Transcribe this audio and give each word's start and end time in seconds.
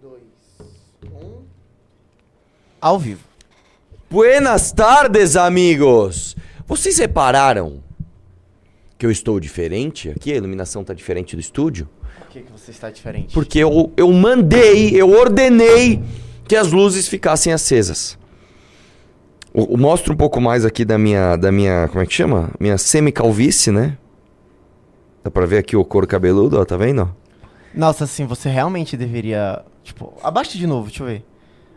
dois, 0.00 0.22
um. 1.12 1.42
Ao 2.80 2.98
vivo. 2.98 3.20
Buenas 4.10 4.72
tardes, 4.72 5.36
amigos! 5.36 6.34
Vocês 6.66 6.98
repararam 6.98 7.82
que 8.96 9.04
eu 9.04 9.10
estou 9.10 9.38
diferente 9.38 10.08
aqui? 10.08 10.32
A 10.32 10.36
iluminação 10.36 10.82
tá 10.82 10.94
diferente 10.94 11.36
do 11.36 11.40
estúdio? 11.40 11.86
Por 12.18 12.28
que, 12.28 12.40
que 12.40 12.50
você 12.50 12.70
está 12.70 12.90
diferente? 12.90 13.34
Porque 13.34 13.58
eu, 13.58 13.92
eu 13.94 14.10
mandei, 14.10 14.98
eu 14.98 15.10
ordenei 15.10 16.02
que 16.48 16.56
as 16.56 16.72
luzes 16.72 17.06
ficassem 17.06 17.52
acesas. 17.52 18.18
Eu, 19.52 19.68
eu 19.70 19.76
mostro 19.76 20.14
um 20.14 20.16
pouco 20.16 20.40
mais 20.40 20.64
aqui 20.64 20.84
da 20.84 20.96
minha, 20.96 21.36
da 21.36 21.52
minha, 21.52 21.88
como 21.88 22.00
é 22.00 22.06
que 22.06 22.14
chama? 22.14 22.50
Minha 22.58 22.78
semicalvície, 22.78 23.70
né? 23.70 23.98
Dá 25.22 25.30
pra 25.30 25.44
ver 25.44 25.58
aqui 25.58 25.76
o 25.76 25.84
couro 25.84 26.06
cabeludo, 26.06 26.58
ó, 26.58 26.64
tá 26.64 26.76
vendo? 26.78 27.14
Nossa, 27.74 28.04
assim, 28.04 28.26
você 28.26 28.48
realmente 28.48 28.96
deveria. 28.96 29.62
Tipo, 29.90 30.12
abaixa 30.22 30.56
de 30.56 30.66
novo, 30.68 30.86
deixa 30.88 31.02
eu 31.02 31.06
ver. 31.08 31.24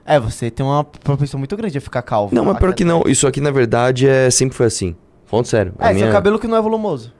É, 0.06 0.20
você 0.20 0.52
tem 0.52 0.64
uma 0.66 0.84
propensão 0.84 1.38
muito 1.40 1.56
grande 1.58 1.78
a 1.78 1.82
ficar 1.82 2.02
calvo. 2.04 2.36
Não, 2.36 2.46
mas 2.46 2.58
pior 2.60 2.74
que 2.76 2.84
não. 2.86 3.02
Isso 3.08 3.26
aqui, 3.26 3.42
na 3.42 3.50
verdade, 3.52 4.08
é 4.08 4.30
sempre 4.30 4.56
foi 4.56 4.68
assim. 4.68 4.96
Falando 5.26 5.46
sério. 5.48 5.74
a 5.80 5.90
É, 5.90 5.94
minha- 5.94 6.06
seu 6.06 6.14
cabelo 6.14 6.38
que 6.38 6.46
não 6.48 6.58
é 6.58 6.62
volumoso. 6.62 7.12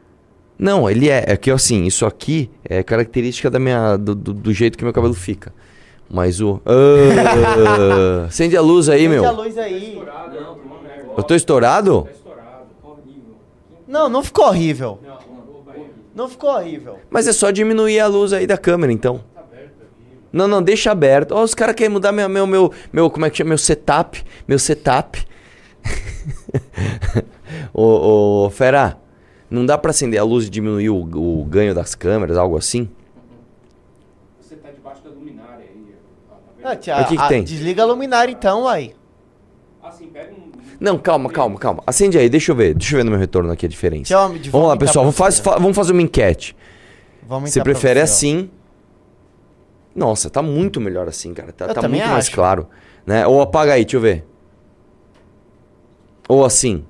Não, 0.60 0.88
ele 0.90 1.10
é. 1.10 1.24
É 1.28 1.36
que 1.38 1.50
assim, 1.50 1.86
isso 1.86 2.06
aqui 2.06 2.52
é 2.64 2.84
característica 2.84 3.50
da 3.50 3.58
minha, 3.58 3.98
do, 3.98 4.14
do- 4.14 4.34
do 4.34 4.54
jeito 4.54 4.78
que 4.78 4.84
meu 4.84 4.94
cabelo 4.94 5.14
fica. 5.16 5.52
Mas 6.10 6.40
o. 6.42 6.62
Ah, 6.66 8.26
acende 8.28 8.56
a 8.56 8.62
luz 8.62 8.88
aí, 8.90 9.06
Acende 9.08 9.16
meu. 9.22 9.26
a 9.28 9.32
luz 9.32 9.58
aí. 9.58 10.00
Eu 11.18 11.24
tô 11.24 11.34
estourado? 11.34 12.08
Não, 13.88 14.10
não 14.10 14.24
ficou 14.24 14.46
horrível. 14.48 15.00
Não 16.16 16.28
ficou 16.30 16.52
horrível. 16.52 17.00
Mas 17.10 17.28
é 17.28 17.34
só 17.34 17.50
diminuir 17.50 18.00
a 18.00 18.06
luz 18.08 18.34
aí 18.34 18.46
da 18.46 18.58
câmera, 18.58 18.92
então. 18.94 19.22
Não, 20.34 20.48
não, 20.48 20.62
deixa 20.64 20.92
aberto. 20.92 21.32
Ó, 21.34 21.44
os 21.44 21.54
caras 21.54 21.76
querem 21.76 21.94
mudar 21.94 22.12
meu, 22.12 22.28
meu, 22.28 22.48
meu, 22.48 22.74
meu, 22.92 23.10
como 23.10 23.26
é 23.26 23.30
que 23.30 23.38
chama? 23.38 23.50
Meu 23.50 23.58
setup. 23.58 24.24
Meu 24.48 24.58
setup. 24.58 25.24
ô, 27.74 28.46
ô, 28.46 28.50
Fera, 28.50 28.98
não 29.50 29.66
dá 29.66 29.78
pra 29.78 29.92
acender 29.92 30.20
a 30.20 30.24
luz 30.24 30.48
e 30.48 30.50
diminuir 30.50 30.90
o, 30.90 30.98
o 31.42 31.46
ganho 31.46 31.74
das 31.76 31.94
câmeras, 31.96 32.38
algo 32.38 32.58
assim? 32.58 32.90
Você 34.42 34.56
tá 34.56 34.70
debaixo 34.72 35.04
da 35.04 35.10
luminária 35.12 35.66
aí. 35.70 35.96
tá? 36.62 36.72
Ah, 36.72 36.76
tia, 36.76 37.02
o 37.02 37.06
que 37.06 37.16
que 37.16 37.22
a- 37.22 37.28
tem? 37.28 37.44
Desliga 37.44 37.84
a 37.84 37.86
luminária 37.86 38.32
então, 38.32 38.68
aí. 38.68 38.96
Assim, 39.84 40.08
pega 40.08 40.32
um. 40.34 40.52
Não, 40.80 40.98
calma, 40.98 41.30
calma, 41.30 41.60
calma. 41.60 41.84
Acende 41.86 42.18
aí, 42.18 42.28
deixa 42.28 42.52
eu 42.52 42.56
ver. 42.56 42.74
Deixa 42.74 42.96
eu 42.96 42.98
ver 42.98 43.04
no 43.04 43.12
meu 43.12 43.20
retorno 43.20 43.52
aqui 43.52 43.66
a 43.66 43.70
diferença. 43.70 44.14
De- 44.40 44.50
Vamos 44.50 44.68
lá, 44.68 44.76
pessoal. 44.78 45.06
Vamos, 45.06 45.16
faz- 45.18 45.40
fa- 45.40 45.58
vamos 45.58 45.76
fazer 45.76 45.92
uma 45.94 46.02
enquete. 46.02 46.56
Vamos 47.28 47.52
Você 47.52 47.62
prefere 47.62 48.00
você, 48.00 48.02
ó. 48.02 48.04
assim? 48.04 48.50
Nossa, 49.96 50.30
tá 50.30 50.42
muito 50.42 50.82
melhor 50.82 51.08
assim, 51.08 51.34
cara. 51.34 51.52
Tá, 51.52 51.66
Eu 51.66 51.74
tá 51.74 51.82
também 51.82 52.02
muito 52.02 52.12
mais 52.12 52.26
acho. 52.26 52.36
claro. 52.36 52.68
Né? 53.06 53.28
Ou 53.28 53.42
apaga 53.42 53.74
aí, 53.74 53.84
deixa 53.84 53.98
eu 53.98 54.02
ver. 54.02 54.26
Ou 56.28 56.44
assim. 56.46 56.86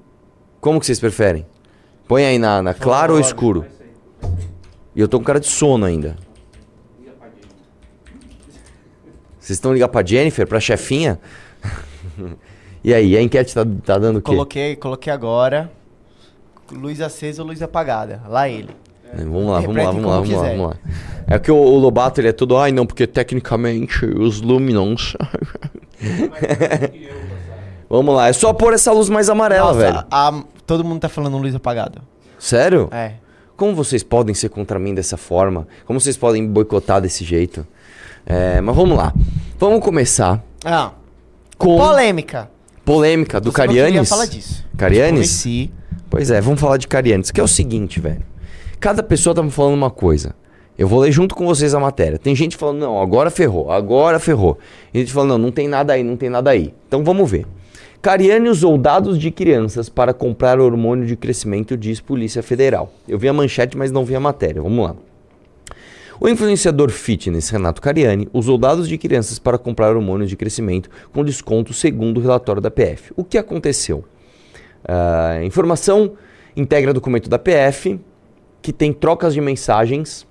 Como 0.61 0.79
que 0.79 0.85
vocês 0.85 0.99
preferem? 0.99 1.45
Põe 2.07 2.25
aí 2.25 2.39
na, 2.39 2.61
na 2.61 2.73
claro 2.73 3.15
ou 3.15 3.19
escuro? 3.19 3.65
E 4.95 5.01
eu 5.01 5.07
tô 5.07 5.19
com 5.19 5.25
cara 5.25 5.39
de 5.39 5.47
sono 5.47 5.85
ainda. 5.85 6.15
Vocês 9.39 9.57
estão 9.57 9.73
ligando 9.73 9.89
pra 9.89 10.05
Jennifer, 10.05 10.47
pra 10.47 10.59
chefinha? 10.59 11.19
e 12.81 12.93
aí, 12.93 13.17
a 13.17 13.21
enquete 13.21 13.53
tá, 13.53 13.65
tá 13.83 13.97
dando 13.97 14.19
o 14.19 14.21
quê? 14.21 14.31
Coloquei, 14.31 14.75
coloquei 14.77 15.11
agora. 15.11 15.69
Luz 16.71 17.01
acesa 17.01 17.41
ou 17.41 17.49
luz 17.49 17.61
apagada. 17.61 18.21
Lá 18.29 18.47
ele. 18.47 18.69
É, 19.17 19.23
Vamos 19.23 19.45
lá, 19.45 19.59
vamos 19.61 19.75
lá, 19.75 19.83
vamos 19.91 20.05
lá, 20.05 20.15
vamos 20.19 20.31
lá, 20.31 20.41
vamos 20.49 20.67
lá. 20.67 20.75
É 21.27 21.39
que 21.39 21.51
o, 21.51 21.55
o 21.55 21.77
Lobato 21.79 22.19
ele 22.19 22.27
é 22.29 22.31
todo, 22.33 22.57
ai 22.57 22.71
não, 22.71 22.85
porque 22.85 23.05
tecnicamente 23.07 24.05
os 24.05 24.41
luminons. 24.41 25.15
vamos 27.89 28.15
lá, 28.15 28.27
é 28.29 28.33
só 28.33 28.53
pôr 28.53 28.73
essa 28.73 28.91
luz 28.91 29.09
mais 29.09 29.29
amarela, 29.29 29.67
Nossa, 29.67 29.79
velho. 29.79 30.03
a- 30.09 30.43
todo 30.65 30.83
mundo 30.83 30.99
tá 31.01 31.09
falando 31.09 31.37
luz 31.37 31.53
apagada. 31.55 32.01
Sério? 32.39 32.89
É. 32.91 33.13
Como 33.55 33.75
vocês 33.75 34.03
podem 34.03 34.33
ser 34.33 34.49
contra 34.49 34.79
mim 34.79 34.93
dessa 34.93 35.15
forma? 35.15 35.67
Como 35.85 35.99
vocês 35.99 36.17
podem 36.17 36.41
me 36.41 36.47
boicotar 36.49 36.99
desse 37.01 37.23
jeito? 37.23 37.65
É, 38.25 38.59
mas 38.61 38.75
vamos 38.75 38.97
lá. 38.97 39.13
Vamos 39.59 39.81
começar 39.83 40.43
Ah, 40.65 40.91
com 41.57 41.77
polêmica. 41.77 42.49
polêmica 42.83 43.39
do 43.39 43.51
Você 43.51 43.61
não 43.61 43.67
Carianes. 43.67 44.09
falar 44.09 44.25
disso. 44.25 44.65
Carianes? 44.77 45.45
Pois 46.09 46.31
é, 46.31 46.41
vamos 46.41 46.59
falar 46.59 46.77
de 46.77 46.87
Carianes, 46.87 47.31
que 47.31 47.39
é 47.39 47.43
o 47.43 47.47
seguinte, 47.47 47.99
velho. 47.99 48.21
Cada 48.83 49.01
pessoa 49.01 49.33
tá 49.33 49.41
me 49.41 49.49
falando 49.49 49.75
uma 49.75 49.89
coisa. 49.89 50.35
Eu 50.77 50.89
vou 50.89 50.99
ler 50.99 51.09
junto 51.09 51.33
com 51.35 51.45
vocês 51.45 51.73
a 51.73 51.79
matéria. 51.79 52.19
Tem 52.19 52.35
gente 52.35 52.57
falando, 52.57 52.79
não, 52.79 53.01
agora 53.01 53.29
ferrou, 53.29 53.71
agora 53.71 54.19
ferrou. 54.19 54.59
E 54.93 54.99
gente 54.99 55.13
falando, 55.13 55.29
não, 55.29 55.37
não 55.37 55.51
tem 55.53 55.69
nada 55.69 55.93
aí, 55.93 56.03
não 56.03 56.17
tem 56.17 56.29
nada 56.29 56.49
aí. 56.49 56.73
Então 56.85 57.01
vamos 57.01 57.31
ver. 57.31 57.45
Cariane 58.01 58.49
usou 58.49 58.77
dados 58.77 59.17
de 59.17 59.31
crianças 59.31 59.87
para 59.87 60.13
comprar 60.13 60.59
hormônio 60.59 61.05
de 61.05 61.15
crescimento, 61.15 61.77
diz 61.77 62.01
Polícia 62.01 62.43
Federal. 62.43 62.91
Eu 63.07 63.17
vi 63.17 63.29
a 63.29 63.31
manchete, 63.31 63.77
mas 63.77 63.89
não 63.89 64.03
vi 64.03 64.17
a 64.17 64.19
matéria. 64.19 64.61
Vamos 64.61 64.83
lá. 64.83 64.97
O 66.19 66.27
influenciador 66.27 66.89
fitness 66.89 67.51
Renato 67.51 67.81
Cariani 67.81 68.27
usou 68.33 68.57
dados 68.57 68.89
de 68.89 68.97
crianças 68.97 69.39
para 69.39 69.57
comprar 69.57 69.95
hormônios 69.95 70.29
de 70.29 70.35
crescimento 70.35 70.89
com 71.13 71.23
desconto 71.23 71.71
segundo 71.71 72.17
o 72.17 72.21
relatório 72.21 72.61
da 72.61 72.69
PF. 72.69 73.13
O 73.15 73.23
que 73.23 73.37
aconteceu? 73.37 74.03
A 74.83 75.41
informação 75.41 76.17
integra 76.53 76.93
documento 76.93 77.29
da 77.29 77.39
PF 77.39 77.97
que 78.63 78.71
tem 78.71 78.93
trocas 78.93 79.33
de 79.33 79.41
mensagens 79.41 80.25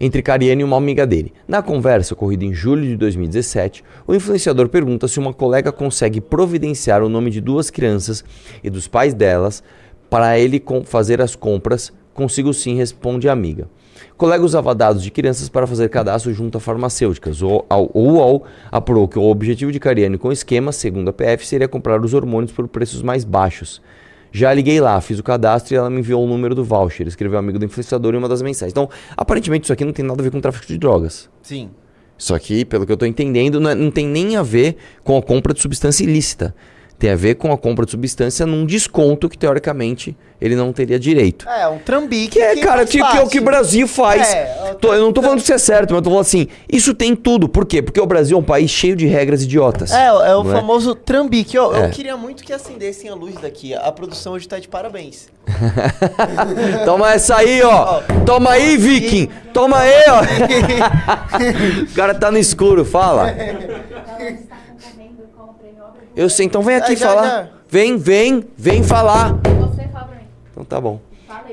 entre 0.00 0.22
Cariani 0.22 0.62
e 0.62 0.64
uma 0.64 0.76
amiga 0.76 1.06
dele. 1.06 1.32
Na 1.46 1.60
conversa 1.60 2.14
ocorrida 2.14 2.44
em 2.44 2.54
julho 2.54 2.82
de 2.82 2.96
2017, 2.96 3.84
o 4.06 4.14
influenciador 4.14 4.68
pergunta 4.68 5.06
se 5.06 5.18
uma 5.18 5.34
colega 5.34 5.70
consegue 5.70 6.20
providenciar 6.20 7.02
o 7.02 7.08
nome 7.08 7.30
de 7.30 7.40
duas 7.40 7.68
crianças 7.68 8.24
e 8.64 8.70
dos 8.70 8.88
pais 8.88 9.12
delas 9.12 9.62
para 10.08 10.38
ele 10.38 10.62
fazer 10.84 11.20
as 11.20 11.36
compras. 11.36 11.92
Consigo 12.14 12.54
sim, 12.54 12.74
responde 12.76 13.28
a 13.28 13.32
amiga. 13.32 13.68
Colega 14.16 14.44
usava 14.44 14.74
dados 14.74 15.02
de 15.02 15.10
crianças 15.10 15.48
para 15.48 15.66
fazer 15.66 15.90
cadastro 15.90 16.32
junto 16.32 16.56
a 16.56 16.60
farmacêuticas. 16.60 17.42
O 17.42 17.64
UOL 17.94 18.44
apurou 18.72 19.06
que 19.06 19.18
o 19.18 19.28
objetivo 19.28 19.70
de 19.70 19.78
Cariani 19.78 20.16
com 20.16 20.28
o 20.28 20.32
esquema, 20.32 20.72
segundo 20.72 21.10
a 21.10 21.12
PF, 21.12 21.46
seria 21.46 21.68
comprar 21.68 22.02
os 22.02 22.14
hormônios 22.14 22.52
por 22.52 22.66
preços 22.66 23.02
mais 23.02 23.24
baixos. 23.24 23.82
Já 24.30 24.52
liguei 24.52 24.80
lá, 24.80 25.00
fiz 25.00 25.18
o 25.18 25.22
cadastro 25.22 25.74
e 25.74 25.76
ela 25.76 25.88
me 25.88 26.00
enviou 26.00 26.22
o 26.24 26.26
número 26.28 26.54
do 26.54 26.62
voucher. 26.64 27.06
Escreveu 27.06 27.38
amigo 27.38 27.58
do 27.58 27.64
influenciador 27.64 28.14
em 28.14 28.18
uma 28.18 28.28
das 28.28 28.42
mensagens. 28.42 28.72
Então, 28.72 28.88
aparentemente, 29.16 29.64
isso 29.64 29.72
aqui 29.72 29.84
não 29.84 29.92
tem 29.92 30.04
nada 30.04 30.20
a 30.20 30.24
ver 30.24 30.30
com 30.30 30.40
tráfico 30.40 30.66
de 30.66 30.76
drogas. 30.78 31.28
Sim. 31.42 31.70
Isso 32.16 32.34
aqui, 32.34 32.64
pelo 32.64 32.84
que 32.84 32.92
eu 32.92 32.96
tô 32.96 33.06
entendendo, 33.06 33.60
não, 33.60 33.70
é- 33.70 33.74
não 33.74 33.90
tem 33.90 34.06
nem 34.06 34.36
a 34.36 34.42
ver 34.42 34.76
com 35.04 35.16
a 35.16 35.22
compra 35.22 35.54
de 35.54 35.60
substância 35.60 36.02
ilícita. 36.02 36.54
Tem 36.98 37.10
a 37.10 37.16
ver 37.16 37.36
com 37.36 37.52
a 37.52 37.56
compra 37.56 37.84
de 37.84 37.92
substância 37.92 38.44
num 38.44 38.66
desconto 38.66 39.28
que, 39.28 39.38
teoricamente, 39.38 40.16
ele 40.40 40.56
não 40.56 40.72
teria 40.72 40.98
direito. 40.98 41.48
É, 41.48 41.68
um 41.68 41.78
trambique. 41.78 42.30
Que 42.30 42.40
é, 42.40 42.56
cara, 42.56 42.78
faz 42.78 42.90
que, 42.90 43.00
que 43.00 43.16
é 43.16 43.20
o 43.22 43.28
que 43.28 43.38
o 43.38 43.42
Brasil 43.44 43.86
faz. 43.86 44.34
É, 44.34 44.74
Tô- 44.80 44.92
eu 44.92 45.02
não 45.02 45.12
tô 45.12 45.22
falando 45.22 45.38
que 45.38 45.44
isso 45.44 45.52
é 45.52 45.58
certo, 45.58 45.90
mas 45.90 45.98
eu 45.98 46.02
tô 46.02 46.10
falando 46.10 46.22
assim, 46.26 46.48
isso 46.68 46.92
tem 46.92 47.14
tudo. 47.14 47.48
Por 47.48 47.64
quê? 47.66 47.80
Porque 47.80 48.00
o 48.00 48.06
Brasil 48.06 48.36
é 48.36 48.40
um 48.40 48.44
país 48.44 48.68
cheio 48.70 48.96
de 48.96 49.06
regras 49.06 49.44
idiotas. 49.44 49.92
É, 49.92 50.06
é 50.06 50.12
o 50.34 50.42
não 50.42 50.50
famoso 50.50 50.92
trambique. 50.94 51.56
Eu, 51.56 51.72
eu 51.72 51.84
É. 51.84 51.88
queria 51.88 52.16
muito 52.16 52.42
que 52.42 52.52
acendessem 52.52 53.08
a 53.08 53.14
luz 53.14 53.36
daqui. 53.36 53.74
A 53.74 53.92
produção 53.92 54.32
hoje 54.32 54.48
tá 54.48 54.58
de 54.58 54.66
parabéns. 54.66 55.28
Toma 56.84 57.12
essa 57.12 57.36
aí, 57.36 57.62
ó. 57.62 58.00
Toma 58.26 58.50
aí, 58.50 58.76
Viking. 58.76 59.28
Toma 59.52 59.78
aí, 59.78 60.02
ó. 60.08 60.22
o 61.90 61.94
cara 61.94 62.12
tá 62.14 62.30
no 62.30 62.38
escuro, 62.38 62.84
fala. 62.84 63.30
está 63.32 64.56
concorrendo 64.66 65.22
com 65.36 65.42
o 65.44 65.54
prêmio 65.54 65.82
Obra 65.84 66.00
Boa. 66.02 66.07
Eu 66.18 66.28
sei, 66.28 66.46
então 66.46 66.62
vem 66.62 66.74
aqui 66.74 66.94
É, 66.94 66.96
já, 66.96 67.08
falar. 67.08 67.28
já. 67.28 67.48
Vem, 67.70 67.96
vem, 67.96 68.44
vem 68.56 68.82
falar. 68.82 69.34
Você 69.34 69.86
fala 69.88 70.04
pra 70.06 70.16
mim. 70.16 70.22
Então 70.50 70.64
tá 70.64 70.80
bom. 70.80 70.98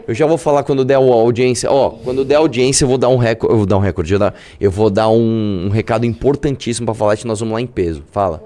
Eu 0.08 0.14
já 0.16 0.26
vou 0.26 0.38
falar 0.40 0.64
quando 0.64 0.84
der 0.84 0.96
a 0.96 0.98
audiência. 0.98 1.72
Ó, 1.72 1.92
quando 1.92 2.26
der 2.26 2.36
audiência, 2.36 2.84
eu 2.84 2.88
vou 2.90 2.98
dar 2.98 3.10
um 3.10 3.18
recorde. 3.18 3.54
Eu 3.54 3.58
vou 3.58 3.66
dar 3.68 3.78
um 3.78 3.80
recorde. 3.80 4.14
Eu, 4.14 4.20
dar- 4.20 4.34
eu 4.60 4.72
vou 4.72 4.90
dar 4.90 5.10
um, 5.10 5.66
um 5.68 5.70
recado 5.70 6.06
importantíssimo 6.06 6.86
pra 6.86 6.96
falar 6.96 7.16
que 7.16 7.28
nós 7.28 7.40
vamos 7.40 7.54
lá 7.54 7.62
em 7.62 7.68
peso. 7.68 8.04
Fala. 8.12 8.40
Tá 8.40 8.44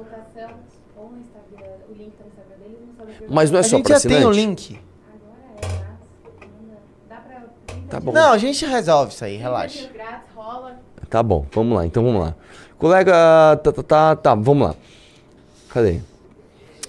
deles, 2.57 2.77
não 2.87 2.95
sabe 2.97 3.11
o 3.11 3.27
que 3.27 3.33
Mas 3.33 3.51
não 3.51 3.57
é 3.57 3.61
a 3.61 3.63
só 3.63 3.77
gente 3.77 3.85
pra 3.85 3.95
já 3.99 4.01
tem 4.09 4.25
o 4.25 4.29
assinante? 4.29 4.39
link. 4.39 4.79
Agora 5.13 5.39
é 5.55 5.67
grátis. 5.67 6.49
manda- 6.61 6.77
Dá 7.09 7.15
pra. 7.15 7.41
30 7.67 7.87
Tá 7.89 7.99
bom. 7.99 8.11
Não, 8.11 8.31
a 8.33 8.37
gente 8.37 8.65
resolve 8.65 9.13
isso 9.13 9.23
aí, 9.23 9.31
30 9.37 9.43
relaxa. 9.49 9.89
Tá 11.09 11.23
bom, 11.23 11.45
vamos 11.53 11.75
lá, 11.77 11.85
então 11.85 12.03
vamos 12.03 12.21
lá. 12.21 12.35
Colega, 12.77 13.13
tá, 13.63 13.71
tá, 13.71 13.83
tá, 13.83 14.15
tá, 14.15 14.35
vamos 14.35 14.67
lá. 14.67 14.75
Cadê? 15.69 15.99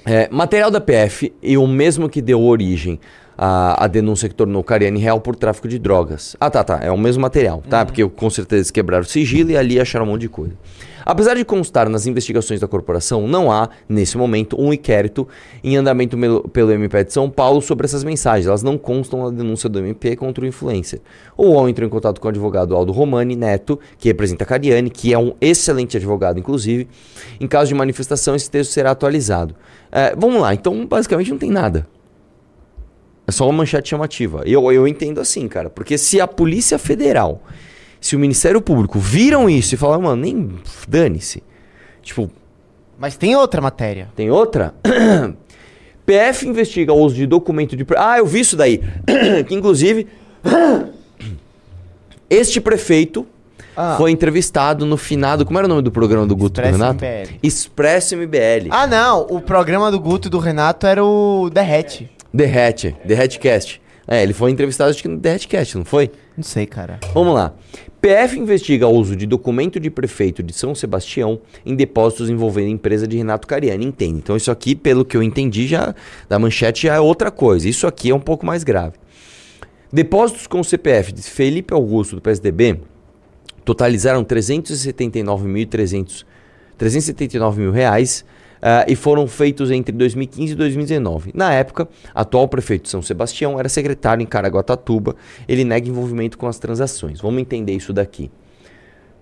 É, 0.04 0.28
material 0.30 0.70
da 0.70 0.80
PF 0.80 1.32
e 1.42 1.58
o 1.58 1.66
mesmo 1.66 2.08
que 2.08 2.22
deu 2.22 2.42
origem 2.42 2.98
a, 3.42 3.84
a 3.84 3.86
denúncia 3.86 4.28
que 4.28 4.34
tornou 4.34 4.62
Cariani 4.62 5.00
réu 5.00 5.18
por 5.18 5.34
tráfico 5.34 5.66
de 5.66 5.78
drogas. 5.78 6.36
Ah, 6.38 6.50
tá, 6.50 6.62
tá. 6.62 6.78
É 6.82 6.90
o 6.90 6.98
mesmo 6.98 7.22
material, 7.22 7.62
tá? 7.66 7.86
Porque 7.86 8.06
com 8.06 8.28
certeza 8.28 8.58
eles 8.58 8.70
quebraram 8.70 9.02
o 9.02 9.06
sigilo 9.06 9.50
e 9.50 9.56
ali 9.56 9.80
acharam 9.80 10.04
um 10.04 10.10
monte 10.10 10.20
de 10.20 10.28
coisa. 10.28 10.52
Apesar 11.06 11.32
de 11.34 11.42
constar 11.42 11.88
nas 11.88 12.06
investigações 12.06 12.60
da 12.60 12.68
corporação, 12.68 13.26
não 13.26 13.50
há, 13.50 13.70
nesse 13.88 14.18
momento, 14.18 14.60
um 14.60 14.74
inquérito 14.74 15.26
em 15.64 15.74
andamento 15.74 16.18
pelo 16.52 16.70
MP 16.70 17.04
de 17.04 17.14
São 17.14 17.30
Paulo 17.30 17.62
sobre 17.62 17.86
essas 17.86 18.04
mensagens. 18.04 18.46
Elas 18.46 18.62
não 18.62 18.76
constam 18.76 19.24
na 19.24 19.30
denúncia 19.30 19.70
do 19.70 19.78
MP 19.78 20.16
contra 20.16 20.44
o 20.44 20.46
influencer. 20.46 21.00
O 21.34 21.46
UOL 21.46 21.66
entrou 21.66 21.86
em 21.86 21.90
contato 21.90 22.20
com 22.20 22.28
o 22.28 22.30
advogado 22.30 22.76
Aldo 22.76 22.92
Romani 22.92 23.36
Neto, 23.36 23.80
que 23.98 24.08
representa 24.08 24.44
a 24.44 24.46
Cariani, 24.46 24.90
que 24.90 25.14
é 25.14 25.18
um 25.18 25.32
excelente 25.40 25.96
advogado, 25.96 26.38
inclusive. 26.38 26.86
Em 27.40 27.46
caso 27.46 27.68
de 27.68 27.74
manifestação, 27.74 28.34
esse 28.34 28.50
texto 28.50 28.72
será 28.72 28.90
atualizado. 28.90 29.54
É, 29.90 30.14
vamos 30.14 30.42
lá, 30.42 30.52
então 30.52 30.86
basicamente 30.86 31.30
não 31.30 31.38
tem 31.38 31.50
nada. 31.50 31.86
É 33.30 33.32
só 33.32 33.44
uma 33.46 33.52
manchete 33.58 33.88
chamativa. 33.90 34.42
Eu, 34.44 34.70
eu 34.72 34.86
entendo 34.88 35.20
assim, 35.20 35.46
cara. 35.46 35.70
Porque 35.70 35.96
se 35.96 36.20
a 36.20 36.26
Polícia 36.26 36.78
Federal, 36.78 37.40
se 38.00 38.16
o 38.16 38.18
Ministério 38.18 38.60
Público 38.60 38.98
viram 38.98 39.48
isso 39.48 39.74
e 39.74 39.78
falaram, 39.78 40.02
mano, 40.02 40.20
nem 40.20 40.56
dane-se. 40.88 41.42
Tipo, 42.02 42.28
Mas 42.98 43.16
tem 43.16 43.36
outra 43.36 43.60
matéria. 43.60 44.08
tem 44.16 44.30
outra? 44.30 44.74
PF 46.04 46.48
investiga 46.48 46.92
o 46.92 46.98
uso 46.98 47.14
de 47.14 47.24
documento 47.26 47.76
de. 47.76 47.86
Ah, 47.96 48.18
eu 48.18 48.26
vi 48.26 48.40
isso 48.40 48.56
daí. 48.56 48.82
que 49.46 49.54
inclusive. 49.54 50.08
Este 52.28 52.60
prefeito 52.60 53.26
Ah. 53.76 53.94
foi 53.96 54.10
entrevistado 54.10 54.84
no 54.84 54.96
finado. 54.96 55.44
Como 55.46 55.58
era 55.58 55.66
o 55.66 55.68
nome 55.68 55.82
do 55.82 55.90
programa 55.92 56.26
do 56.26 56.34
Guto 56.36 56.60
do 56.60 56.64
Expresso 56.66 56.78
Renato? 56.78 57.04
MBL. 57.04 57.38
Expresso 57.42 58.16
MBL. 58.16 58.68
Ah, 58.70 58.86
não. 58.86 59.26
O 59.30 59.40
programa 59.40 59.90
do 59.90 59.98
Guto 60.00 60.28
e 60.28 60.30
do 60.30 60.38
Renato 60.38 60.86
era 60.86 61.04
o 61.04 61.48
Derrete. 61.50 62.10
Derrete, 62.32 62.96
Derretecast. 63.04 63.80
É, 64.06 64.22
ele 64.22 64.32
foi 64.32 64.50
entrevistado 64.50 64.90
acho 64.90 65.02
que 65.02 65.08
no 65.08 65.16
Derretecast, 65.16 65.76
não 65.76 65.84
foi? 65.84 66.10
Não 66.36 66.42
sei, 66.42 66.66
cara. 66.66 66.98
Vamos 67.14 67.34
lá. 67.34 67.54
PF 68.00 68.38
investiga 68.38 68.86
o 68.86 68.94
uso 68.94 69.14
de 69.14 69.26
documento 69.26 69.78
de 69.78 69.90
prefeito 69.90 70.42
de 70.42 70.54
São 70.54 70.74
Sebastião 70.74 71.38
em 71.66 71.76
depósitos 71.76 72.30
envolvendo 72.30 72.68
a 72.68 72.70
empresa 72.70 73.06
de 73.06 73.18
Renato 73.18 73.46
Cariani. 73.46 73.84
Entende? 73.84 74.18
Então 74.18 74.36
isso 74.36 74.50
aqui, 74.50 74.74
pelo 74.74 75.04
que 75.04 75.14
eu 75.16 75.22
entendi, 75.22 75.66
já 75.66 75.94
da 76.28 76.38
manchete 76.38 76.86
já 76.86 76.94
é 76.94 77.00
outra 77.00 77.30
coisa. 77.30 77.68
Isso 77.68 77.86
aqui 77.86 78.08
é 78.10 78.14
um 78.14 78.20
pouco 78.20 78.46
mais 78.46 78.64
grave. 78.64 78.94
Depósitos 79.92 80.46
com 80.46 80.60
o 80.60 80.64
CPF 80.64 81.12
de 81.12 81.20
Felipe 81.22 81.74
Augusto 81.74 82.16
do 82.16 82.22
PSDB 82.22 82.80
totalizaram 83.64 84.24
379.300 84.24 86.24
379 86.78 87.60
mil 87.60 87.70
reais 87.70 88.24
ah, 88.62 88.84
e 88.86 88.94
foram 88.94 89.26
feitos 89.26 89.70
entre 89.70 89.94
2015 89.94 90.52
e 90.52 90.56
2019. 90.56 91.30
Na 91.34 91.52
época, 91.52 91.88
atual 92.14 92.48
prefeito 92.48 92.82
de 92.84 92.90
São 92.90 93.02
Sebastião 93.02 93.58
era 93.58 93.68
secretário 93.68 94.22
em 94.22 94.26
Caraguatatuba. 94.26 95.16
Ele 95.48 95.64
nega 95.64 95.88
envolvimento 95.88 96.36
com 96.36 96.46
as 96.46 96.58
transações. 96.58 97.20
Vamos 97.20 97.40
entender 97.40 97.72
isso 97.72 97.92
daqui. 97.92 98.30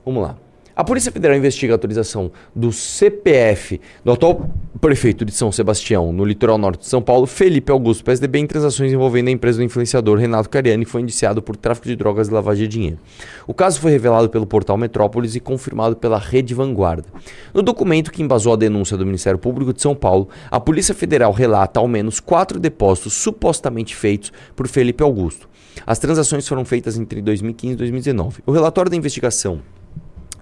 Vamos 0.05 0.23
lá. 0.23 0.37
A 0.79 0.85
Polícia 0.85 1.11
Federal 1.11 1.37
investiga 1.37 1.73
a 1.73 1.75
autorização 1.75 2.31
do 2.55 2.71
CPF 2.71 3.81
do 4.05 4.13
atual 4.13 4.49
prefeito 4.81 5.25
de 5.25 5.33
São 5.33 5.51
Sebastião, 5.51 6.13
no 6.13 6.25
litoral 6.25 6.57
norte 6.57 6.83
de 6.83 6.87
São 6.87 7.03
Paulo, 7.03 7.27
Felipe 7.27 7.73
Augusto, 7.73 8.05
PSDB, 8.05 8.39
em 8.39 8.47
transações 8.47 8.93
envolvendo 8.93 9.27
a 9.27 9.33
empresa 9.33 9.59
do 9.59 9.65
influenciador 9.65 10.19
Renato 10.19 10.49
Cariani, 10.49 10.85
que 10.85 10.91
foi 10.93 11.01
indiciado 11.01 11.43
por 11.43 11.57
tráfico 11.57 11.89
de 11.89 11.97
drogas 11.97 12.29
e 12.29 12.31
lavagem 12.31 12.69
de 12.69 12.69
dinheiro. 12.69 12.99
O 13.45 13.53
caso 13.53 13.81
foi 13.81 13.91
revelado 13.91 14.29
pelo 14.29 14.47
portal 14.47 14.77
Metrópolis 14.77 15.35
e 15.35 15.41
confirmado 15.41 15.97
pela 15.97 16.17
Rede 16.17 16.55
Vanguarda. 16.55 17.09
No 17.53 17.61
documento 17.61 18.13
que 18.13 18.23
embasou 18.23 18.53
a 18.53 18.57
denúncia 18.57 18.97
do 18.97 19.05
Ministério 19.05 19.37
Público 19.37 19.73
de 19.73 19.83
São 19.83 19.97
Paulo, 19.97 20.29
a 20.49 20.61
Polícia 20.61 20.95
Federal 20.95 21.33
relata 21.33 21.81
ao 21.81 21.89
menos 21.89 22.21
quatro 22.21 22.61
depósitos 22.61 23.15
supostamente 23.15 23.97
feitos 23.97 24.33
por 24.55 24.69
Felipe 24.69 25.03
Augusto. 25.03 25.49
As 25.85 25.99
transações 25.99 26.47
foram 26.47 26.65
feitas 26.65 26.97
entre 26.97 27.21
2015 27.21 27.75
e 27.75 27.77
2019. 27.79 28.43
O 28.47 28.53
relatório 28.53 28.89
da 28.89 28.97
investigação 28.97 29.61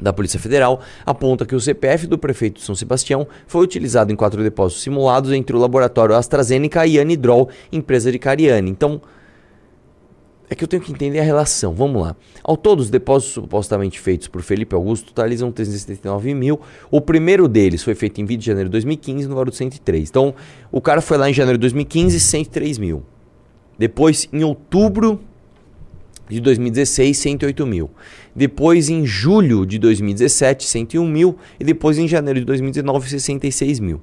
da 0.00 0.12
Polícia 0.12 0.38
Federal 0.38 0.80
aponta 1.04 1.46
que 1.46 1.54
o 1.54 1.60
CPF 1.60 2.06
do 2.06 2.18
prefeito 2.18 2.56
de 2.56 2.62
São 2.62 2.74
Sebastião 2.74 3.26
foi 3.46 3.62
utilizado 3.64 4.12
em 4.12 4.16
quatro 4.16 4.42
depósitos 4.42 4.82
simulados 4.82 5.32
entre 5.32 5.56
o 5.56 5.58
laboratório 5.58 6.14
AstraZeneca 6.14 6.86
e 6.86 6.98
Anidrol, 6.98 7.48
empresa 7.72 8.12
de 8.12 8.18
Cariani. 8.18 8.70
Então, 8.70 9.00
é 10.48 10.54
que 10.54 10.62
eu 10.62 10.68
tenho 10.68 10.82
que 10.82 10.92
entender 10.92 11.18
a 11.18 11.24
relação. 11.24 11.74
Vamos 11.74 12.00
lá. 12.00 12.16
Ao 12.42 12.56
todo, 12.56 12.80
os 12.80 12.88
depósitos 12.88 13.34
supostamente 13.34 13.98
feitos 13.98 14.28
por 14.28 14.42
Felipe 14.42 14.74
Augusto 14.74 15.06
totalizam 15.06 15.50
379 15.50 16.34
mil. 16.34 16.60
O 16.90 17.00
primeiro 17.00 17.48
deles 17.48 17.82
foi 17.82 17.94
feito 17.94 18.20
em 18.20 18.24
20 18.24 18.40
de 18.40 18.46
janeiro 18.46 18.68
de 18.68 18.72
2015, 18.72 19.28
no 19.28 19.34
valor 19.34 19.50
de 19.50 19.56
103. 19.56 20.08
Então, 20.08 20.34
o 20.70 20.80
cara 20.80 21.00
foi 21.00 21.18
lá 21.18 21.28
em 21.28 21.34
janeiro 21.34 21.58
de 21.58 21.62
2015, 21.62 22.20
103 22.20 22.78
mil. 22.78 23.02
Depois, 23.78 24.28
em 24.32 24.44
outubro 24.44 25.20
de 26.28 26.40
2016, 26.40 27.16
108 27.16 27.66
mil. 27.66 27.90
Depois, 28.36 28.90
em 28.90 29.06
julho 29.06 29.64
de 29.64 29.78
2017, 29.78 30.66
101 30.66 31.08
mil. 31.08 31.38
E 31.58 31.64
depois, 31.64 31.96
em 31.96 32.06
janeiro 32.06 32.38
de 32.40 32.44
2019, 32.44 33.08
66 33.08 33.80
mil. 33.80 34.02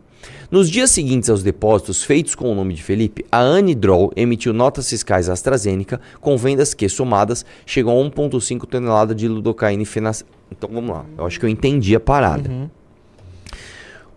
Nos 0.50 0.70
dias 0.70 0.90
seguintes 0.90 1.30
aos 1.30 1.44
depósitos 1.44 2.04
feitos 2.04 2.34
com 2.34 2.52
o 2.52 2.56
nome 2.56 2.74
de 2.74 2.82
Felipe, 2.82 3.26
a 3.32 3.40
Anidrol 3.40 4.12
emitiu 4.16 4.54
notas 4.54 4.90
fiscais 4.90 5.30
à 5.30 5.34
AstraZeneca 5.34 6.02
com 6.20 6.36
vendas 6.36 6.74
que, 6.74 6.90
somadas, 6.90 7.46
chegam 7.66 7.92
a 8.00 8.10
1,5 8.10 8.66
tonelada 8.66 9.14
de 9.14 9.28
lidocaína 9.28 9.84
e 9.84 9.86
fenac... 9.86 10.24
Então, 10.50 10.70
vamos 10.72 10.90
lá. 10.90 11.06
Eu 11.18 11.26
acho 11.26 11.40
que 11.40 11.46
eu 11.46 11.50
entendi 11.50 11.96
a 11.96 12.00
parada. 12.00 12.50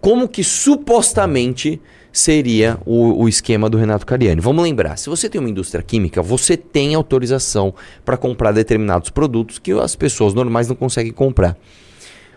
Como 0.00 0.28
que 0.28 0.44
supostamente 0.44 1.80
seria 2.18 2.78
o, 2.86 3.22
o 3.22 3.28
esquema 3.28 3.68
do 3.68 3.76
Renato 3.76 4.06
Cariani? 4.06 4.40
Vamos 4.40 4.62
lembrar, 4.62 4.96
se 4.96 5.08
você 5.08 5.28
tem 5.28 5.40
uma 5.40 5.50
indústria 5.50 5.82
química, 5.82 6.22
você 6.22 6.56
tem 6.56 6.94
autorização 6.94 7.74
para 8.04 8.16
comprar 8.16 8.52
determinados 8.52 9.10
produtos 9.10 9.58
que 9.58 9.72
as 9.72 9.94
pessoas 9.94 10.32
normais 10.32 10.68
não 10.68 10.74
conseguem 10.74 11.12
comprar. 11.12 11.56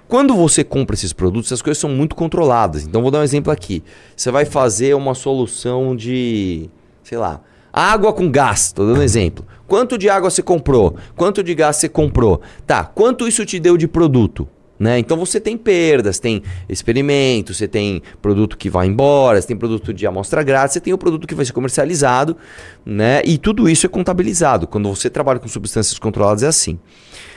Quando 0.07 0.35
você 0.35 0.63
compra 0.63 0.95
esses 0.95 1.13
produtos, 1.13 1.53
as 1.53 1.61
coisas 1.61 1.79
são 1.79 1.89
muito 1.89 2.15
controladas. 2.15 2.83
Então, 2.83 3.01
vou 3.01 3.11
dar 3.11 3.19
um 3.19 3.23
exemplo 3.23 3.53
aqui. 3.53 3.83
Você 4.17 4.31
vai 4.31 4.43
fazer 4.43 4.95
uma 4.95 5.13
solução 5.13 5.95
de, 5.95 6.67
sei 7.03 7.17
lá, 7.17 7.41
água 7.71 8.11
com 8.11 8.29
gás. 8.29 8.65
Estou 8.65 8.87
dando 8.87 8.99
um 8.99 9.03
exemplo. 9.03 9.45
Quanto 9.67 9.99
de 9.99 10.09
água 10.09 10.31
você 10.31 10.41
comprou? 10.41 10.95
Quanto 11.15 11.43
de 11.43 11.53
gás 11.53 11.75
você 11.75 11.87
comprou? 11.87 12.41
Tá, 12.65 12.83
quanto 12.83 13.27
isso 13.27 13.45
te 13.45 13.59
deu 13.59 13.77
de 13.77 13.87
produto? 13.87 14.47
Né? 14.79 14.97
Então 14.97 15.17
você 15.17 15.41
tem 15.41 15.57
perdas, 15.57 16.19
tem 16.19 16.41
experimento, 16.69 17.53
você 17.53 17.67
tem 17.67 18.01
produto 18.21 18.57
que 18.57 18.69
vai 18.69 18.87
embora, 18.87 19.41
você 19.41 19.47
tem 19.47 19.57
produto 19.57 19.93
de 19.93 20.07
amostra 20.07 20.41
grátis, 20.41 20.73
você 20.73 20.79
tem 20.79 20.93
o 20.93 20.97
produto 20.97 21.27
que 21.27 21.35
vai 21.35 21.43
ser 21.43 21.51
comercializado, 21.51 22.37
né? 22.85 23.21
E 23.25 23.37
tudo 23.37 23.69
isso 23.69 23.85
é 23.85 23.89
contabilizado. 23.89 24.65
Quando 24.65 24.87
você 24.87 25.09
trabalha 25.09 25.37
com 25.37 25.49
substâncias 25.49 25.99
controladas 25.99 26.43
é 26.43 26.47
assim. 26.47 26.79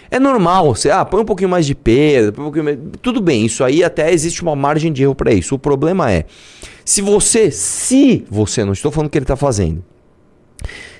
É 0.08 0.20
normal, 0.20 0.74
você 0.74 0.90
ah, 0.90 1.04
põe 1.04 1.22
um 1.22 1.24
pouquinho 1.24 1.48
mais 1.48 1.64
de 1.66 1.74
perda, 1.74 2.38
um 2.38 2.62
mais... 2.62 2.78
tudo 3.00 3.20
bem, 3.20 3.46
isso 3.46 3.64
aí 3.64 3.82
até 3.82 4.12
existe 4.12 4.42
uma 4.42 4.54
margem 4.54 4.92
de 4.92 5.02
erro 5.02 5.14
para 5.14 5.32
isso. 5.32 5.54
O 5.54 5.58
problema 5.58 6.12
é, 6.12 6.26
se 6.84 7.00
você, 7.00 7.50
se 7.50 8.24
você, 8.30 8.62
não 8.62 8.74
estou 8.74 8.92
falando 8.92 9.08
que 9.08 9.16
ele 9.16 9.24
está 9.24 9.36
fazendo, 9.36 9.82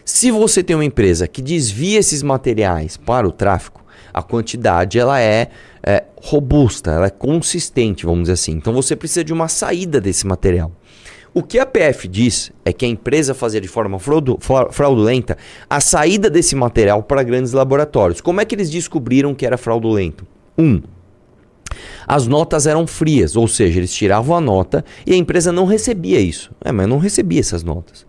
se 0.02 0.30
você 0.30 0.62
tem 0.62 0.74
uma 0.74 0.84
empresa 0.84 1.28
que 1.28 1.42
desvia 1.42 1.98
esses 1.98 2.22
materiais 2.22 2.96
para 2.96 3.28
o 3.28 3.30
tráfico, 3.30 3.81
a 4.12 4.22
quantidade 4.22 4.98
ela 4.98 5.20
é, 5.20 5.48
é, 5.82 6.04
robusta, 6.16 6.90
ela 6.90 7.06
é 7.06 7.10
consistente, 7.10 8.04
vamos 8.04 8.22
dizer 8.22 8.32
assim. 8.34 8.52
Então 8.52 8.72
você 8.72 8.94
precisa 8.94 9.24
de 9.24 9.32
uma 9.32 9.48
saída 9.48 10.00
desse 10.00 10.26
material. 10.26 10.72
O 11.34 11.42
que 11.42 11.58
a 11.58 11.64
PF 11.64 12.06
diz 12.08 12.52
é 12.62 12.72
que 12.74 12.84
a 12.84 12.88
empresa 12.88 13.32
fazia 13.32 13.60
de 13.60 13.68
forma 13.68 13.98
fraudu- 13.98 14.36
fra- 14.38 14.70
fraudulenta 14.70 15.38
a 15.68 15.80
saída 15.80 16.28
desse 16.28 16.54
material 16.54 17.02
para 17.02 17.22
grandes 17.22 17.52
laboratórios. 17.52 18.20
Como 18.20 18.40
é 18.40 18.44
que 18.44 18.54
eles 18.54 18.68
descobriram 18.68 19.34
que 19.34 19.46
era 19.46 19.56
fraudulento? 19.56 20.26
Um, 20.58 20.82
as 22.06 22.26
notas 22.26 22.66
eram 22.66 22.86
frias, 22.86 23.34
ou 23.34 23.48
seja, 23.48 23.78
eles 23.78 23.94
tiravam 23.94 24.36
a 24.36 24.40
nota 24.42 24.84
e 25.06 25.14
a 25.14 25.16
empresa 25.16 25.50
não 25.50 25.64
recebia 25.64 26.20
isso. 26.20 26.50
É, 26.62 26.70
mas 26.70 26.86
não 26.86 26.98
recebia 26.98 27.40
essas 27.40 27.62
notas. 27.62 28.06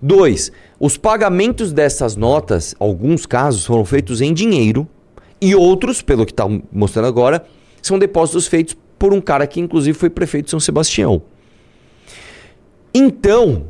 Dois, 0.00 0.50
os 0.80 0.96
pagamentos 0.96 1.72
dessas 1.72 2.16
notas, 2.16 2.74
alguns 2.78 3.26
casos 3.26 3.66
foram 3.66 3.84
feitos 3.84 4.22
em 4.22 4.32
dinheiro 4.32 4.88
e 5.40 5.54
outros, 5.54 6.02
pelo 6.02 6.24
que 6.24 6.32
está 6.32 6.46
mostrando 6.72 7.06
agora, 7.06 7.44
são 7.82 7.98
depósitos 7.98 8.46
feitos 8.46 8.76
por 8.98 9.12
um 9.12 9.20
cara 9.20 9.46
que 9.46 9.60
inclusive 9.60 9.96
foi 9.96 10.10
prefeito 10.10 10.46
de 10.46 10.50
São 10.50 10.60
Sebastião. 10.60 11.22
Então, 12.94 13.66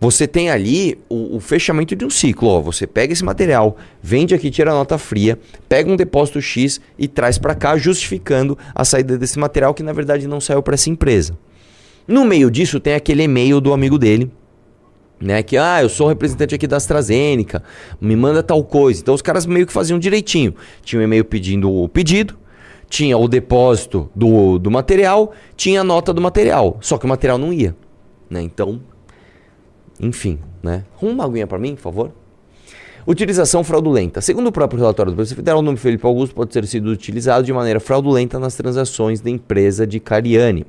você 0.00 0.26
tem 0.26 0.50
ali 0.50 0.98
o, 1.08 1.36
o 1.36 1.40
fechamento 1.40 1.94
de 1.94 2.04
um 2.04 2.10
ciclo. 2.10 2.48
Ó, 2.48 2.60
você 2.60 2.86
pega 2.86 3.12
esse 3.12 3.24
material, 3.24 3.76
vende 4.02 4.34
aqui, 4.34 4.50
tira 4.50 4.70
a 4.70 4.74
nota 4.74 4.98
fria, 4.98 5.38
pega 5.68 5.90
um 5.90 5.96
depósito 5.96 6.40
X 6.40 6.80
e 6.98 7.06
traz 7.08 7.38
para 7.38 7.54
cá, 7.54 7.76
justificando 7.76 8.58
a 8.74 8.84
saída 8.84 9.16
desse 9.16 9.38
material 9.38 9.72
que 9.72 9.82
na 9.82 9.92
verdade 9.92 10.26
não 10.26 10.40
saiu 10.40 10.62
para 10.62 10.74
essa 10.74 10.90
empresa. 10.90 11.36
No 12.06 12.24
meio 12.24 12.50
disso 12.50 12.78
tem 12.80 12.94
aquele 12.94 13.22
e-mail 13.22 13.60
do 13.60 13.72
amigo 13.72 13.98
dele, 13.98 14.30
né? 15.20 15.42
Que, 15.42 15.56
ah, 15.56 15.82
eu 15.82 15.88
sou 15.88 16.08
representante 16.08 16.54
aqui 16.54 16.66
da 16.66 16.76
AstraZeneca, 16.76 17.62
me 18.00 18.16
manda 18.16 18.42
tal 18.42 18.62
coisa. 18.64 19.00
Então 19.00 19.14
os 19.14 19.22
caras 19.22 19.46
meio 19.46 19.66
que 19.66 19.72
faziam 19.72 19.98
direitinho. 19.98 20.54
Tinha 20.82 21.00
um 21.00 21.04
e-mail 21.04 21.24
pedindo 21.24 21.72
o 21.72 21.88
pedido, 21.88 22.36
tinha 22.88 23.16
o 23.16 23.26
depósito 23.26 24.10
do, 24.14 24.58
do 24.58 24.70
material, 24.70 25.32
tinha 25.56 25.80
a 25.80 25.84
nota 25.84 26.12
do 26.12 26.20
material. 26.20 26.78
Só 26.80 26.98
que 26.98 27.04
o 27.04 27.08
material 27.08 27.38
não 27.38 27.52
ia, 27.52 27.74
né? 28.28 28.42
Então, 28.42 28.80
Enfim, 30.00 30.38
né? 30.62 30.84
Arruma 30.96 31.14
uma 31.14 31.24
aguinha 31.24 31.46
pra 31.46 31.58
mim, 31.58 31.74
por 31.74 31.82
favor. 31.82 32.12
Utilização 33.06 33.62
fraudulenta. 33.62 34.20
Segundo 34.20 34.46
o 34.46 34.52
próprio 34.52 34.80
relatório 34.80 35.12
do 35.12 35.16
Polícia 35.16 35.36
Federal, 35.36 35.58
o 35.58 35.62
nome 35.62 35.76
Felipe 35.76 36.06
Augusto 36.06 36.34
pode 36.34 36.50
ter 36.50 36.66
sido 36.66 36.90
utilizado 36.90 37.44
de 37.44 37.52
maneira 37.52 37.78
fraudulenta 37.78 38.38
nas 38.38 38.56
transações 38.56 39.20
da 39.20 39.28
empresa 39.28 39.86
de 39.86 40.00
Cariani. 40.00 40.64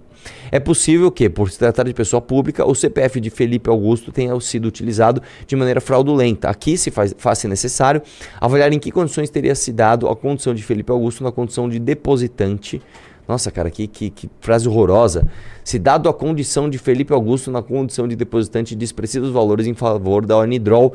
É 0.52 0.60
possível 0.60 1.12
que, 1.12 1.30
por 1.30 1.50
se 1.50 1.60
tratar 1.60 1.84
de 1.84 1.94
pessoa 1.94 2.22
pública, 2.22 2.66
o 2.66 2.74
CPF 2.74 3.20
de 3.20 3.30
Felipe 3.30 3.70
Augusto 3.70 4.12
tenha 4.12 4.40
sido 4.40 4.68
utilizado 4.68 5.22
de 5.46 5.56
maneira 5.56 5.82
fraudulenta. 5.82 6.50
Aqui 6.50 6.78
se 6.78 6.92
faz, 6.92 7.16
faz 7.18 7.44
necessário 7.46 8.02
avaliar 8.40 8.72
em 8.74 8.80
que 8.80 8.92
condições 8.92 9.30
teria 9.30 9.56
se 9.56 9.72
dado 9.72 10.08
a 10.08 10.16
condição 10.16 10.54
de 10.54 10.64
Felipe 10.64 10.92
Augusto 10.92 11.24
na 11.24 11.32
condição 11.32 11.70
de 11.70 11.80
depositante. 11.80 12.82
Nossa, 13.28 13.50
cara, 13.50 13.72
que, 13.72 13.88
que, 13.88 14.10
que 14.10 14.30
frase 14.40 14.68
horrorosa. 14.68 15.28
Se 15.64 15.80
dado 15.80 16.08
a 16.08 16.14
condição 16.14 16.70
de 16.70 16.78
Felipe 16.78 17.12
Augusto 17.12 17.50
na 17.50 17.62
condição 17.62 18.08
de 18.08 18.16
depositante 18.16 18.76
de 18.76 18.86
expressivos 18.86 19.32
valores 19.32 19.66
em 19.66 19.74
favor 19.74 20.26
da 20.26 20.38
Unidrol 20.38 20.94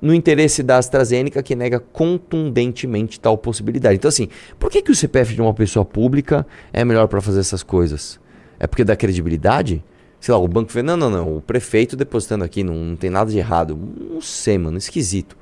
no 0.00 0.12
interesse 0.12 0.64
da 0.64 0.78
AstraZeneca, 0.78 1.42
que 1.42 1.54
nega 1.54 1.78
contundentemente 1.78 3.20
tal 3.20 3.38
possibilidade. 3.38 3.94
Então, 3.94 4.08
assim, 4.08 4.28
por 4.58 4.68
que, 4.68 4.82
que 4.82 4.90
o 4.90 4.96
CPF 4.96 5.32
de 5.32 5.40
uma 5.40 5.54
pessoa 5.54 5.84
pública 5.84 6.44
é 6.72 6.84
melhor 6.84 7.06
para 7.06 7.20
fazer 7.20 7.38
essas 7.38 7.62
coisas? 7.62 8.20
É 8.62 8.66
porque 8.68 8.84
dá 8.84 8.94
credibilidade? 8.94 9.82
Sei 10.20 10.32
lá, 10.32 10.38
o 10.38 10.46
banco 10.46 10.70
fez, 10.70 10.84
não, 10.84 10.96
não, 10.96 11.10
não, 11.10 11.36
o 11.36 11.40
prefeito 11.40 11.96
depositando 11.96 12.44
aqui 12.44 12.62
não, 12.62 12.76
não 12.76 12.94
tem 12.94 13.10
nada 13.10 13.28
de 13.28 13.36
errado. 13.36 13.76
Não 13.76 14.20
sei, 14.20 14.56
mano, 14.56 14.78
esquisito, 14.78 15.36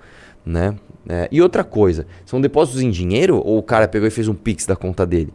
né? 0.45 0.75
É, 1.07 1.29
e 1.31 1.43
outra 1.43 1.63
coisa, 1.63 2.07
são 2.25 2.41
depósitos 2.41 2.81
em 2.81 2.91
dinheiro 2.91 3.37
ou 3.37 3.59
o 3.59 3.63
cara 3.63 3.87
pegou 3.87 4.09
e 4.09 4.11
fez 4.11 4.27
um 4.27 4.33
pix 4.33 4.65
da 4.65 4.75
conta 4.75 5.05
dele? 5.05 5.35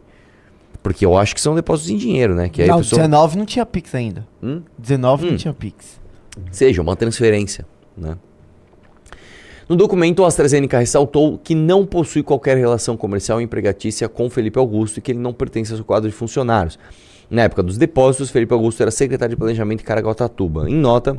Porque 0.82 1.06
eu 1.06 1.16
acho 1.16 1.32
que 1.32 1.40
são 1.40 1.54
depósitos 1.54 1.90
em 1.90 1.96
dinheiro, 1.96 2.34
né? 2.34 2.48
Que 2.48 2.62
aí 2.62 2.68
não, 2.68 2.78
pessoa... 2.78 3.02
19 3.02 3.38
não 3.38 3.46
tinha 3.46 3.64
Pix 3.64 3.94
ainda. 3.94 4.26
Hum? 4.42 4.62
19 4.76 5.24
Hum. 5.26 5.30
não 5.30 5.36
tinha 5.36 5.54
Pix. 5.54 6.00
seja 6.50 6.82
uma 6.82 6.96
transferência. 6.96 7.64
Né? 7.96 8.16
No 9.68 9.76
documento, 9.76 10.24
a 10.24 10.28
AstraZeneca 10.28 10.78
ressaltou 10.78 11.38
que 11.38 11.54
não 11.54 11.86
possui 11.86 12.22
qualquer 12.22 12.56
relação 12.56 12.96
comercial 12.96 13.40
empregatícia 13.40 14.08
com 14.08 14.28
Felipe 14.28 14.58
Augusto 14.58 14.98
e 14.98 15.00
que 15.00 15.12
ele 15.12 15.18
não 15.18 15.32
pertence 15.32 15.72
ao 15.72 15.76
seu 15.76 15.84
quadro 15.84 16.08
de 16.10 16.14
funcionários. 16.14 16.78
Na 17.30 17.42
época 17.42 17.62
dos 17.62 17.76
depósitos, 17.76 18.30
Felipe 18.30 18.52
Augusto 18.54 18.80
era 18.82 18.90
secretário 18.90 19.34
de 19.34 19.38
Planejamento 19.38 19.80
em 19.82 19.84
Caraguatatuba. 19.84 20.68
Em 20.70 20.74
nota, 20.74 21.18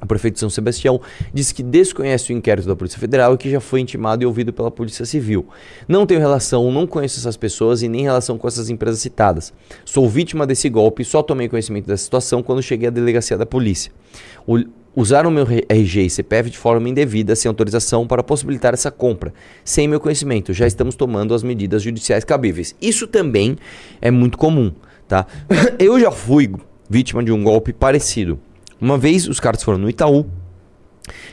o 0.00 0.06
prefeito 0.06 0.34
de 0.34 0.40
São 0.40 0.50
Sebastião 0.50 1.00
disse 1.32 1.54
que 1.54 1.62
desconhece 1.62 2.32
o 2.32 2.36
inquérito 2.36 2.66
da 2.68 2.76
Polícia 2.76 2.98
Federal 2.98 3.34
e 3.34 3.38
que 3.38 3.50
já 3.50 3.60
foi 3.60 3.80
intimado 3.80 4.22
e 4.22 4.26
ouvido 4.26 4.52
pela 4.52 4.70
Polícia 4.70 5.04
Civil. 5.04 5.46
Não 5.88 6.06
tenho 6.06 6.20
relação, 6.20 6.70
não 6.70 6.86
conheço 6.86 7.18
essas 7.18 7.36
pessoas 7.36 7.82
e 7.82 7.88
nem 7.88 8.02
relação 8.02 8.38
com 8.38 8.46
essas 8.48 8.70
empresas 8.70 9.00
citadas. 9.00 9.52
Sou 9.84 10.08
vítima 10.08 10.46
desse 10.46 10.68
golpe 10.68 11.02
e 11.02 11.04
só 11.04 11.22
tomei 11.22 11.48
conhecimento 11.48 11.86
da 11.86 11.96
situação 11.96 12.42
quando 12.42 12.62
cheguei 12.62 12.88
à 12.88 12.90
delegacia 12.90 13.36
da 13.36 13.46
polícia. 13.46 13.92
O- 14.46 14.58
Usaram 14.94 15.30
meu 15.30 15.46
RG 15.70 16.02
e 16.02 16.10
CPF 16.10 16.50
de 16.50 16.58
forma 16.58 16.86
indevida, 16.86 17.34
sem 17.34 17.48
autorização, 17.48 18.06
para 18.06 18.22
possibilitar 18.22 18.74
essa 18.74 18.90
compra. 18.90 19.32
Sem 19.64 19.88
meu 19.88 19.98
conhecimento, 19.98 20.52
já 20.52 20.66
estamos 20.66 20.94
tomando 20.94 21.32
as 21.32 21.42
medidas 21.42 21.80
judiciais 21.82 22.24
cabíveis. 22.24 22.76
Isso 22.78 23.06
também 23.06 23.56
é 24.02 24.10
muito 24.10 24.36
comum, 24.36 24.70
tá? 25.12 25.26
Eu 25.78 26.00
já 26.00 26.10
fui 26.10 26.50
vítima 26.88 27.22
de 27.22 27.30
um 27.30 27.42
golpe 27.44 27.72
parecido. 27.72 28.40
Uma 28.80 28.96
vez 28.96 29.28
os 29.28 29.38
caras 29.38 29.62
foram 29.62 29.78
no 29.78 29.88
Itaú, 29.90 30.24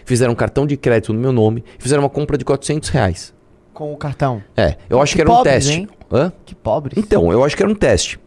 fizeram 0.06 0.34
um 0.34 0.36
cartão 0.36 0.66
de 0.68 0.76
crédito 0.76 1.14
no 1.14 1.20
meu 1.20 1.32
nome, 1.32 1.64
fizeram 1.78 2.04
uma 2.04 2.10
compra 2.10 2.38
de 2.38 2.44
400 2.44 2.90
reais. 2.90 3.34
Com 3.74 3.94
o 3.94 3.98
cartão. 3.98 4.44
É, 4.58 4.76
eu 4.90 5.02
acho 5.02 5.14
Que 5.14 5.18
que 5.18 5.22
era 5.22 5.32
um 5.32 5.36
pobres, 5.36 5.54
teste. 5.54 5.72
hein? 5.80 5.88
Hã? 6.12 6.34
Que 6.46 6.54
pobres. 6.54 6.98
Então, 6.98 7.32
eu 7.32 7.44
acho 7.44 7.56
que 7.56 7.64
era 7.64 7.72
um 7.72 7.76
teste. 7.76 8.20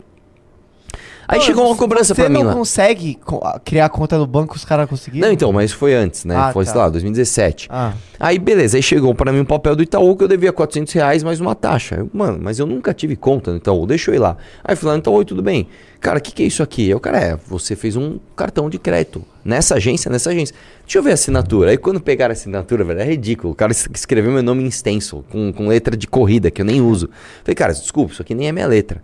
Aí 1.29 1.39
Não, 1.39 1.47
chegou 1.47 1.67
uma 1.67 1.77
cobrança 1.77 2.15
você 2.15 2.21
pra 2.23 2.29
mim 2.29 2.39
não 2.41 2.47
lá. 2.49 2.53
consegue 2.55 3.15
co- 3.25 3.41
criar 3.65 3.89
conta 3.89 4.19
no 4.19 4.27
banco, 4.27 4.57
os 4.57 4.65
caras 4.65 4.89
conseguiram? 4.89 5.27
Não, 5.29 5.33
então, 5.33 5.53
mas 5.53 5.71
foi 5.73 5.95
antes, 5.95 6.25
né? 6.25 6.35
Ah, 6.37 6.53
foi, 6.53 6.65
tá. 6.65 6.73
sei 6.73 6.81
lá, 6.81 6.89
2017. 6.89 7.69
Ah, 7.71 7.93
Aí, 8.19 8.39
beleza, 8.39 8.77
aí 8.77 8.83
chegou 8.83 9.15
pra 9.15 9.33
mim 9.33 9.41
um 9.41 9.45
papel 9.45 9.75
do 9.75 9.83
Itaú 9.83 10.17
que 10.17 10.23
eu 10.25 10.29
devia 10.29 10.53
400 10.53 10.93
reais 10.93 11.23
mais 11.23 11.41
uma 11.41 11.55
taxa. 11.55 11.97
Eu, 11.97 12.11
mano, 12.13 12.39
mas 12.41 12.59
eu 12.59 12.67
nunca 12.67 12.93
tive 12.95 13.17
conta 13.17 13.51
no 13.51 13.57
Itaú, 13.57 13.87
deixa 13.87 14.11
eu 14.11 14.15
ir 14.15 14.19
lá. 14.19 14.37
Aí 14.65 14.75
eu 14.75 14.77
fui 14.77 14.87
lá 14.89 14.95
no 14.95 15.01
Itaú, 15.01 15.15
"Oi, 15.15 15.25
tudo 15.25 15.43
bem. 15.43 15.67
Cara, 16.01 16.19
o 16.19 16.21
que, 16.21 16.33
que 16.33 16.43
é 16.43 16.47
isso 16.47 16.63
aqui? 16.63 16.89
Eu, 16.91 16.99
cara, 17.01 17.19
é, 17.19 17.39
você 17.47 17.75
fez 17.77 17.97
um 17.97 18.19
cartão 18.37 18.69
de 18.69 18.79
crédito. 18.79 19.25
Nessa 19.45 19.77
agência, 19.77 20.11
nessa 20.11 20.31
agência. 20.31 20.55
Deixa 20.85 20.99
eu 20.99 21.03
ver 21.03 21.13
a 21.13 21.15
assinatura. 21.15 21.71
Aí 21.71 21.77
quando 21.77 22.01
pegaram 22.01 22.33
a 22.33 22.35
assinatura, 22.35 22.85
velho, 22.85 23.01
é 23.01 23.05
ridículo. 23.05 23.53
O 23.53 23.57
cara 23.57 23.71
es- 23.73 23.89
escreveu 23.95 24.31
meu 24.33 24.43
nome 24.43 24.63
em 24.65 24.71
stencil, 24.71 25.25
com, 25.31 25.53
com 25.53 25.67
letra 25.69 25.97
de 25.97 26.07
corrida, 26.07 26.51
que 26.51 26.61
eu 26.61 26.65
nem 26.67 26.81
uso. 26.81 27.09
Falei, 27.45 27.55
cara, 27.55 27.73
desculpa, 27.73 28.13
isso 28.13 28.23
aqui 28.23 28.35
nem 28.35 28.49
é 28.49 28.53
minha 28.53 28.67
letra. 28.67 29.03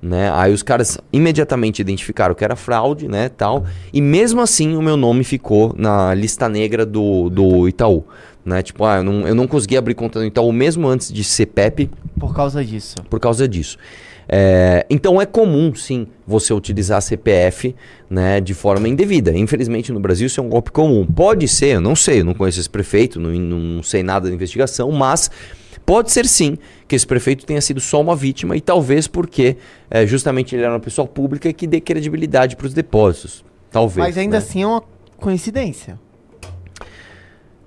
Né? 0.00 0.30
Aí 0.32 0.52
os 0.52 0.62
caras 0.62 0.98
imediatamente 1.12 1.80
identificaram 1.80 2.34
que 2.34 2.44
era 2.44 2.54
fraude, 2.54 3.08
né, 3.08 3.28
tal. 3.28 3.66
E 3.92 4.00
mesmo 4.00 4.40
assim 4.40 4.76
o 4.76 4.82
meu 4.82 4.96
nome 4.96 5.24
ficou 5.24 5.74
na 5.76 6.14
lista 6.14 6.48
negra 6.48 6.86
do, 6.86 7.28
do 7.28 7.68
Itaú, 7.68 8.04
né? 8.44 8.62
Tipo, 8.62 8.84
ah, 8.84 8.98
eu 8.98 9.02
não, 9.02 9.26
eu 9.26 9.34
não 9.34 9.48
consegui 9.48 9.76
abrir 9.76 9.94
conta 9.94 10.20
no 10.20 10.26
Itaú 10.26 10.52
mesmo 10.52 10.86
antes 10.86 11.12
de 11.12 11.24
ser 11.24 11.46
PEP 11.46 11.90
por 12.18 12.34
causa 12.34 12.64
disso. 12.64 12.96
por 13.10 13.18
causa 13.18 13.48
disso. 13.48 13.76
É, 14.30 14.84
então 14.90 15.20
é 15.20 15.24
comum, 15.24 15.74
sim, 15.74 16.06
você 16.26 16.52
utilizar 16.52 17.00
CPF 17.00 17.74
né, 18.10 18.40
de 18.40 18.52
forma 18.52 18.86
indevida. 18.86 19.36
Infelizmente 19.36 19.90
no 19.90 19.98
Brasil 19.98 20.26
isso 20.26 20.38
é 20.38 20.42
um 20.42 20.48
golpe 20.48 20.70
comum. 20.70 21.06
Pode 21.06 21.48
ser, 21.48 21.76
eu 21.76 21.80
não 21.80 21.96
sei, 21.96 22.20
eu 22.20 22.24
não 22.24 22.34
conheço 22.34 22.60
esse 22.60 22.68
prefeito, 22.68 23.18
não, 23.18 23.30
não 23.30 23.82
sei 23.82 24.02
nada 24.02 24.28
da 24.28 24.34
investigação, 24.34 24.92
mas 24.92 25.30
pode 25.88 26.12
ser 26.12 26.26
sim 26.26 26.58
que 26.86 26.94
esse 26.94 27.06
prefeito 27.06 27.46
tenha 27.46 27.62
sido 27.62 27.80
só 27.80 27.98
uma 27.98 28.14
vítima 28.14 28.54
e 28.54 28.60
talvez 28.60 29.06
porque 29.06 29.56
é, 29.90 30.06
justamente 30.06 30.54
ele 30.54 30.62
era 30.62 30.74
uma 30.74 30.80
pessoa 30.80 31.08
pública 31.08 31.50
que 31.50 31.66
dê 31.66 31.80
credibilidade 31.80 32.56
para 32.56 32.66
os 32.66 32.74
depósitos. 32.74 33.42
Talvez. 33.70 34.06
Mas 34.06 34.18
ainda 34.18 34.32
né? 34.32 34.44
assim 34.44 34.62
é 34.62 34.66
uma 34.66 34.82
coincidência. 35.16 35.98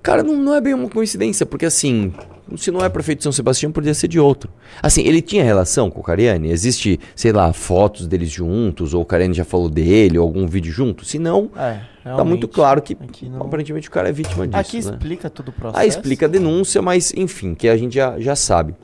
Cara, 0.00 0.22
não, 0.22 0.36
não 0.36 0.54
é 0.54 0.60
bem 0.60 0.72
uma 0.72 0.88
coincidência, 0.88 1.44
porque 1.44 1.66
assim, 1.66 2.12
se 2.56 2.70
não 2.70 2.84
é 2.84 2.88
prefeito 2.88 3.18
de 3.18 3.24
São 3.24 3.32
Sebastião, 3.32 3.72
podia 3.72 3.92
ser 3.92 4.06
de 4.06 4.20
outro. 4.20 4.52
Assim, 4.80 5.02
ele 5.02 5.20
tinha 5.20 5.42
relação 5.42 5.90
com 5.90 5.98
o 5.98 6.02
Cariani? 6.04 6.48
Existe, 6.48 7.00
sei 7.16 7.32
lá, 7.32 7.52
fotos 7.52 8.06
deles 8.06 8.30
juntos, 8.30 8.94
ou 8.94 9.02
o 9.02 9.04
Cariani 9.04 9.34
já 9.34 9.44
falou 9.44 9.68
dele, 9.68 10.16
ou 10.16 10.24
algum 10.24 10.46
vídeo 10.46 10.72
junto? 10.72 11.04
Se 11.04 11.18
não, 11.18 11.50
É, 11.56 11.80
tá 12.02 12.24
muito 12.24 12.48
claro 12.48 12.82
que 12.82 12.96
Aqui 13.00 13.28
não- 13.28 13.42
aparentemente 13.42 13.88
o 13.88 13.90
cara 13.90 14.08
é 14.08 14.12
vítima 14.12 14.46
disso. 14.46 14.58
Aqui 14.58 14.74
né? 14.82 14.90
explica 14.92 15.30
todo 15.30 15.48
o 15.48 15.52
processo. 15.52 15.80
Aí 15.80 15.88
explica 15.88 16.26
a 16.26 16.28
denúncia, 16.28 16.82
mas 16.82 17.12
enfim, 17.16 17.54
que 17.54 17.68
a 17.68 17.76
gente 17.76 17.94
já, 17.94 18.18
já 18.18 18.34
sabe. 18.36 18.74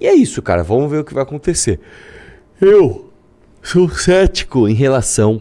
E 0.00 0.06
é 0.06 0.14
isso, 0.14 0.42
cara. 0.42 0.62
Vamos 0.62 0.90
ver 0.90 0.98
o 0.98 1.04
que 1.04 1.14
vai 1.14 1.22
acontecer. 1.22 1.80
Eu 2.60 3.10
sou 3.62 3.88
cético 3.88 4.68
em 4.68 4.74
relação 4.74 5.40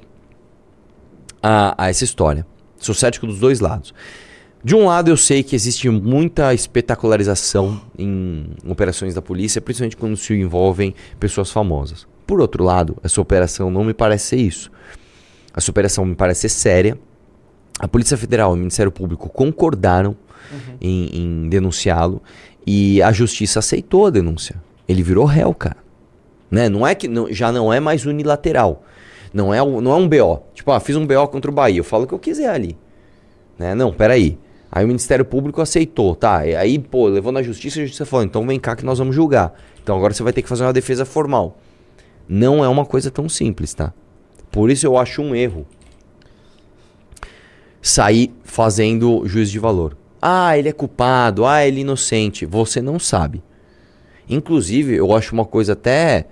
a, 1.41 1.75
a 1.85 1.89
essa 1.89 2.03
história. 2.03 2.45
Sou 2.77 2.93
cético 2.95 3.25
dos 3.27 3.39
dois 3.39 3.59
lados. 3.59 3.93
De 4.63 4.75
um 4.75 4.85
lado, 4.85 5.09
eu 5.11 5.17
sei 5.17 5.43
que 5.43 5.55
existe 5.55 5.89
muita 5.89 6.53
espetacularização 6.53 7.81
em 7.97 8.45
operações 8.65 9.13
da 9.13 9.21
polícia, 9.21 9.59
principalmente 9.61 9.97
quando 9.97 10.15
se 10.15 10.33
envolvem 10.33 10.95
pessoas 11.19 11.51
famosas. 11.51 12.07
Por 12.25 12.39
outro 12.39 12.63
lado, 12.63 12.95
essa 13.03 13.19
operação 13.19 13.69
não 13.69 13.83
me 13.83 13.93
parece 13.93 14.27
ser 14.27 14.37
isso. 14.37 14.71
Essa 15.55 15.71
operação 15.71 16.05
me 16.05 16.15
parece 16.15 16.41
ser 16.41 16.49
séria. 16.49 16.97
A 17.79 17.87
Polícia 17.87 18.17
Federal 18.17 18.51
e 18.51 18.53
o 18.55 18.57
Ministério 18.57 18.91
Público 18.91 19.29
concordaram 19.29 20.15
em, 20.81 21.09
em 21.45 21.49
denunciá-lo 21.49 22.21
e 22.65 23.01
a 23.01 23.11
Justiça 23.11 23.59
aceitou 23.59 24.05
a 24.05 24.09
denúncia. 24.09 24.55
Ele 24.87 25.01
virou 25.01 25.25
réu, 25.25 25.53
cara. 25.53 25.77
Né? 26.51 26.69
Não 26.69 26.85
é 26.85 26.93
que 26.93 27.07
não- 27.07 27.31
já 27.31 27.51
não 27.51 27.73
é 27.73 27.79
mais 27.79 28.05
unilateral. 28.05 28.83
Não 29.33 29.53
é, 29.53 29.61
um- 29.63 29.81
não 29.81 29.91
é 29.91 29.95
um 29.95 30.07
BO. 30.07 30.43
Tipo, 30.53 30.71
ah, 30.71 30.79
fiz 30.79 30.95
um 30.95 31.05
BO 31.07 31.27
contra 31.27 31.49
o 31.49 31.53
Bahia, 31.53 31.79
eu 31.79 31.83
falo 31.83 32.03
o 32.03 32.07
que 32.07 32.13
eu 32.13 32.19
quiser 32.19 32.49
ali. 32.49 32.77
Né? 33.57 33.73
Não, 33.73 33.91
peraí. 33.91 34.37
Aí 34.71 34.83
o 34.83 34.87
Ministério 34.87 35.23
Público 35.25 35.61
aceitou, 35.61 36.15
tá? 36.15 36.45
E 36.45 36.55
aí, 36.55 36.77
pô, 36.79 37.07
levou 37.07 37.31
na 37.31 37.41
justiça 37.43 37.79
e 37.79 37.81
a 37.83 37.85
justiça 37.85 38.05
falou, 38.05 38.25
então 38.25 38.45
vem 38.45 38.59
cá 38.59 38.75
que 38.75 38.85
nós 38.85 38.97
vamos 38.99 39.15
julgar. 39.15 39.53
Então 39.83 39.95
agora 39.95 40.13
você 40.13 40.23
vai 40.23 40.33
ter 40.33 40.41
que 40.41 40.49
fazer 40.49 40.63
uma 40.63 40.73
defesa 40.73 41.05
formal. 41.05 41.57
Não 42.27 42.63
é 42.63 42.67
uma 42.67 42.85
coisa 42.85 43.09
tão 43.11 43.27
simples, 43.29 43.73
tá? 43.73 43.93
Por 44.53 44.69
isso 44.69 44.85
eu 44.85 44.95
acho 44.95 45.19
um 45.19 45.35
erro 45.35 45.65
sair 47.81 48.31
fazendo 48.43 49.23
juízo 49.25 49.51
de 49.51 49.57
valor. 49.57 49.97
Ah, 50.21 50.55
ele 50.55 50.69
é 50.69 50.71
culpado, 50.71 51.43
ah, 51.43 51.65
ele 51.65 51.79
é 51.79 51.81
inocente. 51.81 52.45
Você 52.45 52.79
não 52.79 52.99
sabe. 52.99 53.41
Inclusive, 54.29 54.93
eu 54.93 55.11
acho 55.15 55.33
uma 55.33 55.43
coisa 55.43 55.73
até 55.73 56.27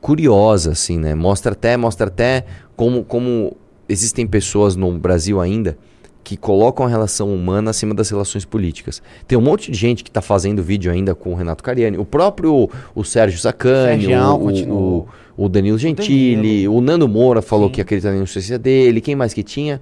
curiosa, 0.00 0.72
assim, 0.72 0.98
né? 0.98 1.14
Mostra 1.14 1.52
até, 1.52 1.76
mostra 1.76 2.08
até 2.08 2.44
como, 2.74 3.04
como 3.04 3.56
existem 3.88 4.26
pessoas 4.26 4.74
no 4.74 4.98
Brasil 4.98 5.40
ainda 5.40 5.78
que 6.24 6.36
colocam 6.36 6.84
a 6.84 6.88
relação 6.88 7.32
humana 7.32 7.70
acima 7.70 7.94
das 7.94 8.10
relações 8.10 8.44
políticas. 8.44 9.00
Tem 9.28 9.38
um 9.38 9.40
monte 9.40 9.70
de 9.70 9.78
gente 9.78 10.02
que 10.02 10.10
tá 10.10 10.20
fazendo 10.20 10.60
vídeo 10.60 10.90
ainda 10.90 11.14
com 11.14 11.32
o 11.32 11.36
Renato 11.36 11.62
Cariani. 11.62 11.98
O 11.98 12.04
próprio 12.04 12.68
o 12.96 13.04
Sérgio 13.04 13.38
Sacani, 13.38 14.12
o, 14.12 14.38
continuou. 14.40 15.08
o, 15.08 15.08
o 15.36 15.48
Danilo 15.48 15.78
Gentili, 15.78 16.66
o 16.68 16.80
Nando 16.80 17.06
Moura 17.06 17.42
falou 17.42 17.68
Sim. 17.68 17.74
que 17.74 17.80
acredita 17.80 18.10
na 18.10 18.16
inocência 18.16 18.58
dele. 18.58 19.00
Quem 19.00 19.14
mais 19.14 19.34
que 19.34 19.42
tinha? 19.42 19.80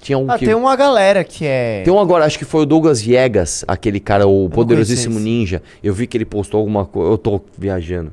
Tinha 0.00 0.18
um 0.18 0.30
Ah, 0.30 0.38
que... 0.38 0.44
tem 0.44 0.54
uma 0.54 0.76
galera 0.76 1.24
que 1.24 1.44
é. 1.44 1.82
Tem 1.84 1.92
um 1.92 1.98
agora, 1.98 2.24
acho 2.24 2.38
que 2.38 2.44
foi 2.44 2.62
o 2.62 2.66
Douglas 2.66 3.00
Viegas, 3.00 3.64
aquele 3.66 3.98
cara, 4.00 4.26
o 4.26 4.48
poderosíssimo 4.48 5.18
ninja. 5.18 5.62
Eu 5.82 5.94
vi 5.94 6.06
que 6.06 6.16
ele 6.16 6.24
postou 6.24 6.58
alguma 6.60 6.84
coisa. 6.84 7.12
Eu 7.12 7.18
tô 7.18 7.40
viajando. 7.56 8.12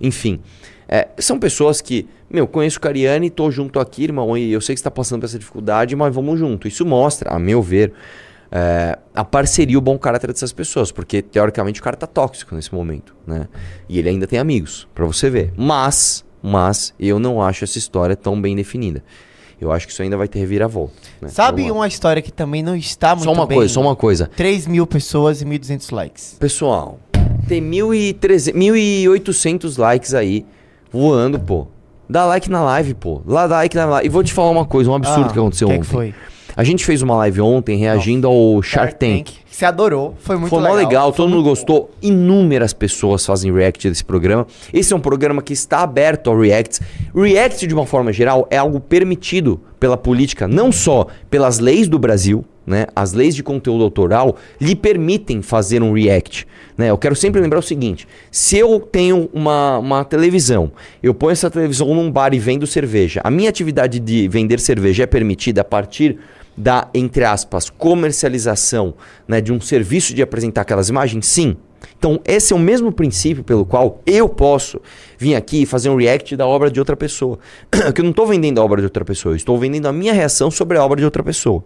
Enfim, 0.00 0.40
é, 0.88 1.08
são 1.18 1.38
pessoas 1.38 1.80
que, 1.80 2.06
meu, 2.30 2.46
conheço 2.46 2.78
o 2.78 2.80
Cariani, 2.80 3.30
tô 3.30 3.50
junto 3.50 3.80
aqui, 3.80 4.04
irmão, 4.04 4.36
e 4.36 4.52
eu 4.52 4.60
sei 4.60 4.74
que 4.74 4.80
você 4.80 4.84
tá 4.84 4.90
passando 4.90 5.20
por 5.20 5.26
essa 5.26 5.38
dificuldade, 5.38 5.96
mas 5.96 6.14
vamos 6.14 6.38
junto. 6.38 6.68
Isso 6.68 6.84
mostra, 6.84 7.30
a 7.30 7.38
meu 7.38 7.62
ver, 7.62 7.92
é, 8.52 8.98
a 9.14 9.24
parceria, 9.24 9.78
o 9.78 9.80
bom 9.80 9.98
caráter 9.98 10.28
dessas 10.28 10.52
pessoas, 10.52 10.92
porque 10.92 11.22
teoricamente 11.22 11.80
o 11.80 11.82
cara 11.82 11.96
tá 11.96 12.06
tóxico 12.06 12.54
nesse 12.54 12.74
momento, 12.74 13.14
né? 13.26 13.48
E 13.88 13.98
ele 13.98 14.10
ainda 14.10 14.26
tem 14.26 14.38
amigos, 14.38 14.86
pra 14.94 15.04
você 15.06 15.28
ver. 15.30 15.52
Mas, 15.56 16.24
mas, 16.46 16.94
eu 16.98 17.18
não 17.18 17.42
acho 17.42 17.64
essa 17.64 17.78
história 17.78 18.14
tão 18.16 18.40
bem 18.40 18.54
definida. 18.56 19.02
Eu 19.60 19.72
acho 19.72 19.86
que 19.86 19.92
isso 19.92 20.02
ainda 20.02 20.16
vai 20.18 20.28
ter 20.28 20.38
reviravolta. 20.38 20.92
Né? 21.20 21.28
Sabe 21.28 21.70
uma 21.70 21.88
história 21.88 22.20
que 22.20 22.30
também 22.30 22.62
não 22.62 22.76
está 22.76 23.14
muito 23.14 23.24
Só 23.24 23.32
uma 23.32 23.46
bem? 23.46 23.56
coisa, 23.56 23.72
só 23.72 23.80
uma 23.80 23.96
coisa. 23.96 24.30
3 24.36 24.66
mil 24.66 24.86
pessoas 24.86 25.40
e 25.40 25.46
1.200 25.46 25.92
likes. 25.94 26.36
Pessoal, 26.38 26.98
tem 27.48 27.62
1.300 27.62 28.52
1.800 28.54 29.78
likes 29.78 30.12
aí 30.14 30.44
voando, 30.92 31.38
pô. 31.40 31.66
Dá 32.08 32.24
like 32.26 32.48
na 32.50 32.62
live, 32.62 32.94
pô. 32.94 33.22
Lá 33.26 33.46
dá 33.46 33.56
like 33.56 33.74
na 33.74 33.86
live. 33.86 34.06
E 34.06 34.10
vou 34.10 34.22
te 34.22 34.32
falar 34.32 34.50
uma 34.50 34.64
coisa, 34.64 34.90
um 34.90 34.94
absurdo 34.94 35.30
Ah, 35.30 35.32
que 35.32 35.38
aconteceu 35.38 35.68
que 35.68 35.74
ontem. 35.74 35.82
que 35.82 35.86
foi? 35.88 36.14
A 36.56 36.64
gente 36.64 36.86
fez 36.86 37.02
uma 37.02 37.14
live 37.16 37.42
ontem 37.42 37.76
reagindo 37.76 38.26
ao 38.26 38.62
Shark 38.62 38.94
Tank. 38.94 39.28
Você 39.46 39.66
adorou, 39.66 40.14
foi 40.18 40.36
muito 40.36 40.48
Foi 40.48 40.58
legal. 40.60 40.74
mó 40.74 40.78
legal, 40.78 41.12
Foi 41.12 41.16
todo 41.16 41.28
mundo 41.28 41.42
gostou. 41.42 41.90
Inúmeras 42.00 42.72
pessoas 42.72 43.26
fazem 43.26 43.52
react 43.52 43.86
desse 43.90 44.02
programa. 44.02 44.46
Esse 44.72 44.94
é 44.94 44.96
um 44.96 45.00
programa 45.00 45.42
que 45.42 45.52
está 45.52 45.80
aberto 45.80 46.30
ao 46.30 46.40
react. 46.40 46.80
React, 47.14 47.66
de 47.66 47.74
uma 47.74 47.84
forma 47.84 48.10
geral, 48.10 48.48
é 48.50 48.56
algo 48.56 48.80
permitido 48.80 49.60
pela 49.78 49.98
política, 49.98 50.48
não 50.48 50.72
só 50.72 51.08
pelas 51.28 51.58
leis 51.58 51.88
do 51.88 51.98
Brasil, 51.98 52.42
né? 52.66 52.86
As 52.96 53.12
leis 53.12 53.34
de 53.34 53.42
conteúdo 53.42 53.84
autoral 53.84 54.36
lhe 54.58 54.74
permitem 54.74 55.40
fazer 55.42 55.82
um 55.82 55.92
react. 55.92 56.46
Né? 56.76 56.90
Eu 56.90 56.98
quero 56.98 57.14
sempre 57.14 57.40
lembrar 57.40 57.58
o 57.58 57.62
seguinte: 57.62 58.08
se 58.30 58.58
eu 58.58 58.80
tenho 58.80 59.28
uma, 59.32 59.78
uma 59.78 60.04
televisão, 60.04 60.72
eu 61.02 61.14
ponho 61.14 61.32
essa 61.32 61.50
televisão 61.50 61.94
num 61.94 62.10
bar 62.10 62.34
e 62.34 62.38
vendo 62.38 62.66
cerveja, 62.66 63.20
a 63.22 63.30
minha 63.30 63.48
atividade 63.48 64.00
de 64.00 64.26
vender 64.26 64.58
cerveja 64.58 65.04
é 65.04 65.06
permitida 65.06 65.60
a 65.60 65.64
partir 65.64 66.18
da, 66.56 66.88
entre 66.94 67.24
aspas, 67.24 67.68
comercialização 67.68 68.94
né, 69.28 69.40
de 69.40 69.52
um 69.52 69.60
serviço 69.60 70.14
de 70.14 70.22
apresentar 70.22 70.62
aquelas 70.62 70.88
imagens? 70.88 71.26
Sim. 71.26 71.56
Então, 71.98 72.20
esse 72.24 72.52
é 72.52 72.56
o 72.56 72.58
mesmo 72.58 72.92
princípio 72.92 73.42
pelo 73.42 73.64
qual 73.64 74.02
eu 74.06 74.28
posso 74.28 74.80
vir 75.18 75.34
aqui 75.34 75.62
e 75.62 75.66
fazer 75.66 75.88
um 75.88 75.96
react 75.96 76.36
da 76.36 76.46
obra 76.46 76.70
de 76.70 76.78
outra 76.78 76.96
pessoa. 76.96 77.38
que 77.94 78.00
eu 78.00 78.04
não 78.04 78.10
estou 78.10 78.26
vendendo 78.26 78.60
a 78.60 78.64
obra 78.64 78.80
de 78.80 78.86
outra 78.86 79.04
pessoa, 79.04 79.32
eu 79.32 79.36
estou 79.36 79.58
vendendo 79.58 79.86
a 79.86 79.92
minha 79.92 80.12
reação 80.12 80.50
sobre 80.50 80.78
a 80.78 80.84
obra 80.84 80.98
de 80.98 81.04
outra 81.04 81.22
pessoa. 81.22 81.64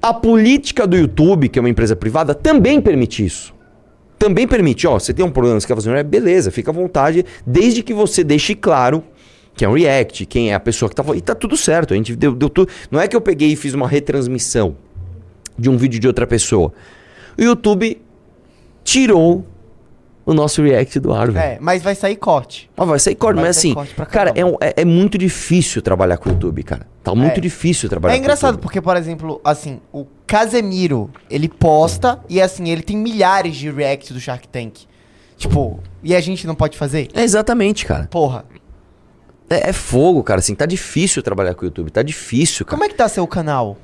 A 0.00 0.12
política 0.12 0.86
do 0.86 0.96
YouTube, 0.96 1.48
que 1.48 1.58
é 1.58 1.60
uma 1.60 1.68
empresa 1.68 1.96
privada, 1.96 2.34
também 2.34 2.80
permite 2.80 3.24
isso. 3.24 3.54
Também 4.18 4.46
permite, 4.46 4.86
ó, 4.86 4.98
você 4.98 5.12
tem 5.12 5.24
um 5.24 5.30
problema, 5.30 5.58
você 5.58 5.66
quer 5.66 5.74
fazer 5.74 5.90
um 5.90 5.92
react, 5.92 6.10
beleza, 6.10 6.50
fica 6.50 6.70
à 6.70 6.74
vontade, 6.74 7.24
desde 7.46 7.82
que 7.82 7.92
você 7.92 8.22
deixe 8.22 8.54
claro 8.54 9.02
que 9.54 9.64
é 9.64 9.68
um 9.68 9.74
react, 9.74 10.26
quem 10.26 10.50
é 10.50 10.54
a 10.54 10.60
pessoa 10.60 10.88
que 10.88 10.94
tá 10.94 11.02
falando. 11.04 11.18
E 11.18 11.22
tá 11.22 11.34
tudo 11.34 11.56
certo, 11.56 11.94
a 11.94 11.96
gente 11.96 12.14
deu, 12.16 12.34
deu 12.34 12.48
tudo. 12.48 12.70
Não 12.90 13.00
é 13.00 13.06
que 13.08 13.14
eu 13.16 13.20
peguei 13.20 13.52
e 13.52 13.56
fiz 13.56 13.72
uma 13.74 13.86
retransmissão 13.88 14.76
de 15.58 15.70
um 15.70 15.76
vídeo 15.76 16.00
de 16.00 16.06
outra 16.06 16.26
pessoa. 16.26 16.72
O 17.38 17.42
YouTube 17.42 18.00
tirou 18.82 19.46
o 20.26 20.32
nosso 20.32 20.62
react 20.62 20.98
do 21.00 21.12
ar, 21.12 21.30
velho. 21.30 21.38
É, 21.44 21.58
mas 21.60 21.82
vai 21.82 21.94
sair 21.94 22.16
corte. 22.16 22.70
Ah, 22.76 22.84
vai 22.86 22.98
sair 22.98 23.14
corte, 23.14 23.36
Vai 23.36 23.44
mas 23.44 23.56
sair 23.56 23.60
assim, 23.72 23.74
corte 23.74 23.94
cara, 24.10 24.32
é, 24.34 24.44
um- 24.44 24.56
é, 24.60 24.72
é 24.78 24.84
muito 24.84 25.18
difícil 25.18 25.82
trabalhar 25.82 26.16
com 26.16 26.30
o 26.30 26.32
YouTube, 26.32 26.62
cara. 26.62 26.86
Tá 27.02 27.14
muito 27.14 27.36
É. 27.38 27.40
difícil 27.40 27.88
trabalhar 27.90 28.14
É 28.14 28.16
com 28.16 28.22
o 28.22 28.24
engraçado 28.24 28.52
YouTube. 28.54 28.62
porque, 28.62 28.80
por 28.80 28.96
exemplo, 28.96 29.40
assim, 29.44 29.80
o 29.92 30.06
Casemiro, 30.26 31.10
ele 31.28 31.48
posta 31.48 32.18
e 32.28 32.40
assim, 32.40 32.70
ele 32.70 32.82
tem 32.82 32.96
milhares 32.96 33.54
de 33.54 33.70
reacts 33.70 34.12
do 34.12 34.20
Shark 34.20 34.48
Tank. 34.48 34.86
Tipo, 35.36 35.80
e 36.02 36.14
a 36.14 36.20
gente 36.20 36.46
não 36.46 36.54
pode 36.54 36.78
fazer? 36.78 37.08
É 37.12 37.22
exatamente, 37.22 37.84
cara. 37.84 38.06
Porra. 38.10 38.46
É, 39.50 39.70
é 39.70 39.72
fogo, 39.72 40.22
cara. 40.22 40.40
Assim, 40.40 40.54
tá 40.54 40.66
difícil 40.66 41.22
trabalhar 41.22 41.54
com 41.54 41.62
o 41.62 41.64
YouTube. 41.66 41.90
Tá 41.90 42.02
difícil, 42.02 42.64
cara. 42.64 42.76
Como 42.76 42.84
é 42.84 42.88
que 42.88 42.94
tá 42.94 43.08
seu 43.08 43.26
canal? 43.26 43.76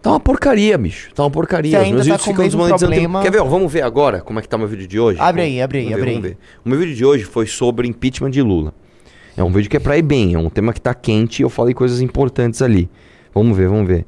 Tá 0.00 0.10
uma 0.10 0.20
porcaria, 0.20 0.78
bicho. 0.78 1.12
Tá 1.12 1.24
uma 1.24 1.30
porcaria. 1.30 1.80
Você 1.80 1.86
Os 1.86 1.90
meus 1.92 1.98
tá 1.98 2.02
vídeos 2.04 2.24
com 2.24 2.30
o 2.30 2.34
ficam 2.34 2.44
desmonetizando. 2.44 2.92
problema? 2.92 3.22
Quer 3.22 3.32
ver? 3.32 3.40
ó, 3.40 3.44
vamos 3.44 3.72
ver 3.72 3.82
agora 3.82 4.20
como 4.20 4.38
é 4.38 4.42
que 4.42 4.48
tá 4.48 4.56
meu 4.56 4.68
vídeo 4.68 4.86
de 4.86 4.98
hoje? 5.00 5.18
Abre 5.20 5.42
Vamos- 5.42 5.54
aí, 5.56 5.62
abre 5.62 5.78
aí, 5.78 5.84
vamos 5.86 5.96
ver, 5.96 6.02
abre 6.02 6.14
vamos 6.14 6.24
aí. 6.28 6.30
ver. 6.34 6.38
O 6.64 6.68
meu 6.68 6.78
vídeo 6.78 6.94
de 6.94 7.04
hoje 7.04 7.24
foi 7.24 7.46
sobre 7.46 7.88
impeachment 7.88 8.30
de 8.30 8.40
Lula. 8.40 8.72
É 9.36 9.42
um 9.42 9.50
vídeo 9.50 9.68
que 9.68 9.76
é 9.76 9.80
pra 9.80 9.98
ir 9.98 10.02
bem. 10.02 10.34
É 10.34 10.38
um 10.38 10.48
tema 10.48 10.72
que 10.72 10.80
tá 10.80 10.94
quente 10.94 11.40
e 11.40 11.42
eu 11.44 11.50
falei 11.50 11.74
coisas 11.74 12.00
importantes 12.00 12.62
ali. 12.62 12.88
Vamos 13.34 13.56
ver, 13.56 13.68
vamos 13.68 13.86
ver. 13.88 14.06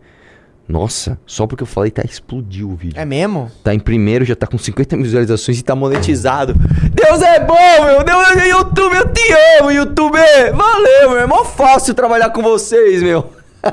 Nossa, 0.71 1.19
só 1.27 1.49
porque 1.49 1.65
eu 1.65 1.67
falei, 1.67 1.91
tá 1.91 2.03
explodiu 2.05 2.71
o 2.71 2.77
vídeo. 2.77 2.97
É 2.97 3.05
mesmo? 3.05 3.51
Tá 3.65 3.75
em 3.75 3.81
primeiro, 3.81 4.25
já 4.25 4.37
tá 4.37 4.47
com 4.47 4.57
50 4.57 4.97
mil 4.97 5.05
visualizações 5.05 5.59
e 5.59 5.65
tá 5.65 5.75
monetizado. 5.75 6.55
Deus 6.95 7.21
é 7.23 7.41
bom, 7.41 7.85
meu. 7.85 8.05
Deus 8.05 8.37
é 8.37 8.49
YouTube, 8.51 8.95
eu 8.95 9.13
te 9.13 9.33
amo, 9.59 9.73
YouTube. 9.73 10.17
Valeu, 10.55 11.11
meu. 11.11 11.19
É 11.19 11.27
mó 11.27 11.45
fácil 11.45 11.93
trabalhar 11.93 12.31
com 12.31 12.41
vocês, 12.41 13.03
meu. 13.03 13.33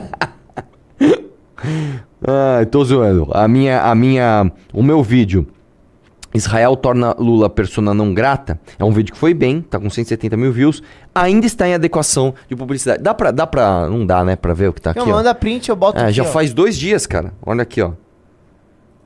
Ai, 2.27 2.65
tô 2.65 2.83
zoando. 2.83 3.29
A 3.31 3.47
minha, 3.47 3.83
a 3.83 3.93
minha, 3.93 4.51
o 4.73 4.81
meu 4.81 5.03
vídeo 5.03 5.45
Israel 6.38 6.76
torna 6.76 7.13
Lula 7.19 7.50
persona 7.50 7.93
não 7.93 8.13
grata. 8.13 8.60
É 8.80 8.84
um 8.84 8.91
vídeo 8.91 9.13
que 9.13 9.19
foi 9.19 9.34
bem, 9.34 9.62
tá 9.62 9.80
com 9.80 9.89
170 9.89 10.38
mil 10.38 10.52
views. 10.52 10.82
Ainda 11.13 11.45
está 11.45 11.67
em 11.67 11.73
adequação 11.73 12.34
de 12.50 12.56
publicidade. 12.56 13.04
Dá 13.04 13.13
pra, 13.13 13.32
dá 13.32 13.45
pra, 13.45 13.88
não 13.89 14.06
dá, 14.06 14.23
né, 14.23 14.36
pra 14.36 14.54
ver 14.54 14.69
o 14.69 14.73
que 14.73 14.82
tá 14.82 14.91
aqui, 14.91 15.00
eu 15.00 15.06
ó. 15.06 15.10
mando 15.10 15.28
a 15.30 15.36
print, 15.36 15.67
eu 15.69 15.76
boto 15.76 16.00
É, 16.00 16.04
aqui, 16.06 16.13
já 16.13 16.23
ó. 16.23 16.26
faz 16.26 16.54
dois 16.54 16.78
dias, 16.78 17.06
cara. 17.06 17.34
Olha 17.45 17.63
aqui, 17.63 17.82
ó. 17.82 17.91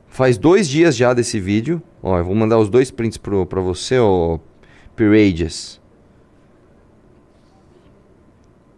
Faz 0.08 0.36
dois 0.38 0.68
dias 0.68 0.94
já 0.96 1.12
desse 1.14 1.40
vídeo. 1.40 1.82
Ó, 2.02 2.18
eu 2.18 2.24
vou 2.24 2.34
mandar 2.34 2.58
os 2.58 2.68
dois 2.68 2.90
prints 2.90 3.16
pro, 3.18 3.46
pra 3.46 3.60
você, 3.60 3.98
ó. 3.98 4.38
Pirages. 4.94 5.80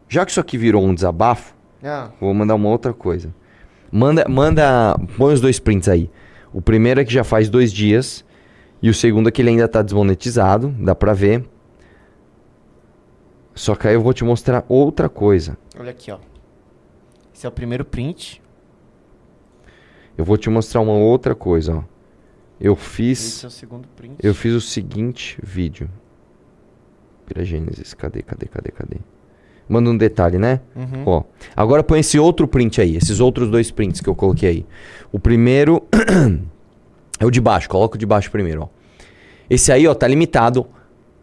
Já 0.09 0.25
que 0.25 0.31
isso 0.31 0.41
aqui 0.41 0.57
virou 0.57 0.85
um 0.85 0.95
desabafo, 0.95 1.55
Ah, 1.83 2.11
vou 2.21 2.33
mandar 2.33 2.55
uma 2.55 2.69
outra 2.69 2.93
coisa. 2.93 3.35
Manda, 3.91 4.25
manda, 4.29 4.97
põe 5.17 5.35
os 5.35 5.41
dois 5.41 5.59
prints 5.59 5.89
aí. 5.89 6.11
O 6.53 6.61
primeiro 6.63 7.01
é 7.01 7.05
que 7.05 7.13
já 7.13 7.25
faz 7.25 7.49
dois 7.49 7.73
dias. 7.73 8.25
E 8.85 8.91
o 8.91 8.93
segundo 8.93 9.31
é 9.31 9.33
que 9.33 9.41
ele 9.41 9.49
ainda 9.49 9.67
tá 9.67 9.81
desmonetizado, 9.81 10.69
dá 10.79 10.95
pra 10.95 11.15
ver. 11.15 11.43
Só 13.55 13.75
que 13.75 13.89
aí 13.89 13.95
eu 13.95 14.03
vou 14.03 14.13
te 14.13 14.23
mostrar 14.23 14.63
outra 14.69 15.09
coisa. 15.09 15.57
olha 15.81 15.91
aqui, 15.91 16.13
ó. 16.13 16.19
Esse 17.35 17.47
é 17.47 17.49
o 17.49 17.53
primeiro 17.53 17.83
print. 17.83 18.43
Eu 20.19 20.23
vou 20.27 20.37
te 20.37 20.51
mostrar 20.51 20.83
uma 20.83 20.93
outra 20.93 21.35
coisa, 21.35 21.77
ó. 21.77 21.83
Eu 22.61 22.77
fiz, 22.77 23.37
Esse 23.37 23.47
é 23.47 23.49
o 23.49 23.51
segundo 23.51 23.89
print. 23.97 24.17
eu 24.23 24.35
fiz 24.35 24.53
o 24.53 24.61
seguinte 24.61 25.39
vídeo. 25.43 25.89
Piragênesis, 27.25 27.95
cadê, 27.95 28.21
cadê, 28.21 28.45
cadê, 28.45 28.71
cadê? 28.71 28.97
Manda 29.67 29.89
um 29.89 29.97
detalhe, 29.97 30.37
né? 30.37 30.61
Uhum. 30.77 31.05
Ó, 31.07 31.23
agora 31.57 31.83
põe 31.83 32.01
esse 32.01 32.19
outro 32.19 32.47
print 32.47 32.83
aí, 32.83 32.97
esses 32.97 33.19
outros 33.19 33.51
dois 33.51 33.71
prints 33.71 34.03
que 34.03 34.11
eu 34.11 34.15
coloquei 34.15 34.49
aí. 34.51 34.67
O 35.11 35.19
primeiro 35.19 35.89
é 37.19 37.25
o 37.27 37.31
de 37.31 37.41
baixo, 37.41 37.69
coloca 37.69 37.97
o 37.97 37.99
de 37.99 38.07
baixo 38.07 38.31
primeiro, 38.31 38.63
ó. 38.63 38.69
Esse 39.49 39.71
aí, 39.73 39.87
ó, 39.87 39.95
tá 39.95 40.07
limitado. 40.09 40.67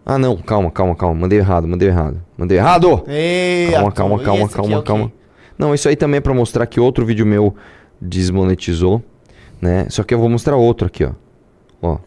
Ah, 0.06 0.18
não, 0.18 0.38
calma, 0.38 0.72
calma, 0.72 0.96
calma, 0.96 1.16
mandei 1.22 1.40
errado, 1.40 1.68
mandei 1.68 1.88
errado. 1.88 2.22
Mandei 2.38 2.58
errado! 2.58 3.04
Ei, 3.08 3.72
Calma, 3.72 3.92
calma, 3.92 4.20
calma, 4.20 4.46
é 4.46 4.48
calma, 4.48 4.78
quê? 4.80 4.88
calma. 4.88 5.12
Não, 5.58 5.76
isso 5.76 5.88
aí 5.88 5.96
também 5.96 6.18
é 6.18 6.22
pra 6.22 6.34
mostrar 6.34 6.66
que 6.66 6.80
outro 6.80 7.06
vídeo 7.06 7.26
meu 7.26 7.56
desmonetizou, 8.00 9.04
né? 9.62 9.86
Só 9.90 10.04
que 10.04 10.14
eu 10.14 10.20
vou 10.20 10.28
mostrar 10.30 10.56
outro 10.56 10.88
aqui, 10.88 11.04
ó. 11.04 11.12
Ó, 11.82 11.98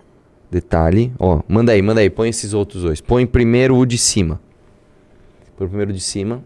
detalhe, 0.50 1.12
ó. 1.18 1.40
Manda 1.46 1.72
aí, 1.72 1.80
manda 1.82 2.00
aí, 2.00 2.10
põe 2.10 2.28
esses 2.28 2.52
outros 2.52 2.82
dois. 2.82 3.00
Põe 3.00 3.26
primeiro 3.26 3.76
o 3.76 3.86
de 3.86 3.96
cima. 3.96 4.40
Põe 5.56 5.66
o 5.66 5.70
primeiro 5.70 5.92
de 5.92 6.00
cima. 6.00 6.42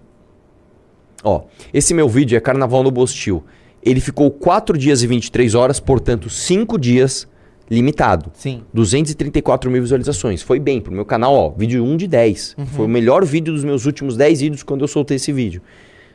Ó, 1.25 1.45
esse 1.73 1.95
meu 1.95 2.09
vídeo 2.09 2.37
é 2.37 2.41
Carnaval 2.41 2.83
no 2.83 2.91
Bostil. 2.91 3.43
Ele 3.89 4.01
ficou 4.01 4.31
4 4.31 4.77
dias 4.77 5.03
e 5.03 5.07
23 5.07 5.55
horas, 5.55 5.81
portanto 5.81 6.29
5 6.29 6.79
dias 6.79 7.27
limitado. 7.71 8.31
Sim. 8.35 8.63
234 8.73 9.71
mil 9.71 9.81
visualizações. 9.81 10.43
Foi 10.43 10.59
bem 10.59 10.79
pro 10.79 10.93
meu 10.93 11.07
canal, 11.07 11.35
ó. 11.35 11.51
Vídeo 11.51 11.83
1 11.83 11.97
de 11.97 12.07
10. 12.07 12.57
Foi 12.67 12.85
o 12.85 12.89
melhor 12.89 13.25
vídeo 13.25 13.53
dos 13.53 13.65
meus 13.65 13.87
últimos 13.87 14.15
10 14.15 14.41
vídeos 14.43 14.63
quando 14.63 14.83
eu 14.83 14.89
soltei 14.89 15.17
esse 15.17 15.33
vídeo. 15.33 15.63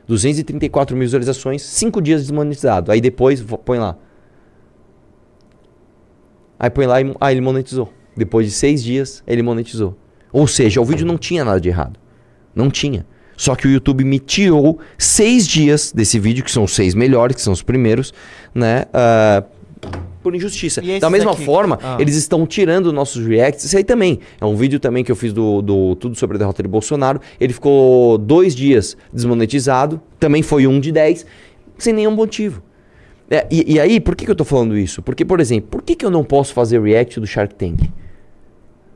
234 0.08 0.96
mil 0.96 1.06
visualizações, 1.06 1.64
5 1.64 2.00
dias 2.00 2.22
desmonetizado. 2.22 2.92
Aí 2.92 3.02
depois, 3.02 3.42
põe 3.42 3.80
lá. 3.80 3.98
Aí 6.60 6.70
põe 6.70 6.86
lá 6.86 7.02
e 7.02 7.16
aí 7.20 7.34
ele 7.34 7.42
monetizou. 7.42 7.92
Depois 8.16 8.46
de 8.46 8.52
6 8.52 8.84
dias, 8.84 9.24
ele 9.26 9.42
monetizou. 9.42 9.98
Ou 10.32 10.46
seja, 10.46 10.80
o 10.80 10.86
vídeo 10.86 11.08
não 11.08 11.18
tinha 11.18 11.44
nada 11.44 11.60
de 11.60 11.70
errado. 11.70 12.00
Não 12.54 12.70
tinha. 12.70 13.06
Só 13.44 13.56
que 13.58 13.68
o 13.68 13.70
YouTube 13.70 14.06
me 14.06 14.20
tirou 14.20 14.80
6 14.98 15.46
dias 15.46 15.92
desse 15.92 16.18
vídeo, 16.18 16.46
que 16.46 16.50
são 16.50 16.64
os 16.64 16.74
6 16.74 16.96
melhores, 16.96 17.36
que 17.36 17.42
são 17.42 17.52
os 17.52 17.62
primeiros, 17.62 18.14
né? 18.56 18.86
ah, 18.94 19.44
por 20.22 20.34
injustiça. 20.34 20.82
Da 21.02 21.10
mesma 21.10 21.32
aqui? 21.32 21.44
forma, 21.44 21.78
Ah. 21.84 21.98
eles 22.00 22.16
estão 22.16 22.48
tirando 22.48 22.94
nossos 22.94 23.28
reacts. 23.28 23.66
Isso 23.66 23.76
aí 23.76 23.84
também. 23.84 24.20
É 24.40 24.46
um 24.46 24.56
vídeo 24.56 24.80
também 24.80 25.04
que 25.04 25.12
eu 25.12 25.16
fiz 25.18 25.34
do, 25.34 25.62
do 25.62 25.94
Tudo 25.98 26.16
sobre 26.18 26.38
a 26.38 26.40
derrota 26.40 26.64
de 26.64 26.70
Bolsonaro. 26.70 27.20
Ele 27.38 27.52
ficou 27.52 28.18
dois 28.18 28.56
dias 28.56 28.96
desmonetizado. 29.12 30.00
Também 30.22 30.42
foi 30.42 30.66
um 30.66 30.80
de 30.80 30.94
10, 30.94 31.26
sem 31.78 31.92
nenhum 31.94 32.12
motivo. 32.12 32.64
É, 33.30 33.46
e, 33.52 33.74
e 33.74 33.78
aí, 33.78 34.00
por 34.00 34.16
que, 34.16 34.24
que 34.24 34.32
eu 34.32 34.36
tô 34.36 34.46
falando 34.46 34.78
isso? 34.78 35.02
Porque, 35.02 35.26
por 35.26 35.42
exemplo, 35.42 35.68
por 35.70 35.82
que, 35.82 35.98
que 35.98 36.06
eu 36.06 36.10
não 36.10 36.24
posso 36.24 36.54
fazer 36.54 36.82
react 36.82 37.20
do 37.20 37.28
Shark 37.28 37.54
Tank? 37.56 37.90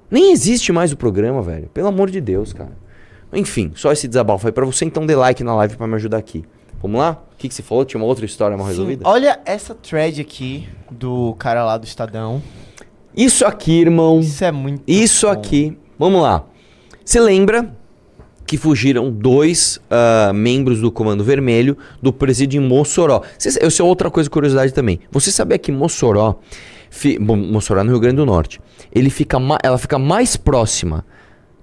Nem 0.09 0.31
existe 0.31 0.71
mais 0.71 0.93
o 0.93 0.95
programa, 0.95 1.41
velho. 1.41 1.67
Pelo 1.73 1.89
amor 1.89 2.09
de 2.09 2.21
Deus, 2.21 2.53
cara. 2.53 2.86
Enfim, 3.33 3.71
só 3.75 3.91
esse 3.91 4.07
desabafo 4.07 4.47
aí 4.47 4.53
pra 4.53 4.65
você. 4.65 4.85
Então 4.85 5.05
dê 5.05 5.15
like 5.15 5.43
na 5.43 5.55
live 5.55 5.75
pra 5.75 5.87
me 5.87 5.95
ajudar 5.95 6.17
aqui. 6.17 6.43
Vamos 6.81 6.99
lá? 6.99 7.21
O 7.33 7.37
que, 7.37 7.47
que 7.49 7.53
você 7.55 7.63
falou? 7.63 7.83
Tinha 7.85 7.99
uma 7.99 8.07
outra 8.07 8.25
história 8.25 8.55
mal 8.55 8.65
Sim, 8.67 8.71
resolvida? 8.71 9.07
olha 9.07 9.39
essa 9.45 9.73
thread 9.75 10.21
aqui 10.21 10.67
do 10.91 11.35
cara 11.39 11.65
lá 11.65 11.77
do 11.77 11.85
Estadão. 11.85 12.41
Isso 13.15 13.45
aqui, 13.45 13.81
irmão. 13.81 14.19
Isso 14.19 14.43
é 14.43 14.51
muito. 14.51 14.83
Isso 14.87 15.25
bom. 15.25 15.31
aqui. 15.33 15.77
Vamos 15.97 16.21
lá. 16.21 16.45
Você 17.03 17.19
lembra 17.19 17.75
que 18.45 18.57
fugiram 18.57 19.11
dois 19.11 19.79
ah, 19.89 20.31
membros 20.33 20.79
do 20.79 20.91
Comando 20.91 21.23
Vermelho 21.23 21.77
do 22.01 22.13
presídio 22.13 22.61
em 22.61 22.65
Mossoró? 22.67 23.21
Cê- 23.37 23.59
Isso 23.65 23.81
é 23.81 23.85
outra 23.85 24.09
coisa, 24.11 24.29
curiosidade 24.29 24.71
também. 24.73 24.99
Você 25.11 25.31
sabia 25.31 25.57
que 25.57 25.71
Mossoró, 25.71 26.35
fi- 26.89 27.17
bom, 27.19 27.35
Mossoró 27.35 27.81
é 27.81 27.83
no 27.83 27.89
Rio 27.91 27.99
Grande 27.99 28.17
do 28.17 28.25
Norte, 28.25 28.61
ele 28.93 29.09
fica 29.09 29.37
ela 29.63 29.77
fica 29.77 29.97
mais 29.97 30.37
próxima 30.37 31.03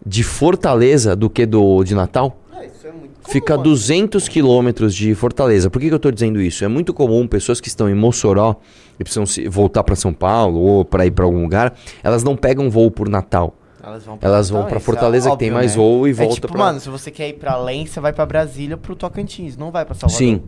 de 0.07 0.23
Fortaleza 0.23 1.14
do 1.17 1.29
que 1.31 1.47
do 1.47 1.83
de 1.85 1.95
Natal? 1.95 2.38
Ah, 2.53 2.64
isso 2.64 2.87
é 2.87 2.93
muito 2.93 3.14
Fica 3.29 3.55
a 3.55 3.57
200 3.57 4.29
quilômetros 4.29 4.95
de 4.95 5.14
Fortaleza. 5.14 5.71
Por 5.71 5.81
que, 5.81 5.88
que 5.88 5.95
eu 5.95 5.99
tô 5.99 6.11
dizendo 6.11 6.40
isso? 6.40 6.64
É 6.64 6.69
muito 6.69 6.93
comum 6.93 7.27
pessoas 7.27 7.61
que 7.61 7.69
estão 7.69 7.88
em 7.88 7.95
Mossoró 7.95 8.57
e 9.01 9.03
precisam 9.03 9.25
se- 9.25 9.49
voltar 9.49 9.83
para 9.83 9.97
São 9.97 10.12
Paulo 10.12 10.61
ou 10.61 10.85
para 10.85 11.07
ir 11.07 11.11
para 11.11 11.25
algum 11.25 11.43
lugar, 11.43 11.75
elas 12.03 12.23
não 12.23 12.37
pegam 12.37 12.69
voo 12.71 12.90
por 12.90 13.09
Natal. 13.09 13.55
Elas 13.83 14.05
vão 14.05 14.19
Elas 14.21 14.49
vão 14.51 14.64
pra 14.64 14.79
Fortaleza, 14.81 15.31
que 15.31 15.38
tem 15.38 15.51
mais 15.51 15.75
voo, 15.75 16.07
e 16.07 16.11
é 16.11 16.14
volta 16.14 16.35
tipo, 16.35 16.49
pra- 16.49 16.59
mano, 16.59 16.81
se 16.81 16.88
você 16.88 17.11
quer 17.11 17.29
ir 17.29 17.35
pra 17.35 17.53
além, 17.53 17.85
você 17.87 17.99
vai 18.01 18.12
pra 18.12 18.25
Brasília, 18.25 18.77
pro 18.77 18.95
Tocantins, 18.97 19.57
não 19.57 19.71
vai 19.71 19.85
pra 19.85 19.95
Salvador. 19.95 20.17
Sim. 20.19 20.43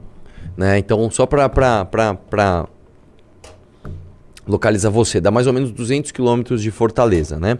Né? 0.56 0.78
Então, 0.78 1.10
só 1.10 1.26
pra, 1.26 1.48
pra, 1.48 1.84
pra, 1.84 2.14
pra 2.14 2.66
localizar 4.46 4.90
você, 4.90 5.20
dá 5.20 5.30
mais 5.30 5.46
ou 5.46 5.52
menos 5.52 5.70
200 5.72 6.12
quilômetros 6.12 6.62
de 6.62 6.70
Fortaleza, 6.70 7.38
né? 7.38 7.58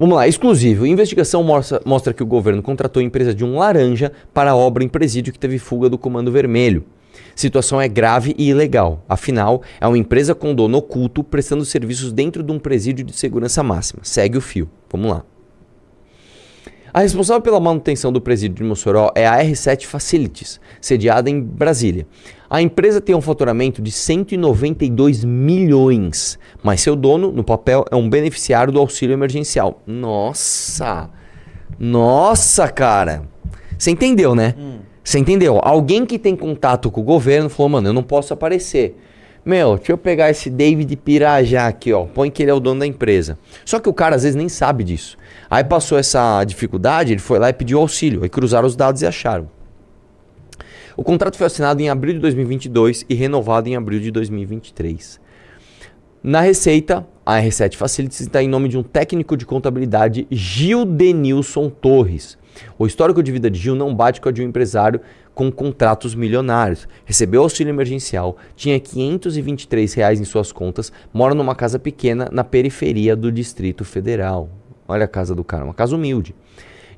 Vamos 0.00 0.16
lá, 0.16 0.26
exclusivo. 0.26 0.86
Investigação 0.86 1.42
mostra, 1.44 1.78
mostra 1.84 2.14
que 2.14 2.22
o 2.22 2.26
governo 2.26 2.62
contratou 2.62 3.02
a 3.02 3.04
empresa 3.04 3.34
de 3.34 3.44
um 3.44 3.58
laranja 3.58 4.10
para 4.32 4.52
a 4.52 4.56
obra 4.56 4.82
em 4.82 4.88
presídio 4.88 5.30
que 5.30 5.38
teve 5.38 5.58
fuga 5.58 5.90
do 5.90 5.98
Comando 5.98 6.32
Vermelho. 6.32 6.86
Situação 7.36 7.78
é 7.78 7.86
grave 7.86 8.34
e 8.38 8.48
ilegal. 8.48 9.04
Afinal, 9.06 9.60
é 9.78 9.86
uma 9.86 9.98
empresa 9.98 10.34
com 10.34 10.54
dono 10.54 10.78
oculto 10.78 11.22
prestando 11.22 11.66
serviços 11.66 12.14
dentro 12.14 12.42
de 12.42 12.50
um 12.50 12.58
presídio 12.58 13.04
de 13.04 13.12
segurança 13.12 13.62
máxima. 13.62 14.00
Segue 14.02 14.38
o 14.38 14.40
fio. 14.40 14.70
Vamos 14.90 15.10
lá. 15.10 15.22
A 16.92 17.00
responsável 17.00 17.40
pela 17.40 17.60
manutenção 17.60 18.12
do 18.12 18.20
presídio 18.20 18.56
de 18.56 18.64
Mossoró 18.64 19.10
é 19.14 19.26
a 19.26 19.42
R7 19.42 19.86
Facilities, 19.86 20.60
sediada 20.80 21.30
em 21.30 21.40
Brasília. 21.40 22.06
A 22.48 22.60
empresa 22.60 23.00
tem 23.00 23.14
um 23.14 23.20
faturamento 23.20 23.80
de 23.80 23.92
192 23.92 25.24
milhões, 25.24 26.38
mas 26.62 26.80
seu 26.80 26.96
dono, 26.96 27.30
no 27.30 27.44
papel, 27.44 27.84
é 27.90 27.94
um 27.94 28.08
beneficiário 28.08 28.72
do 28.72 28.80
auxílio 28.80 29.14
emergencial. 29.14 29.80
Nossa! 29.86 31.08
Nossa, 31.78 32.68
cara! 32.68 33.22
Você 33.78 33.92
entendeu, 33.92 34.34
né? 34.34 34.54
Você 35.02 35.18
entendeu? 35.18 35.60
Alguém 35.62 36.04
que 36.04 36.18
tem 36.18 36.36
contato 36.36 36.90
com 36.90 37.00
o 37.00 37.04
governo 37.04 37.48
falou, 37.48 37.70
mano, 37.70 37.88
eu 37.88 37.92
não 37.92 38.02
posso 38.02 38.34
aparecer. 38.34 38.96
Meu, 39.44 39.76
deixa 39.76 39.92
eu 39.92 39.98
pegar 39.98 40.30
esse 40.30 40.50
David 40.50 40.94
Pirajá 40.96 41.66
aqui, 41.66 41.92
ó. 41.92 42.04
Põe 42.04 42.30
que 42.30 42.42
ele 42.42 42.50
é 42.50 42.54
o 42.54 42.60
dono 42.60 42.80
da 42.80 42.86
empresa. 42.86 43.38
Só 43.64 43.78
que 43.78 43.88
o 43.88 43.94
cara 43.94 44.16
às 44.16 44.22
vezes 44.22 44.36
nem 44.36 44.48
sabe 44.48 44.84
disso. 44.84 45.16
Aí 45.48 45.64
passou 45.64 45.98
essa 45.98 46.44
dificuldade, 46.44 47.12
ele 47.12 47.20
foi 47.20 47.38
lá 47.38 47.48
e 47.48 47.52
pediu 47.52 47.80
auxílio. 47.80 48.22
Aí 48.22 48.28
cruzaram 48.28 48.66
os 48.66 48.76
dados 48.76 49.00
e 49.00 49.06
acharam. 49.06 49.48
O 50.96 51.02
contrato 51.02 51.38
foi 51.38 51.46
assinado 51.46 51.80
em 51.80 51.88
abril 51.88 52.14
de 52.14 52.20
2022 52.20 53.06
e 53.08 53.14
renovado 53.14 53.68
em 53.68 53.76
abril 53.76 53.98
de 54.00 54.10
2023. 54.10 55.18
Na 56.22 56.42
Receita, 56.42 57.06
a 57.24 57.40
R7 57.40 57.76
Facilities 57.76 58.20
está 58.20 58.42
em 58.42 58.48
nome 58.48 58.68
de 58.68 58.76
um 58.76 58.82
técnico 58.82 59.38
de 59.38 59.46
contabilidade, 59.46 60.26
Gil 60.30 60.84
Denilson 60.84 61.70
Torres. 61.70 62.36
O 62.78 62.86
histórico 62.86 63.22
de 63.22 63.32
vida 63.32 63.50
de 63.50 63.58
Gil 63.58 63.74
não 63.74 63.94
bate 63.94 64.20
com 64.20 64.28
a 64.28 64.32
de 64.32 64.42
um 64.42 64.46
empresário 64.46 65.00
com 65.34 65.50
contratos 65.50 66.14
milionários. 66.14 66.88
Recebeu 67.04 67.42
auxílio 67.42 67.70
emergencial, 67.70 68.36
tinha 68.56 68.78
523 68.78 69.94
reais 69.94 70.20
em 70.20 70.24
suas 70.24 70.52
contas, 70.52 70.92
mora 71.12 71.34
numa 71.34 71.54
casa 71.54 71.78
pequena 71.78 72.28
na 72.30 72.44
periferia 72.44 73.16
do 73.16 73.30
Distrito 73.30 73.84
Federal. 73.84 74.48
Olha 74.86 75.04
a 75.04 75.08
casa 75.08 75.34
do 75.34 75.44
cara, 75.44 75.64
uma 75.64 75.74
casa 75.74 75.94
humilde. 75.94 76.34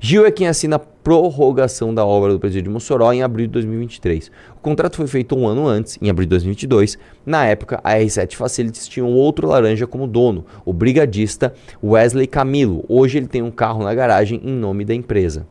Gil 0.05 0.25
é 0.25 0.31
quem 0.31 0.49
assina 0.49 0.75
a 0.75 0.79
prorrogação 0.79 1.95
da 1.95 2.05
obra 2.05 2.33
do 2.33 2.37
presídio 2.37 2.63
de 2.63 2.69
Mossoró 2.69 3.13
em 3.13 3.23
abril 3.23 3.47
de 3.47 3.53
2023. 3.53 4.29
O 4.53 4.59
contrato 4.59 4.97
foi 4.97 5.07
feito 5.07 5.33
um 5.33 5.47
ano 5.47 5.65
antes, 5.65 5.97
em 6.01 6.09
abril 6.09 6.25
de 6.25 6.31
2022. 6.31 6.97
Na 7.25 7.45
época, 7.45 7.79
a 7.81 7.93
R7 7.93 8.35
Facilities 8.35 8.85
tinha 8.85 9.05
um 9.05 9.13
outro 9.13 9.47
laranja 9.47 9.87
como 9.87 10.05
dono, 10.05 10.45
o 10.65 10.73
brigadista 10.73 11.53
Wesley 11.81 12.27
Camilo. 12.27 12.83
Hoje 12.89 13.17
ele 13.17 13.27
tem 13.27 13.41
um 13.41 13.49
carro 13.49 13.81
na 13.81 13.95
garagem 13.95 14.41
em 14.43 14.51
nome 14.51 14.83
da 14.83 14.93
empresa. 14.93 15.47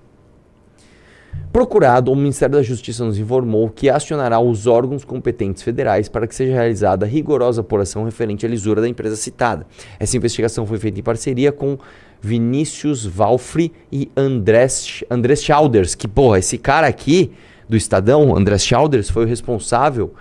Procurado, 1.50 2.10
o 2.10 2.16
Ministério 2.16 2.54
da 2.54 2.62
Justiça 2.62 3.04
nos 3.04 3.18
informou 3.18 3.70
que 3.70 3.90
acionará 3.90 4.40
os 4.40 4.66
órgãos 4.66 5.04
competentes 5.04 5.62
federais 5.62 6.08
para 6.08 6.26
que 6.26 6.34
seja 6.34 6.52
realizada 6.52 7.04
rigorosa 7.04 7.60
apuração 7.62 8.04
referente 8.04 8.46
à 8.46 8.48
lisura 8.48 8.80
da 8.80 8.88
empresa 8.88 9.16
citada. 9.16 9.66
Essa 9.98 10.16
investigação 10.16 10.66
foi 10.66 10.78
feita 10.78 11.00
em 11.00 11.02
parceria 11.02 11.52
com 11.52 11.78
Vinícius 12.22 13.04
Valfri 13.04 13.72
e 13.90 14.08
Andrés, 14.16 15.02
Andrés 15.10 15.42
Chalders, 15.42 15.94
que, 15.96 16.06
porra, 16.06 16.38
esse 16.38 16.56
cara 16.56 16.86
aqui 16.86 17.32
do 17.68 17.76
Estadão, 17.76 18.36
Andrés 18.36 18.64
Chalders, 18.64 19.10
foi 19.10 19.24
o 19.24 19.28
responsável 19.28 20.14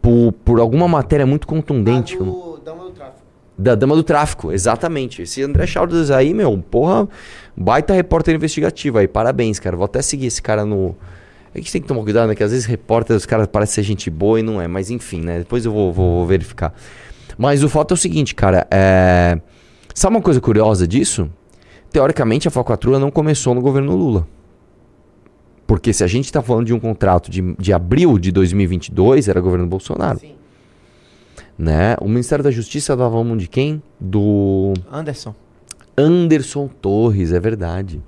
por, 0.00 0.32
por 0.44 0.60
alguma 0.60 0.86
matéria 0.86 1.26
muito 1.26 1.46
contundente. 1.46 2.16
que 2.16 2.22
eu 2.22 2.26
não- 2.26 2.52
Dama 2.64 2.84
do 2.84 2.90
Tráfico. 2.92 3.22
da 3.58 3.74
Dama 3.74 3.96
do 3.96 4.02
Tráfico, 4.04 4.52
exatamente. 4.52 5.22
Esse 5.22 5.42
André 5.42 5.66
Chalders 5.66 6.10
aí, 6.12 6.32
meu, 6.32 6.56
porra, 6.70 7.08
baita 7.56 7.92
repórter 7.92 8.34
investigativo 8.36 8.98
aí. 8.98 9.08
Parabéns, 9.08 9.58
cara. 9.58 9.76
Vou 9.76 9.84
até 9.84 10.00
seguir 10.00 10.26
esse 10.26 10.40
cara 10.40 10.64
no. 10.64 10.94
A 11.54 11.58
gente 11.58 11.70
tem 11.72 11.82
que 11.82 11.88
tomar 11.88 12.02
cuidado, 12.02 12.28
né? 12.28 12.34
Que 12.36 12.42
às 12.44 12.50
vezes 12.52 12.64
repórter, 12.66 13.14
os 13.16 13.26
caras 13.26 13.46
parecem 13.48 13.74
ser 13.74 13.82
gente 13.82 14.08
boa 14.08 14.38
e 14.40 14.42
não 14.42 14.60
é. 14.62 14.66
Mas 14.68 14.90
enfim, 14.90 15.20
né? 15.20 15.40
Depois 15.40 15.64
eu 15.66 15.72
vou, 15.72 15.92
vou- 15.92 16.18
vou 16.18 16.26
verificar. 16.26 16.72
Mas 17.36 17.62
o 17.64 17.68
fato 17.68 17.92
é 17.92 17.94
o 17.94 17.96
seguinte, 17.96 18.34
cara. 18.34 18.66
É... 18.70 19.38
Sabe 19.94 20.16
uma 20.16 20.22
coisa 20.22 20.40
curiosa 20.40 20.86
disso? 20.86 21.30
Teoricamente, 21.90 22.48
a 22.48 22.50
falcatrua 22.50 22.98
não 22.98 23.10
começou 23.10 23.54
no 23.54 23.60
governo 23.60 23.94
Lula. 23.94 24.26
Porque 25.66 25.92
se 25.92 26.02
a 26.02 26.06
gente 26.06 26.32
tá 26.32 26.42
falando 26.42 26.66
de 26.66 26.74
um 26.74 26.80
contrato 26.80 27.30
de, 27.30 27.54
de 27.58 27.72
abril 27.72 28.18
de 28.18 28.32
2022, 28.32 29.28
era 29.28 29.40
governo 29.40 29.66
Bolsonaro. 29.66 30.18
Sim. 30.18 30.34
Né? 31.58 31.96
O 32.00 32.08
Ministério 32.08 32.42
da 32.42 32.50
Justiça 32.50 32.96
dava 32.96 33.20
a 33.20 33.24
mão 33.24 33.36
de 33.36 33.46
quem? 33.46 33.82
Do 34.00 34.72
Anderson. 34.90 35.34
Anderson 35.96 36.68
Torres, 36.68 37.32
é 37.32 37.38
verdade. 37.38 38.02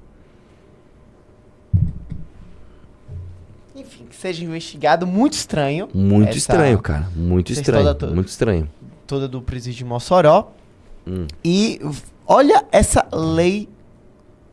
Enfim, 3.76 4.06
que 4.08 4.16
seja 4.16 4.44
investigado. 4.44 5.06
Muito 5.06 5.34
estranho. 5.34 5.88
Muito 5.94 6.36
estranho, 6.36 6.78
cara. 6.80 7.08
Muito 7.14 7.52
estranho. 7.52 8.14
Muito 8.14 8.28
estranho. 8.28 8.68
Toda 9.06 9.28
do 9.28 9.42
presídio 9.42 9.78
de 9.78 9.84
Mossoró. 9.84 10.52
Hum. 11.06 11.26
E 11.44 11.80
olha 12.26 12.64
essa 12.72 13.06
lei 13.12 13.68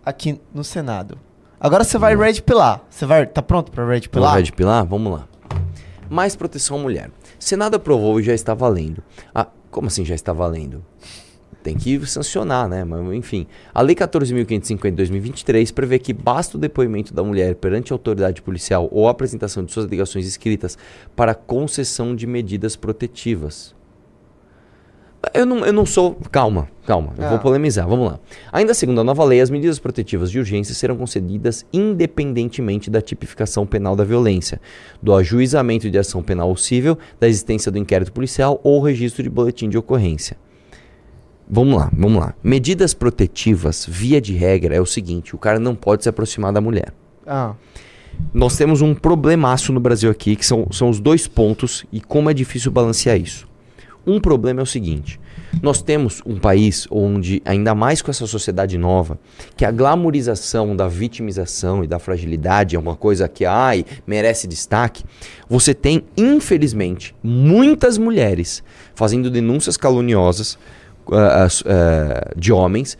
aqui 0.06 0.40
no 0.54 0.64
Senado. 0.64 1.18
Agora 1.60 1.84
você 1.84 1.98
vai 1.98 2.16
red 2.16 2.42
pilar. 2.42 2.84
Você 2.90 3.06
vai. 3.06 3.26
Tá 3.26 3.42
pronto 3.42 3.72
pra 3.72 3.86
red 3.86 4.02
pilar? 4.02 4.36
Red 4.36 4.52
Pilar, 4.52 4.86
vamos 4.86 5.14
lá. 5.14 5.28
Mais 6.10 6.36
proteção 6.36 6.78
à 6.78 6.82
mulher. 6.82 7.12
Senado 7.40 7.76
aprovou 7.76 8.20
e 8.20 8.24
já 8.24 8.34
está 8.34 8.54
valendo. 8.54 9.04
Ah, 9.34 9.48
como 9.70 9.88
assim 9.88 10.04
já 10.04 10.16
está 10.16 10.34
valendo? 10.34 10.84
Tem 11.64 11.78
que 11.78 12.04
sancionar, 12.08 12.68
né? 12.68 12.84
Mas, 12.84 13.14
enfim. 13.14 13.46
A 13.74 13.82
Lei 13.82 13.96
14.550 13.96 14.90
de 14.90 14.92
2023 14.92 15.72
prevê 15.72 16.00
que 16.00 16.12
basta 16.12 16.58
o 16.58 16.60
depoimento 16.60 17.14
da 17.14 17.24
mulher 17.24 17.56
perante 17.56 17.94
a 17.94 17.96
autoridade 17.96 18.42
policial 18.42 18.90
ou 18.92 19.08
a 19.08 19.12
apresentação 19.12 19.64
de 19.64 19.72
suas 19.72 19.86
alegações 19.86 20.26
escritas 20.26 20.78
para 21.16 21.36
concessão 21.36 22.16
de 22.16 22.26
medidas 22.26 22.76
protetivas. 22.76 23.76
Eu 25.34 25.46
não, 25.46 25.64
eu 25.66 25.72
não 25.72 25.86
sou. 25.86 26.18
Calma, 26.32 26.68
calma. 26.86 27.14
Eu 27.18 27.26
Ah. 27.26 27.30
vou 27.30 27.40
polemizar. 27.40 27.88
Vamos 27.88 28.08
lá. 28.12 28.20
Ainda 28.52 28.74
segundo 28.74 29.02
a 29.02 29.04
nova 29.04 29.24
lei, 29.24 29.40
as 29.40 29.50
medidas 29.52 29.78
protetivas 29.78 30.32
de 30.32 30.40
urgência 30.40 30.74
serão 30.74 30.98
concedidas 30.98 31.64
independentemente 31.72 32.90
da 32.90 33.02
tipificação 33.02 33.66
penal 33.66 33.96
da 33.96 34.04
violência, 34.04 34.60
do 35.02 35.14
ajuizamento 35.14 35.90
de 35.92 35.98
ação 35.98 36.24
penal 36.24 36.56
civil, 36.58 36.98
da 37.20 37.28
existência 37.28 37.72
do 37.72 37.78
inquérito 37.78 38.12
policial 38.12 38.60
ou 38.64 38.82
registro 38.82 39.22
de 39.22 39.30
boletim 39.30 39.70
de 39.70 39.78
ocorrência. 39.78 40.36
Vamos 41.48 41.76
lá, 41.78 41.92
vamos 41.96 42.20
lá. 42.20 42.34
Medidas 42.44 42.94
protetivas, 42.94 43.86
via 43.88 44.20
de 44.22 44.34
regra, 44.34 44.74
é 44.74 44.82
o 44.82 44.86
seguinte: 44.86 45.36
o 45.36 45.38
cara 45.38 45.60
não 45.60 45.76
pode 45.76 46.04
se 46.04 46.10
aproximar 46.10 46.52
da 46.54 46.62
mulher. 46.62 46.94
Ah, 47.28 47.54
Nós 48.34 48.58
temos 48.58 48.82
um 48.82 48.94
problemaço 48.94 49.72
no 49.72 49.80
Brasil 49.80 50.10
aqui, 50.12 50.36
que 50.36 50.46
são, 50.46 50.68
são 50.72 50.90
os 50.90 51.00
dois 51.00 51.28
pontos 51.28 51.86
e 51.92 52.02
como 52.02 52.30
é 52.30 52.34
difícil 52.34 52.72
balancear 52.72 53.18
isso. 53.20 53.48
Um 54.06 54.20
problema 54.20 54.62
é 54.62 54.64
o 54.64 54.68
seguinte: 54.68 55.20
nós 55.62 55.82
temos 55.82 56.22
um 56.26 56.38
país 56.40 56.88
onde, 56.90 57.42
ainda 57.46 57.76
mais 57.76 58.02
com 58.02 58.10
essa 58.10 58.26
sociedade 58.26 58.78
nova, 58.78 59.20
que 59.56 59.66
a 59.66 59.72
glamorização 59.72 60.76
da 60.76 60.88
vitimização 60.88 61.84
e 61.84 61.88
da 61.88 62.00
fragilidade 62.00 62.76
é 62.76 62.80
uma 62.80 62.96
coisa 62.96 63.28
que, 63.28 63.46
ai, 63.46 63.86
merece 64.06 64.48
destaque. 64.48 65.04
Você 65.50 65.74
tem, 65.74 66.04
infelizmente, 66.18 67.16
muitas 67.24 67.98
mulheres 67.98 68.64
fazendo 68.96 69.30
denúncias 69.30 69.78
caluniosas 69.78 70.58
ah, 71.12 71.48
ah, 71.48 72.32
de 72.36 72.52
homens 72.52 72.98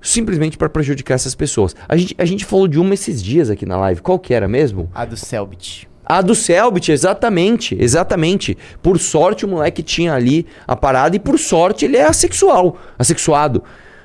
simplesmente 0.00 0.58
para 0.58 0.68
prejudicar 0.68 1.14
essas 1.14 1.34
pessoas. 1.34 1.74
A 1.88 1.96
gente, 1.96 2.14
a 2.18 2.26
gente 2.26 2.44
falou 2.44 2.68
de 2.68 2.78
uma 2.78 2.92
esses 2.92 3.22
dias 3.22 3.48
aqui 3.48 3.64
na 3.64 3.78
live. 3.78 4.02
Qual 4.02 4.18
que 4.18 4.34
era 4.34 4.46
mesmo? 4.46 4.90
A 4.94 5.06
do 5.06 5.16
Selbit. 5.16 5.88
A 6.04 6.20
do 6.20 6.34
Selbit, 6.34 6.92
exatamente, 6.92 7.76
exatamente. 7.80 8.58
Por 8.82 8.98
sorte 8.98 9.44
o 9.44 9.48
moleque 9.48 9.82
tinha 9.82 10.12
ali 10.12 10.46
a 10.66 10.76
parada 10.76 11.16
e 11.16 11.18
por 11.18 11.38
sorte 11.38 11.84
ele 11.84 11.96
é 11.96 12.04
assexual, 12.04 12.76
assexuado. 12.98 13.62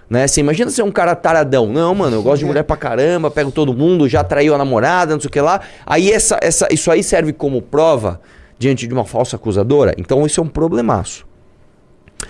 Né? 0.09 0.25
Você 0.25 0.39
imagina 0.39 0.71
ser 0.71 0.81
um 0.81 0.91
cara 0.91 1.13
taradão. 1.15 1.67
Não, 1.67 1.93
mano, 1.93 2.15
eu 2.15 2.23
gosto 2.23 2.39
de 2.39 2.45
mulher 2.45 2.63
pra 2.63 2.75
caramba, 2.75 3.29
pego 3.29 3.51
todo 3.51 3.73
mundo, 3.73 4.07
já 4.07 4.23
traiu 4.23 4.55
a 4.55 4.57
namorada, 4.57 5.13
não 5.13 5.19
sei 5.19 5.27
o 5.27 5.31
que 5.31 5.41
lá. 5.41 5.61
Aí 5.85 6.09
essa, 6.11 6.39
essa, 6.41 6.67
isso 6.71 6.89
aí 6.89 7.03
serve 7.03 7.33
como 7.33 7.61
prova 7.61 8.19
diante 8.57 8.87
de 8.87 8.93
uma 8.93 9.05
falsa 9.05 9.35
acusadora. 9.35 9.93
Então 9.97 10.25
isso 10.25 10.39
é 10.39 10.43
um 10.43 10.47
problemaço. 10.47 11.27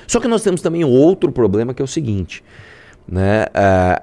Só 0.05 0.19
que 0.19 0.27
nós 0.27 0.43
temos 0.43 0.61
também 0.61 0.83
outro 0.83 1.31
problema 1.31 1.73
que 1.73 1.81
é 1.81 1.85
o 1.85 1.87
seguinte, 1.87 2.43
né? 3.07 3.45
É, 3.53 4.01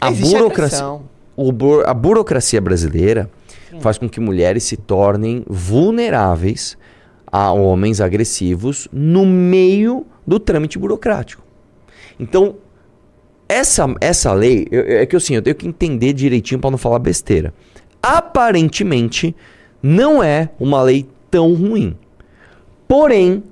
a 0.00 0.10
Existe 0.10 0.36
burocracia, 0.36 0.78
agressão. 0.78 1.02
o 1.36 1.52
a 1.86 1.94
burocracia 1.94 2.60
brasileira 2.60 3.30
faz 3.80 3.98
com 3.98 4.08
que 4.08 4.20
mulheres 4.20 4.62
se 4.64 4.76
tornem 4.76 5.44
vulneráveis 5.48 6.76
a 7.30 7.52
homens 7.52 8.00
agressivos 8.00 8.88
no 8.92 9.24
meio 9.24 10.06
do 10.26 10.38
trâmite 10.38 10.78
burocrático. 10.78 11.42
Então, 12.20 12.56
essa, 13.48 13.86
essa 14.00 14.32
lei, 14.32 14.66
eu- 14.70 14.82
eu- 14.82 14.98
é 15.00 15.06
que 15.06 15.16
assim, 15.16 15.34
eu 15.34 15.42
tenho 15.42 15.56
que 15.56 15.66
entender 15.66 16.12
direitinho 16.12 16.60
para 16.60 16.70
não 16.70 16.78
falar 16.78 16.98
besteira. 16.98 17.52
Aparentemente, 18.02 19.34
não 19.82 20.22
é 20.22 20.50
uma 20.60 20.82
lei 20.82 21.06
tão 21.30 21.54
ruim. 21.54 21.96
Porém, 22.86 23.42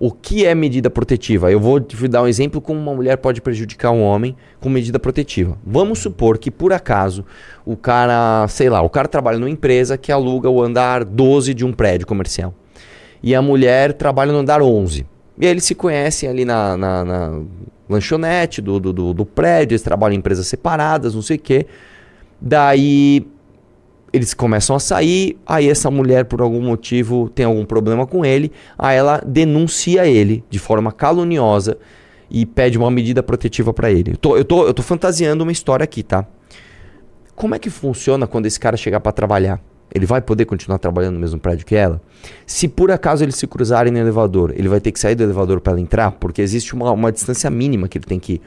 o 0.00 0.10
que 0.10 0.46
é 0.46 0.54
medida 0.54 0.88
protetiva? 0.88 1.52
Eu 1.52 1.60
vou 1.60 1.78
te 1.78 2.08
dar 2.08 2.22
um 2.22 2.26
exemplo 2.26 2.58
como 2.60 2.80
uma 2.80 2.94
mulher 2.94 3.18
pode 3.18 3.40
prejudicar 3.42 3.90
um 3.90 4.02
homem 4.02 4.34
com 4.58 4.70
medida 4.70 4.98
protetiva. 4.98 5.58
Vamos 5.64 5.98
supor 5.98 6.38
que 6.38 6.50
por 6.50 6.72
acaso 6.72 7.24
o 7.66 7.76
cara, 7.76 8.46
sei 8.48 8.70
lá, 8.70 8.80
o 8.80 8.88
cara 8.88 9.06
trabalha 9.06 9.38
numa 9.38 9.50
empresa 9.50 9.98
que 9.98 10.10
aluga 10.10 10.48
o 10.48 10.62
andar 10.62 11.04
12 11.04 11.52
de 11.52 11.66
um 11.66 11.72
prédio 11.72 12.06
comercial. 12.06 12.54
E 13.22 13.34
a 13.34 13.42
mulher 13.42 13.92
trabalha 13.92 14.32
no 14.32 14.38
andar 14.38 14.62
11. 14.62 15.06
E 15.38 15.44
aí 15.44 15.50
eles 15.52 15.64
se 15.64 15.74
conhecem 15.74 16.28
ali 16.28 16.46
na, 16.46 16.76
na- 16.78 17.04
na 17.04 17.40
lanchonete 17.88 18.62
do, 18.62 18.80
do, 18.80 18.92
do- 18.94 19.12
do 19.12 19.26
prédio, 19.26 19.74
eles 19.74 19.82
trabalham 19.82 20.14
em 20.14 20.18
empresas 20.18 20.46
separadas, 20.46 21.14
não 21.14 21.20
sei 21.22 21.36
o 21.36 21.40
quê. 21.40 21.66
Daí 22.40 23.26
eles 24.12 24.34
começam 24.34 24.74
a 24.74 24.80
sair, 24.80 25.38
aí 25.46 25.68
essa 25.68 25.90
mulher, 25.90 26.24
por 26.24 26.40
algum 26.40 26.60
motivo, 26.60 27.28
tem 27.30 27.46
algum 27.46 27.64
problema 27.64 28.06
com 28.06 28.24
ele, 28.24 28.50
aí 28.78 28.96
ela 28.96 29.22
denuncia 29.24 30.06
ele 30.06 30.44
de 30.50 30.58
forma 30.58 30.90
caluniosa 30.90 31.78
e 32.30 32.44
pede 32.46 32.78
uma 32.78 32.90
medida 32.90 33.22
protetiva 33.22 33.72
pra 33.72 33.90
ele. 33.90 34.12
Eu 34.12 34.16
tô, 34.16 34.36
eu, 34.36 34.44
tô, 34.44 34.66
eu 34.66 34.74
tô 34.74 34.82
fantasiando 34.82 35.42
uma 35.42 35.52
história 35.52 35.84
aqui, 35.84 36.02
tá? 36.02 36.24
Como 37.34 37.54
é 37.54 37.58
que 37.58 37.70
funciona 37.70 38.26
quando 38.26 38.46
esse 38.46 38.58
cara 38.58 38.76
chegar 38.76 39.00
pra 39.00 39.12
trabalhar? 39.12 39.60
Ele 39.92 40.06
vai 40.06 40.20
poder 40.20 40.44
continuar 40.44 40.78
trabalhando 40.78 41.14
no 41.14 41.20
mesmo 41.20 41.40
prédio 41.40 41.66
que 41.66 41.74
ela? 41.74 42.00
Se 42.46 42.68
por 42.68 42.92
acaso 42.92 43.24
eles 43.24 43.34
se 43.34 43.46
cruzarem 43.46 43.92
no 43.92 43.98
elevador, 43.98 44.52
ele 44.54 44.68
vai 44.68 44.80
ter 44.80 44.92
que 44.92 45.00
sair 45.00 45.16
do 45.16 45.22
elevador 45.22 45.60
pra 45.60 45.72
ela 45.72 45.80
entrar? 45.80 46.12
Porque 46.12 46.40
existe 46.40 46.74
uma, 46.74 46.92
uma 46.92 47.10
distância 47.10 47.50
mínima 47.50 47.88
que 47.88 47.98
ele 47.98 48.04
tem 48.04 48.20
que 48.20 48.40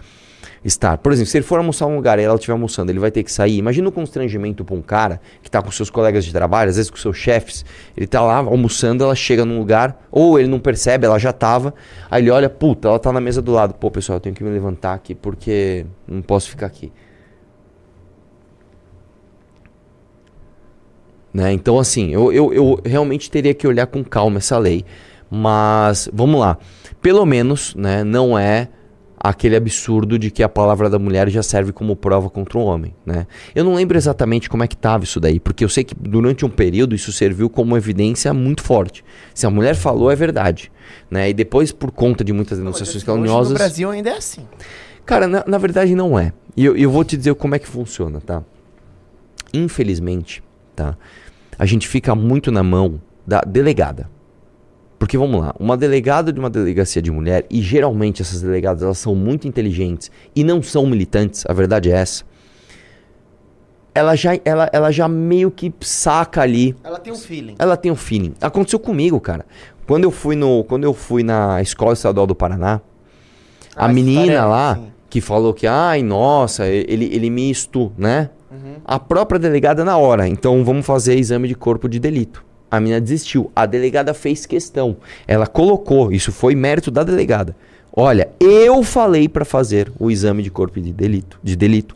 estar. 0.64 0.98
Por 0.98 1.12
exemplo, 1.12 1.30
se 1.30 1.38
ele 1.38 1.46
for 1.46 1.58
almoçar 1.58 1.86
um 1.86 1.96
lugar 1.96 2.20
e 2.20 2.24
ela 2.24 2.36
estiver 2.36 2.54
almoçando, 2.54 2.92
ele 2.92 3.00
vai 3.00 3.12
ter 3.12 3.24
que 3.24 3.32
sair. 3.32 3.58
Imagina 3.58 3.90
o 3.90 3.92
constrangimento 3.92 4.64
pra 4.64 4.76
um 4.76 4.82
cara 4.82 5.20
que 5.42 5.50
tá 5.50 5.62
com 5.62 5.72
seus 5.72 5.90
colegas 5.90 6.24
de 6.24 6.32
trabalho, 6.32 6.70
às 6.70 6.78
vezes 6.78 6.90
com 6.90 6.98
seus 6.98 7.18
chefes. 7.18 7.66
Ele 7.96 8.08
tá 8.08 8.22
lá 8.22 8.38
almoçando, 8.38 9.04
ela 9.04 9.16
chega 9.16 9.46
num 9.46 9.58
lugar, 9.58 10.08
ou 10.12 10.40
ele 10.40 10.48
não 10.48 10.60
percebe, 10.60 11.06
ela 11.06 11.20
já 11.20 11.34
tava. 11.34 11.74
Aí 12.10 12.22
ele 12.22 12.32
olha, 12.32 12.50
puta, 12.50 12.88
ela 12.88 13.00
tá 13.00 13.12
na 13.12 13.20
mesa 13.20 13.42
do 13.42 13.52
lado. 13.52 13.74
Pô, 13.74 13.92
pessoal, 13.92 14.18
eu 14.18 14.22
tenho 14.22 14.36
que 14.36 14.44
me 14.44 14.50
levantar 14.50 14.94
aqui 14.94 15.14
porque 15.14 15.86
não 16.08 16.22
posso 16.22 16.50
ficar 16.50 16.68
aqui. 16.68 16.92
Né? 21.34 21.52
Então, 21.52 21.80
assim, 21.80 22.14
eu, 22.14 22.32
eu, 22.32 22.54
eu 22.54 22.82
realmente 22.86 23.30
teria 23.30 23.54
que 23.54 23.68
olhar 23.68 23.88
com 23.88 24.04
calma 24.04 24.38
essa 24.38 24.58
lei. 24.58 24.86
Mas, 25.30 26.08
vamos 26.14 26.40
lá. 26.40 26.60
Pelo 27.02 27.26
menos, 27.26 27.74
né, 27.74 28.04
não 28.04 28.38
é 28.38 28.70
aquele 29.24 29.56
absurdo 29.56 30.20
de 30.20 30.30
que 30.30 30.44
a 30.44 30.50
palavra 30.50 30.90
da 30.90 31.00
mulher 31.00 31.30
já 31.30 31.42
serve 31.42 31.72
como 31.72 31.96
prova 31.96 32.30
contra 32.30 32.58
o 32.58 32.62
homem, 32.62 32.94
né? 33.06 33.26
Eu 33.56 33.64
não 33.64 33.74
lembro 33.74 33.98
exatamente 33.98 34.50
como 34.50 34.66
é 34.66 34.68
que 34.68 34.76
estava 34.76 35.06
isso 35.06 35.18
daí, 35.18 35.40
porque 35.40 35.64
eu 35.64 35.70
sei 35.70 35.86
que 35.86 35.96
durante 35.96 36.46
um 36.46 36.50
período 36.50 36.94
isso 36.94 37.10
serviu 37.14 37.50
como 37.50 37.78
evidência 37.78 38.34
muito 38.34 38.62
forte. 38.62 39.02
Se 39.34 39.46
a 39.46 39.50
mulher 39.50 39.76
falou, 39.76 40.12
é 40.12 40.16
verdade, 40.16 40.70
né? 41.10 41.30
E 41.30 41.34
depois, 41.34 41.72
por 41.72 41.90
conta 41.90 42.22
de 42.22 42.34
muitas 42.34 42.58
denunciações 42.58 43.02
caluniosas... 43.02 43.54
No 43.54 43.58
Brasil 43.58 43.90
ainda 43.90 44.10
é 44.10 44.18
assim. 44.18 44.46
Cara, 45.06 45.26
na, 45.26 45.44
na 45.48 45.58
verdade 45.58 45.96
não 45.96 46.20
é. 46.20 46.34
E 46.58 46.66
eu, 46.66 46.76
eu 46.76 46.92
vou 46.92 47.06
te 47.06 47.16
dizer 47.16 47.34
como 47.36 47.56
é 47.56 47.60
que 47.60 47.68
funciona, 47.68 48.20
tá? 48.20 48.44
Infelizmente, 49.54 50.44
tá? 50.76 50.98
A 51.58 51.66
gente 51.66 51.88
fica 51.88 52.14
muito 52.14 52.52
na 52.52 52.62
mão 52.62 53.00
da 53.26 53.40
delegada. 53.40 54.10
Porque 55.04 55.18
vamos 55.18 55.42
lá, 55.42 55.54
uma 55.60 55.76
delegada 55.76 56.32
de 56.32 56.40
uma 56.40 56.50
delegacia 56.50 57.02
de 57.02 57.12
mulher, 57.12 57.46
e 57.50 57.62
geralmente 57.62 58.22
essas 58.22 58.42
delegadas 58.42 58.82
elas 58.82 58.98
são 58.98 59.14
muito 59.14 59.46
inteligentes 59.46 60.10
e 60.34 60.46
não 60.46 60.64
são 60.64 60.86
militantes, 60.88 61.44
a 61.46 61.52
verdade 61.52 61.92
é 61.92 61.96
essa. 61.96 62.24
Ela 63.94 64.16
já, 64.16 64.40
ela, 64.46 64.70
ela 64.72 64.92
já 64.92 65.10
meio 65.10 65.52
que 65.52 65.74
saca 65.82 66.42
ali 66.42 66.74
Ela 66.82 67.00
tem 67.00 67.12
um 67.12 67.18
feeling. 67.18 67.56
ela 67.60 67.76
tem 67.76 67.92
um 67.92 67.98
feeling. 67.98 68.34
Aconteceu 68.40 68.80
comigo, 68.80 69.20
cara. 69.20 69.46
Quando 69.86 70.06
eu 70.06 70.12
fui 70.12 70.38
no, 70.38 70.64
quando 70.64 70.86
eu 70.86 70.94
fui 70.94 71.22
na 71.22 71.62
Escola 71.62 71.92
Estadual 71.92 72.26
do 72.26 72.34
Paraná, 72.34 72.80
Ah, 73.76 73.88
a 73.88 73.90
menina 73.90 74.32
é- 74.32 74.42
lá 74.42 74.76
sim. 74.76 74.88
que 75.10 75.20
falou 75.20 75.54
que, 75.54 75.68
ai, 75.68 76.02
nossa, 76.02 76.66
ele, 76.66 77.14
ele 77.14 77.30
me 77.30 77.52
isto, 77.52 77.92
né? 77.98 78.30
Uhum. 78.50 78.76
A 78.86 78.98
própria 78.98 79.38
delegada 79.38 79.84
na 79.84 79.98
hora. 79.98 80.30
Então 80.30 80.64
vamos 80.64 80.86
fazer 80.86 81.16
exame 81.16 81.50
de 81.50 81.56
corpo 81.56 81.90
de 81.90 82.00
delito. 82.00 82.53
A 82.74 82.80
menina 82.80 83.00
desistiu. 83.00 83.52
A 83.56 83.68
delegada 83.68 84.16
fez 84.16 84.48
questão. 84.48 84.98
Ela 85.28 85.46
colocou, 85.46 86.12
isso 86.12 86.32
foi 86.32 86.56
mérito 86.56 86.90
da 86.90 87.04
delegada. 87.04 87.56
Olha, 87.96 88.32
eu 88.40 88.82
falei 88.82 89.30
pra 89.30 89.46
fazer 89.46 89.94
o 90.00 90.10
exame 90.10 90.42
de 90.42 90.50
corpo 90.50 90.82
de 90.82 90.92
delito, 90.92 91.40
de 91.44 91.56
delito. 91.56 91.96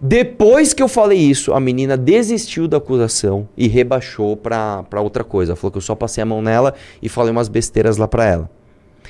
Depois 0.00 0.72
que 0.72 0.82
eu 0.82 0.88
falei 0.88 1.18
isso, 1.18 1.52
a 1.52 1.60
menina 1.60 1.94
desistiu 1.94 2.66
da 2.66 2.78
acusação 2.78 3.46
e 3.54 3.68
rebaixou 3.68 4.34
pra 4.34 5.02
outra 5.02 5.22
coisa. 5.22 5.54
Falou 5.54 5.70
que 5.72 5.76
eu 5.76 5.82
só 5.82 5.94
passei 5.94 6.22
a 6.22 6.24
mão 6.24 6.40
nela 6.40 6.72
e 7.02 7.08
falei 7.10 7.30
umas 7.30 7.50
besteiras 7.50 7.98
lá 7.98 8.08
pra 8.08 8.24
ela. 8.24 8.50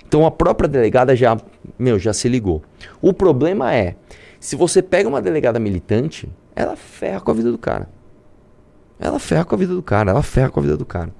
Então 0.04 0.26
a 0.26 0.32
própria 0.32 0.68
delegada 0.68 1.14
já, 1.14 1.38
meu, 1.78 1.96
já 1.96 2.12
se 2.12 2.28
ligou. 2.28 2.60
O 3.00 3.12
problema 3.12 3.72
é, 3.72 3.94
se 4.40 4.56
você 4.56 4.82
pega 4.82 5.08
uma 5.08 5.22
delegada 5.22 5.60
militante, 5.60 6.28
ela 6.56 6.74
ferra 6.74 7.20
com 7.20 7.30
a 7.30 7.34
vida 7.34 7.52
do 7.52 7.58
cara. 7.58 7.88
Ela 9.02 9.18
ferra 9.18 9.44
com 9.44 9.54
a 9.54 9.58
vida 9.58 9.74
do 9.74 9.82
cara, 9.82 10.10
ela 10.12 10.22
ferra 10.22 10.50
com 10.50 10.60
a 10.60 10.62
vida 10.62 10.76
do 10.76 10.84
cara. 10.86 11.10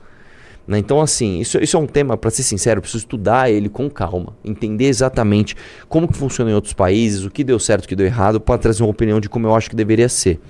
Né? 0.66 0.79
Então, 0.79 1.01
assim, 1.01 1.40
isso, 1.40 1.59
isso 1.59 1.77
é 1.77 1.81
um 1.81 1.87
tema, 1.87 2.16
pra 2.16 2.31
ser 2.31 2.45
sincero, 2.45 2.79
eu 2.79 2.83
preciso 2.83 3.03
estudar 3.05 3.51
ele 3.51 3.68
com 3.68 3.90
calma, 3.90 4.35
entender 4.45 4.87
exatamente 4.87 5.57
como 5.88 6.07
que 6.07 6.16
funciona 6.16 6.51
em 6.51 6.55
outros 6.55 6.73
países, 6.73 7.25
o 7.25 7.31
que 7.31 7.42
deu 7.42 7.59
certo, 7.59 7.85
o 7.85 7.88
que 7.88 7.97
deu 7.97 8.07
errado, 8.07 8.40
para 8.40 8.59
trazer 8.59 8.83
uma 8.83 8.90
opinião 8.90 9.21
de 9.21 9.29
como 9.29 9.47
eu 9.47 9.55
acho 9.55 9.68
que 9.68 9.77
deveria 9.77 10.09
ser. 10.09 10.40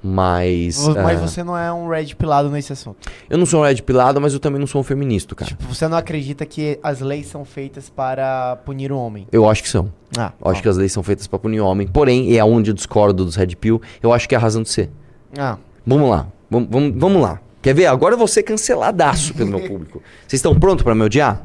Mas. 0.00 0.78
Mas 0.88 1.20
ah, 1.20 1.26
você 1.26 1.42
não 1.42 1.58
é 1.58 1.72
um 1.72 1.88
red 1.88 2.14
pilado 2.14 2.48
nesse 2.50 2.72
assunto. 2.72 3.10
Eu 3.28 3.36
não 3.36 3.44
sou 3.44 3.60
um 3.60 3.64
red 3.64 3.82
pilado, 3.82 4.20
mas 4.20 4.32
eu 4.32 4.38
também 4.38 4.60
não 4.60 4.66
sou 4.66 4.80
um 4.80 4.84
feminista, 4.84 5.34
cara. 5.34 5.48
Tipo, 5.48 5.64
você 5.64 5.88
não 5.88 5.96
acredita 5.96 6.46
que 6.46 6.78
as 6.82 7.00
leis 7.00 7.26
são 7.26 7.44
feitas 7.44 7.90
para 7.90 8.56
punir 8.64 8.92
o 8.92 8.96
homem. 8.98 9.26
Eu 9.32 9.48
acho 9.48 9.60
que 9.60 9.68
são. 9.68 9.92
Ah, 10.16 10.32
Eu 10.40 10.50
acho 10.52 10.62
que 10.62 10.68
as 10.68 10.76
leis 10.76 10.92
são 10.92 11.02
feitas 11.02 11.26
para 11.26 11.38
punir 11.40 11.60
o 11.60 11.66
homem. 11.66 11.88
Porém, 11.88 12.36
é 12.36 12.44
onde 12.44 12.70
eu 12.70 12.74
discordo 12.74 13.24
dos 13.24 13.34
Red 13.34 13.56
Pill, 13.56 13.82
eu 14.00 14.12
acho 14.12 14.28
que 14.28 14.36
é 14.36 14.38
a 14.38 14.40
razão 14.40 14.62
de 14.62 14.68
ser. 14.68 14.88
Ah, 15.36 15.58
Vamos 15.84 16.08
lá. 16.08 16.28
Vamos, 16.50 16.68
vamos, 16.70 16.92
vamos 16.96 17.22
lá. 17.22 17.40
Quer 17.60 17.74
ver? 17.74 17.86
Agora 17.86 18.14
eu 18.14 18.18
vou 18.18 18.28
ser 18.28 18.42
canceladaço 18.42 19.34
pelo 19.34 19.50
meu 19.50 19.60
público. 19.68 20.02
Vocês 20.26 20.38
estão 20.38 20.58
prontos 20.58 20.82
para 20.84 20.94
me 20.94 21.02
odiar? 21.02 21.42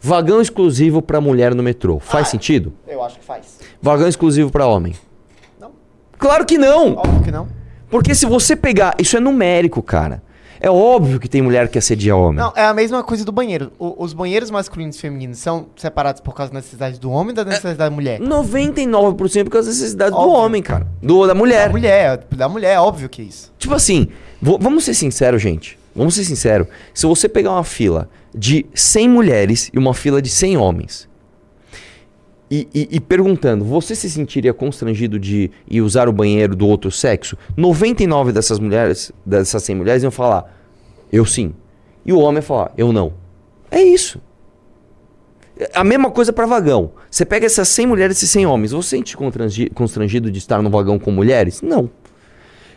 Vagão 0.00 0.40
exclusivo 0.40 1.00
para 1.02 1.20
mulher 1.20 1.54
no 1.54 1.62
metrô. 1.62 1.98
Faz 1.98 2.28
sentido? 2.28 2.72
eu 2.86 3.02
acho 3.02 3.18
que 3.18 3.24
faz. 3.24 3.58
Vagão 3.80 4.06
exclusivo 4.08 4.50
para 4.50 4.66
homem. 4.66 4.94
Não. 5.60 5.70
Claro 6.18 6.44
que 6.44 6.58
não! 6.58 6.94
Óbvio 6.94 7.22
que 7.22 7.30
não. 7.30 7.48
Porque 7.88 8.14
se 8.14 8.26
você 8.26 8.54
pegar. 8.56 8.94
Isso 8.98 9.16
é 9.16 9.20
numérico, 9.20 9.82
cara. 9.82 10.22
É 10.58 10.70
óbvio 10.70 11.20
que 11.20 11.28
tem 11.28 11.42
mulher 11.42 11.68
que 11.68 11.78
assedia 11.78 12.16
homem. 12.16 12.36
Não, 12.42 12.52
é 12.56 12.64
a 12.64 12.72
mesma 12.72 13.02
coisa 13.02 13.24
do 13.24 13.30
banheiro. 13.30 13.70
O- 13.78 14.02
os 14.02 14.12
banheiros 14.14 14.50
masculinos 14.50 14.96
e 14.96 15.00
femininos 15.00 15.38
são 15.38 15.66
separados 15.76 16.20
por 16.20 16.34
causa 16.34 16.50
da 16.50 16.56
necessidade 16.58 16.98
do 16.98 17.10
homem 17.10 17.28
ou 17.30 17.34
da 17.34 17.44
necessidade 17.44 17.76
da 17.78 17.90
mulher? 17.90 18.20
99% 18.20 19.44
por 19.44 19.50
causa 19.50 19.68
das 19.68 19.78
necessidades 19.78 20.14
do 20.14 20.18
Óbvio. 20.20 20.32
homem, 20.40 20.62
cara. 20.62 20.86
Do, 21.02 21.26
da 21.26 21.34
mulher. 21.34 21.66
Da 21.66 21.72
mulher, 21.72 22.24
da 22.34 22.48
mulher, 22.48 22.74
é 22.74 22.80
óbvio 22.80 23.08
que 23.08 23.20
é 23.20 23.24
isso. 23.26 23.52
Tipo 23.58 23.74
assim, 23.74 24.08
vo- 24.40 24.58
vamos 24.60 24.84
ser 24.84 24.94
sinceros, 24.94 25.40
gente. 25.42 25.78
Vamos 25.94 26.14
ser 26.14 26.24
sinceros. 26.24 26.66
Se 26.92 27.06
você 27.06 27.28
pegar 27.28 27.52
uma 27.52 27.64
fila 27.64 28.08
de 28.34 28.66
100 28.74 29.08
mulheres 29.08 29.70
e 29.72 29.78
uma 29.78 29.94
fila 29.94 30.20
de 30.20 30.28
100 30.28 30.56
homens 30.58 31.08
e, 32.50 32.68
e- 32.74 32.88
e 32.92 33.00
perguntando, 33.00 33.64
você 33.64 33.94
se 33.94 34.08
sentiria 34.10 34.52
constrangido 34.52 35.18
de 35.18 35.50
ir 35.68 35.80
usar 35.80 36.08
o 36.08 36.12
banheiro 36.12 36.54
do 36.54 36.66
outro 36.66 36.90
sexo? 36.90 37.36
99 37.56 38.30
dessas 38.32 38.58
mulheres, 38.58 39.10
dessas 39.24 39.62
100 39.62 39.74
mulheres 39.76 40.02
iam 40.02 40.10
falar, 40.12 40.54
eu 41.10 41.24
sim. 41.24 41.54
E 42.04 42.12
o 42.12 42.18
homem 42.18 42.36
ia 42.36 42.42
falar, 42.42 42.72
eu 42.76 42.92
não. 42.92 43.14
É 43.70 43.82
isso. 43.82 44.20
A 45.74 45.82
mesma 45.82 46.10
coisa 46.10 46.32
pra 46.32 46.44
vagão. 46.44 46.92
Você 47.10 47.24
pega 47.24 47.46
essas 47.46 47.66
100 47.68 47.86
mulheres 47.86 48.20
e 48.20 48.28
100 48.28 48.44
homens. 48.46 48.72
Você 48.72 48.88
se 48.90 48.96
sente 48.96 49.16
constrangi- 49.16 49.70
constrangido 49.70 50.30
de 50.30 50.38
estar 50.38 50.60
no 50.62 50.68
vagão 50.68 50.98
com 50.98 51.10
mulheres? 51.10 51.62
Não. 51.62 51.88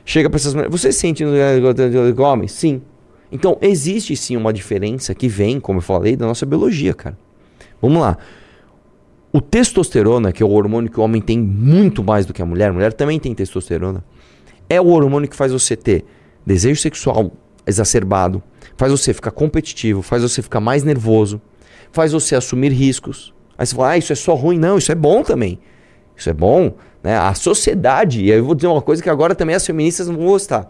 Chega 0.10 0.28
pra 0.28 0.38
essas 0.38 0.56
mulheres. 0.56 0.72
Você 0.72 0.92
se 0.92 1.02
sente 1.02 1.24
homens? 2.18 2.52
Sim. 2.52 2.82
Então, 3.32 3.60
existe 3.62 4.16
sim 4.16 4.36
uma 4.36 4.52
diferença 4.52 5.14
que 5.14 5.28
vem, 5.28 5.60
como 5.60 5.78
eu 5.78 5.84
falei, 5.84 6.16
da 6.16 6.26
nossa 6.26 6.48
biologia, 6.48 6.96
cara. 6.96 7.16
Vamos 7.80 8.02
lá. 8.02 8.18
O 9.32 9.40
testosterona, 9.40 10.32
que 10.32 10.42
é 10.42 10.46
o 10.48 10.50
hormônio 10.50 10.90
que 10.90 11.00
o 11.00 11.04
homem 11.04 11.22
tem 11.22 11.38
muito 11.38 12.04
mais 12.04 12.26
do 12.26 12.34
que 12.34 12.42
a 12.42 12.46
mulher, 12.46 12.72
a 12.72 12.74
mulher 12.74 12.92
também 12.92 13.20
tem 13.20 13.36
testosterona, 13.36 14.04
é 14.68 14.82
o 14.82 14.88
hormônio 14.88 15.30
que 15.30 15.36
faz 15.36 15.52
você 15.52 15.76
ter 15.76 16.04
desejo 16.44 16.82
sexual 16.82 17.32
exacerbado, 17.68 18.42
faz 18.76 18.92
você 18.92 19.14
ficar 19.14 19.30
competitivo, 19.30 20.02
faz 20.02 20.24
você 20.24 20.42
ficar 20.42 20.60
mais 20.60 20.84
nervoso, 20.84 21.40
faz 21.92 22.14
você 22.14 22.36
assumir 22.36 22.72
riscos. 22.72 23.32
Aí 23.56 23.68
você 23.68 23.76
fala, 23.76 23.90
ah, 23.90 23.98
isso 24.00 24.12
é 24.12 24.16
só 24.16 24.34
ruim. 24.34 24.58
Não, 24.58 24.80
isso 24.80 24.92
é 24.92 24.96
bom 24.96 25.22
também. 25.22 25.60
Isso 26.20 26.30
é 26.30 26.34
bom. 26.34 26.74
Né? 27.02 27.18
A 27.18 27.34
sociedade, 27.34 28.24
e 28.24 28.32
aí 28.32 28.38
eu 28.38 28.46
vou 28.46 28.54
dizer 28.54 28.68
uma 28.68 28.82
coisa 28.82 29.02
que 29.02 29.10
agora 29.10 29.34
também 29.34 29.56
as 29.56 29.66
feministas 29.66 30.08
vão 30.08 30.18
gostar. 30.18 30.70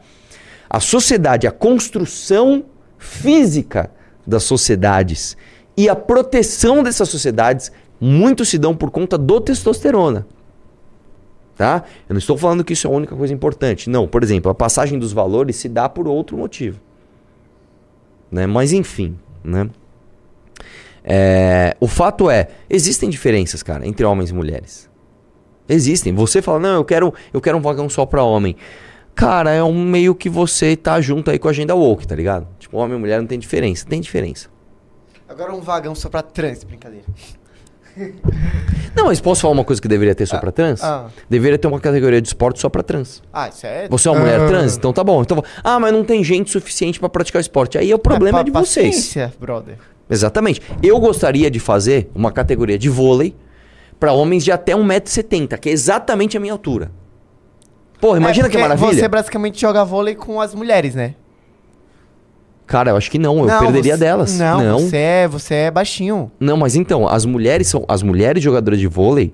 A 0.70 0.80
sociedade, 0.80 1.48
a 1.48 1.52
construção 1.52 2.66
física 2.98 3.92
das 4.26 4.44
sociedades 4.44 5.36
e 5.76 5.90
a 5.90 5.96
proteção 5.96 6.84
dessas 6.84 7.10
sociedades 7.10 7.72
muito 8.00 8.46
se 8.46 8.58
dão 8.58 8.76
por 8.76 8.92
conta 8.92 9.18
do 9.18 9.42
testosterona. 9.42 10.28
Tá? 11.58 11.84
Eu 12.08 12.14
não 12.14 12.20
estou 12.20 12.38
falando 12.38 12.64
que 12.64 12.74
isso 12.74 12.88
é 12.88 12.90
a 12.90 12.94
única 12.94 13.16
coisa 13.16 13.34
importante. 13.34 13.90
Não, 13.90 14.08
por 14.08 14.24
exemplo, 14.24 14.52
a 14.52 14.56
passagem 14.56 15.00
dos 15.00 15.12
valores 15.12 15.56
se 15.56 15.68
dá 15.68 15.90
por 15.90 16.08
outro 16.08 16.38
motivo. 16.38 16.80
Né? 18.32 18.46
Mas 18.46 18.72
enfim, 18.72 19.18
né? 19.44 19.70
É, 21.04 21.76
o 21.80 21.88
fato 21.88 22.30
é, 22.30 22.50
existem 22.70 23.10
diferenças, 23.10 23.64
cara, 23.64 23.88
entre 23.88 24.06
homens 24.06 24.30
e 24.30 24.34
mulheres. 24.34 24.89
Existem. 25.70 26.14
Você 26.16 26.42
fala, 26.42 26.60
não, 26.60 26.74
eu 26.76 26.84
quero, 26.84 27.14
eu 27.32 27.40
quero 27.40 27.58
um 27.58 27.62
vagão 27.62 27.88
só 27.88 28.06
pra 28.06 28.24
homem. 28.24 28.56
Cara, 29.16 29.52
é 29.52 29.64
um 29.64 29.84
meio 29.86 30.16
que 30.16 30.30
você 30.30 30.76
tá 30.76 31.00
junto 31.00 31.30
aí 31.30 31.38
com 31.38 31.48
a 31.48 31.52
agenda 31.52 31.76
woke, 31.76 32.08
tá 32.08 32.16
ligado? 32.16 32.48
Tipo, 32.58 32.78
homem 32.78 32.98
e 32.98 33.00
mulher 33.00 33.20
não 33.20 33.28
tem 33.28 33.38
diferença. 33.38 33.86
Tem 33.86 34.02
diferença. 34.02 34.48
Agora 35.28 35.54
um 35.54 35.62
vagão 35.62 35.94
só 35.94 36.10
pra 36.10 36.22
trans, 36.22 36.64
brincadeira. 36.64 37.06
Não, 38.96 39.06
mas 39.06 39.20
posso 39.20 39.42
falar 39.42 39.54
uma 39.54 39.64
coisa 39.64 39.82
que 39.82 39.88
deveria 39.88 40.16
ter 40.16 40.26
só 40.26 40.38
pra 40.40 40.52
trans? 40.52 40.82
ah. 40.84 41.08
Deveria 41.30 41.58
ter 41.58 41.68
uma 41.68 41.80
categoria 41.80 42.22
de 42.22 42.28
esporte 42.28 42.60
só 42.60 42.70
pra 42.70 42.82
trans. 42.82 43.22
Ah, 43.32 43.50
isso 43.50 43.66
é. 43.66 43.88
Você 43.90 44.08
é 44.08 44.12
uma 44.12 44.22
mulher 44.22 44.48
trans? 44.48 44.78
Então 44.78 44.94
tá 44.94 45.04
bom. 45.04 45.22
Então, 45.22 45.44
ah, 45.64 45.80
mas 45.80 45.92
não 45.94 46.04
tem 46.04 46.24
gente 46.24 46.50
suficiente 46.50 47.00
pra 47.00 47.10
praticar 47.10 47.42
esporte. 47.42 47.78
Aí 47.78 47.92
é 47.92 47.96
o 47.96 48.00
problema 48.00 48.40
é, 48.40 48.44
de 48.44 48.52
pa- 48.52 48.62
vocês. 48.62 49.16
brother. 49.40 49.76
Exatamente. 50.10 50.62
Eu 50.82 51.00
gostaria 51.00 51.52
de 51.52 51.60
fazer 51.60 52.10
uma 52.16 52.32
categoria 52.32 52.78
de 52.80 52.90
vôlei 52.90 53.36
pra 54.00 54.14
homens 54.14 54.44
de 54.44 54.52
até 54.52 54.74
1,70m, 54.74 55.58
que 55.60 55.70
é 55.70 55.72
exatamente 55.72 56.38
a 56.38 56.40
minha 56.40 56.54
altura. 56.54 56.92
Porra, 58.00 58.18
imagina 58.18 58.48
É, 58.48 58.50
que 58.50 58.58
maravilha. 58.58 58.94
Você 58.94 59.08
basicamente 59.08 59.60
joga 59.60 59.84
vôlei 59.84 60.16
com 60.16 60.40
as 60.40 60.56
mulheres, 60.56 60.96
né? 60.96 61.16
Cara, 62.66 62.92
eu 62.92 62.98
acho 62.98 63.10
que 63.10 63.18
não, 63.18 63.40
eu 63.40 63.46
Não, 63.46 63.60
perderia 63.60 63.96
você- 63.96 64.00
delas. 64.00 64.38
Não, 64.38 64.62
não. 64.64 64.80
Você, 64.80 64.98
é, 64.98 65.28
você 65.28 65.54
é 65.56 65.72
baixinho. 65.72 66.32
Não, 66.40 66.56
mas 66.56 66.76
então, 66.76 67.08
as 67.08 67.26
mulheres 67.26 67.68
são 67.68 67.84
as 67.88 68.04
mulheres 68.04 68.44
jogadoras 68.44 68.80
de 68.80 68.88
vôlei 68.88 69.34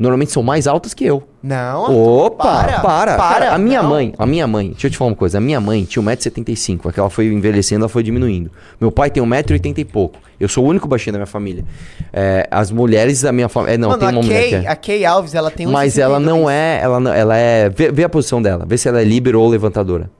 normalmente 0.00 0.32
são 0.32 0.42
mais 0.42 0.66
altas 0.66 0.94
que 0.94 1.04
eu. 1.04 1.22
Não. 1.42 2.24
Opa, 2.24 2.44
para, 2.44 2.80
para. 2.80 3.16
Cara, 3.16 3.54
a 3.54 3.58
minha 3.58 3.82
não. 3.82 3.90
mãe, 3.90 4.14
a 4.16 4.24
minha 4.24 4.46
mãe, 4.46 4.70
deixa 4.70 4.86
eu 4.86 4.90
te 4.90 4.96
falar 4.96 5.10
uma 5.10 5.16
coisa, 5.16 5.36
a 5.36 5.40
minha 5.40 5.60
mãe 5.60 5.84
tinha 5.84 6.02
1,75m, 6.02 6.88
aquela 6.88 7.10
foi 7.10 7.26
envelhecendo, 7.26 7.82
ela 7.82 7.88
foi 7.88 8.02
diminuindo. 8.02 8.50
Meu 8.80 8.90
pai 8.90 9.10
tem 9.10 9.22
1,80m 9.22 9.78
e 9.78 9.84
pouco. 9.84 10.18
Eu 10.38 10.48
sou 10.48 10.64
o 10.64 10.68
único 10.68 10.88
baixinho 10.88 11.12
da 11.12 11.18
minha 11.18 11.26
família. 11.26 11.64
É, 12.12 12.48
as 12.50 12.70
mulheres 12.70 13.20
da 13.20 13.30
minha 13.30 13.48
família, 13.48 13.74
é, 13.74 13.78
não, 13.78 13.90
Mano, 13.90 14.00
tem 14.00 14.08
uma 14.08 14.20
a, 14.20 14.22
mulher 14.22 14.44
que 14.44 14.50
Kay, 14.50 14.64
é. 14.64 14.68
a 14.68 14.76
Kay 14.76 15.04
Alves, 15.04 15.34
ela 15.34 15.50
tem 15.50 15.66
um 15.66 15.70
Mas 15.70 15.98
ela 15.98 16.18
não 16.18 16.48
é, 16.48 16.80
ela 16.82 16.98
não, 16.98 17.12
ela 17.12 17.36
é, 17.36 17.68
vê, 17.68 17.92
vê 17.92 18.04
a 18.04 18.08
posição 18.08 18.40
dela, 18.40 18.64
vê 18.66 18.78
se 18.78 18.88
ela 18.88 19.02
é 19.02 19.04
líbero 19.04 19.38
ou 19.38 19.48
levantadora. 19.48 20.10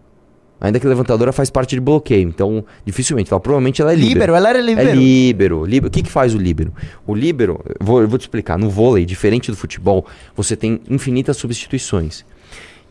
Ainda 0.61 0.79
que 0.79 0.87
levantadora 0.87 1.33
faz 1.33 1.49
parte 1.49 1.75
de 1.75 1.81
bloqueio, 1.81 2.29
então 2.29 2.65
dificilmente, 2.85 3.33
ela, 3.33 3.41
provavelmente 3.41 3.81
ela 3.81 3.93
é 3.93 3.95
líbero. 3.95 4.13
Líbero, 4.13 4.35
ela 4.35 4.51
era 4.51 4.61
líbero. 4.61 4.89
É 4.89 4.95
líbero. 4.95 5.65
líbero. 5.65 5.89
O 5.89 5.91
que, 5.91 6.03
que 6.03 6.11
faz 6.11 6.35
o 6.35 6.39
líbero? 6.39 6.73
O 7.07 7.15
líbero, 7.15 7.61
vou, 7.81 8.03
eu 8.03 8.09
vou 8.09 8.19
te 8.19 8.23
explicar. 8.23 8.59
No 8.59 8.69
vôlei, 8.69 9.07
diferente 9.07 9.51
do 9.51 9.57
futebol, 9.57 10.07
você 10.37 10.55
tem 10.55 10.81
infinitas 10.89 11.39
substituições. 11.39 12.25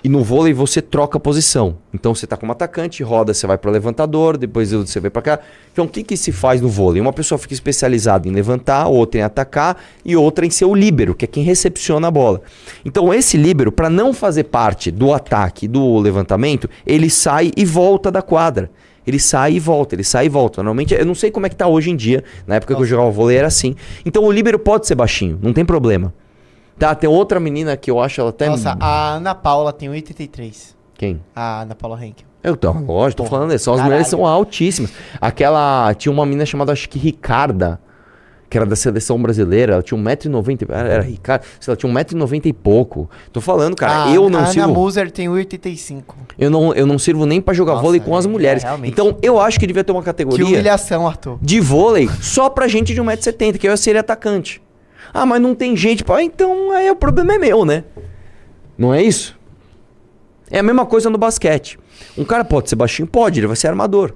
E 0.02 0.08
no 0.08 0.24
vôlei 0.24 0.54
você 0.54 0.82
troca 0.82 1.18
a 1.18 1.20
posição. 1.20 1.78
Então 1.94 2.16
você 2.16 2.26
tá 2.26 2.38
como 2.38 2.54
atacante, 2.54 3.04
roda, 3.04 3.34
você 3.34 3.46
vai 3.46 3.58
para 3.58 3.70
levantador, 3.70 4.38
depois 4.38 4.72
você 4.72 5.00
vai 5.00 5.10
para 5.10 5.22
cá. 5.22 5.40
Então 5.74 5.86
o 5.86 5.88
que, 5.90 6.04
que 6.04 6.16
se 6.16 6.32
faz 6.32 6.62
no 6.62 6.70
vôlei? 6.70 7.02
Uma 7.02 7.12
pessoa 7.12 7.38
fica 7.38 7.54
especializada 7.54 8.28
em 8.28 8.32
levantar, 8.32 8.88
outra 8.88 9.20
em 9.20 9.24
atacar 9.24 9.78
e 10.06 10.16
outra 10.16 10.46
em 10.46 10.50
ser 10.50 10.66
o 10.66 10.74
líbero, 10.74 11.14
que 11.14 11.26
é 11.26 11.28
quem 11.28 11.44
recepciona 11.44 12.08
a 12.08 12.12
bola. 12.12 12.42
Então 12.86 13.14
esse 13.14 13.36
líbero, 13.36 13.74
para 13.74 13.90
não 13.90 14.14
fazer 14.14 14.46
parte 14.46 14.90
do 14.90 15.14
ataque, 15.14 15.68
do 15.68 15.98
levantamento, 15.98 16.70
ele 16.88 17.10
sai 17.10 17.52
e 17.58 17.66
volta 17.66 18.10
da 18.10 18.22
quadra. 18.22 18.72
Ele 19.06 19.20
sai 19.20 19.54
e 19.54 19.60
volta, 19.60 19.96
ele 19.96 20.04
sai 20.04 20.28
e 20.28 20.30
volta. 20.30 20.62
Normalmente, 20.62 20.94
eu 20.94 21.06
não 21.06 21.16
sei 21.16 21.32
como 21.32 21.46
é 21.46 21.50
que 21.50 21.56
tá 21.56 21.68
hoje 21.68 21.90
em 21.90 21.96
dia. 21.96 22.24
Na 22.46 22.56
época 22.56 22.76
que 22.76 22.82
eu 22.82 22.86
jogava 22.86 23.10
vôlei 23.10 23.38
era 23.38 23.48
assim. 23.48 23.76
Então 24.06 24.24
o 24.24 24.32
líbero 24.32 24.60
pode 24.60 24.86
ser 24.86 24.94
baixinho, 24.94 25.40
não 25.42 25.52
tem 25.52 25.66
problema. 25.66 26.14
Tá, 26.80 26.96
tem 26.96 27.10
outra 27.10 27.40
menina 27.40 27.76
que 27.76 27.92
eu 27.92 28.00
acho 28.00 28.22
ela 28.22 28.30
até. 28.30 28.48
Nossa, 28.48 28.78
a 28.80 29.10
Ana 29.16 29.36
Paula 29.36 29.74
tem 29.74 29.90
1,83. 29.90 30.74
Quem? 30.98 31.22
A 31.36 31.62
Ana 31.62 31.76
Paula 31.76 32.04
Henkel. 32.04 32.26
Eu 32.42 32.56
tô, 32.56 32.72
lógico, 32.72 33.24
tô 33.24 33.30
falando 33.30 33.54
isso. 33.54 33.70
As 33.70 33.82
mulheres 33.82 34.08
são 34.08 34.26
altíssimas. 34.26 34.92
Aquela. 35.20 35.94
Tinha 35.94 36.12
uma 36.12 36.26
menina 36.26 36.46
chamada, 36.46 36.72
acho 36.72 36.88
que 36.88 36.98
Ricarda, 36.98 37.82
que 38.50 38.58
era 38.58 38.66
da 38.66 38.78
seleção 38.78 39.22
brasileira. 39.22 39.74
Ela 39.74 39.84
tinha 39.84 40.00
1,90m. 40.00 40.68
Era, 40.70 40.88
era 40.88 41.04
Ricarda. 41.04 41.44
Sei 41.60 41.70
lá, 41.70 41.76
tinha 41.76 41.92
1,90m 41.92 42.46
e 42.46 42.54
pouco. 42.54 43.10
Tô 43.34 43.42
falando, 43.42 43.76
cara. 43.76 44.06
a, 44.06 44.14
eu 44.14 44.30
não 44.30 44.40
a 44.40 44.44
Ana 44.44 44.52
sirvo. 44.52 44.74
Moser 44.74 45.12
tem 45.12 45.28
1,85. 45.28 46.02
Eu 46.38 46.50
não, 46.50 46.74
eu 46.74 46.86
não 46.86 46.98
sirvo 46.98 47.26
nem 47.26 47.42
pra 47.42 47.54
jogar 47.54 47.74
Nossa, 47.74 47.84
vôlei 47.84 48.00
com 48.00 48.16
as 48.16 48.26
é, 48.26 48.30
mulheres. 48.30 48.64
realmente. 48.64 48.94
então 48.94 49.18
eu 49.22 49.38
acho 49.38 49.60
que 49.60 49.68
devia 49.68 49.84
ter 49.84 49.92
uma 49.92 50.00
Que 50.02 50.06
categoria 50.06 50.46
humilhação, 50.46 51.06
Arthur. 51.06 51.38
de 51.42 51.60
vôlei 51.60 52.10
só 52.22 52.50
pra 52.50 52.70
gente 52.70 52.94
de 52.94 53.02
1,70m, 53.02 53.58
que 53.58 53.68
eu 53.68 53.76
seria 53.76 54.00
atacante. 54.00 54.62
Ah, 55.14 55.26
mas 55.26 55.42
não 55.42 55.56
tem 55.56 55.76
gente 55.76 56.04
pra. 56.04 56.24
Então 56.24 56.72
aí 56.72 56.90
o 56.90 56.96
problema 56.96 57.34
é 57.34 57.38
meu, 57.38 57.66
né? 57.66 57.84
Não 58.78 58.94
é 58.94 59.02
isso? 59.02 59.38
É 60.50 60.60
a 60.60 60.64
mesma 60.64 60.86
coisa 60.86 61.10
no 61.10 61.18
basquete. 61.18 61.78
Um 62.18 62.24
cara 62.24 62.44
pode 62.44 62.70
ser 62.70 62.76
baixinho? 62.76 63.08
Pode, 63.08 63.40
ele 63.40 63.48
vai 63.48 63.56
ser 63.56 63.68
armador. 63.68 64.14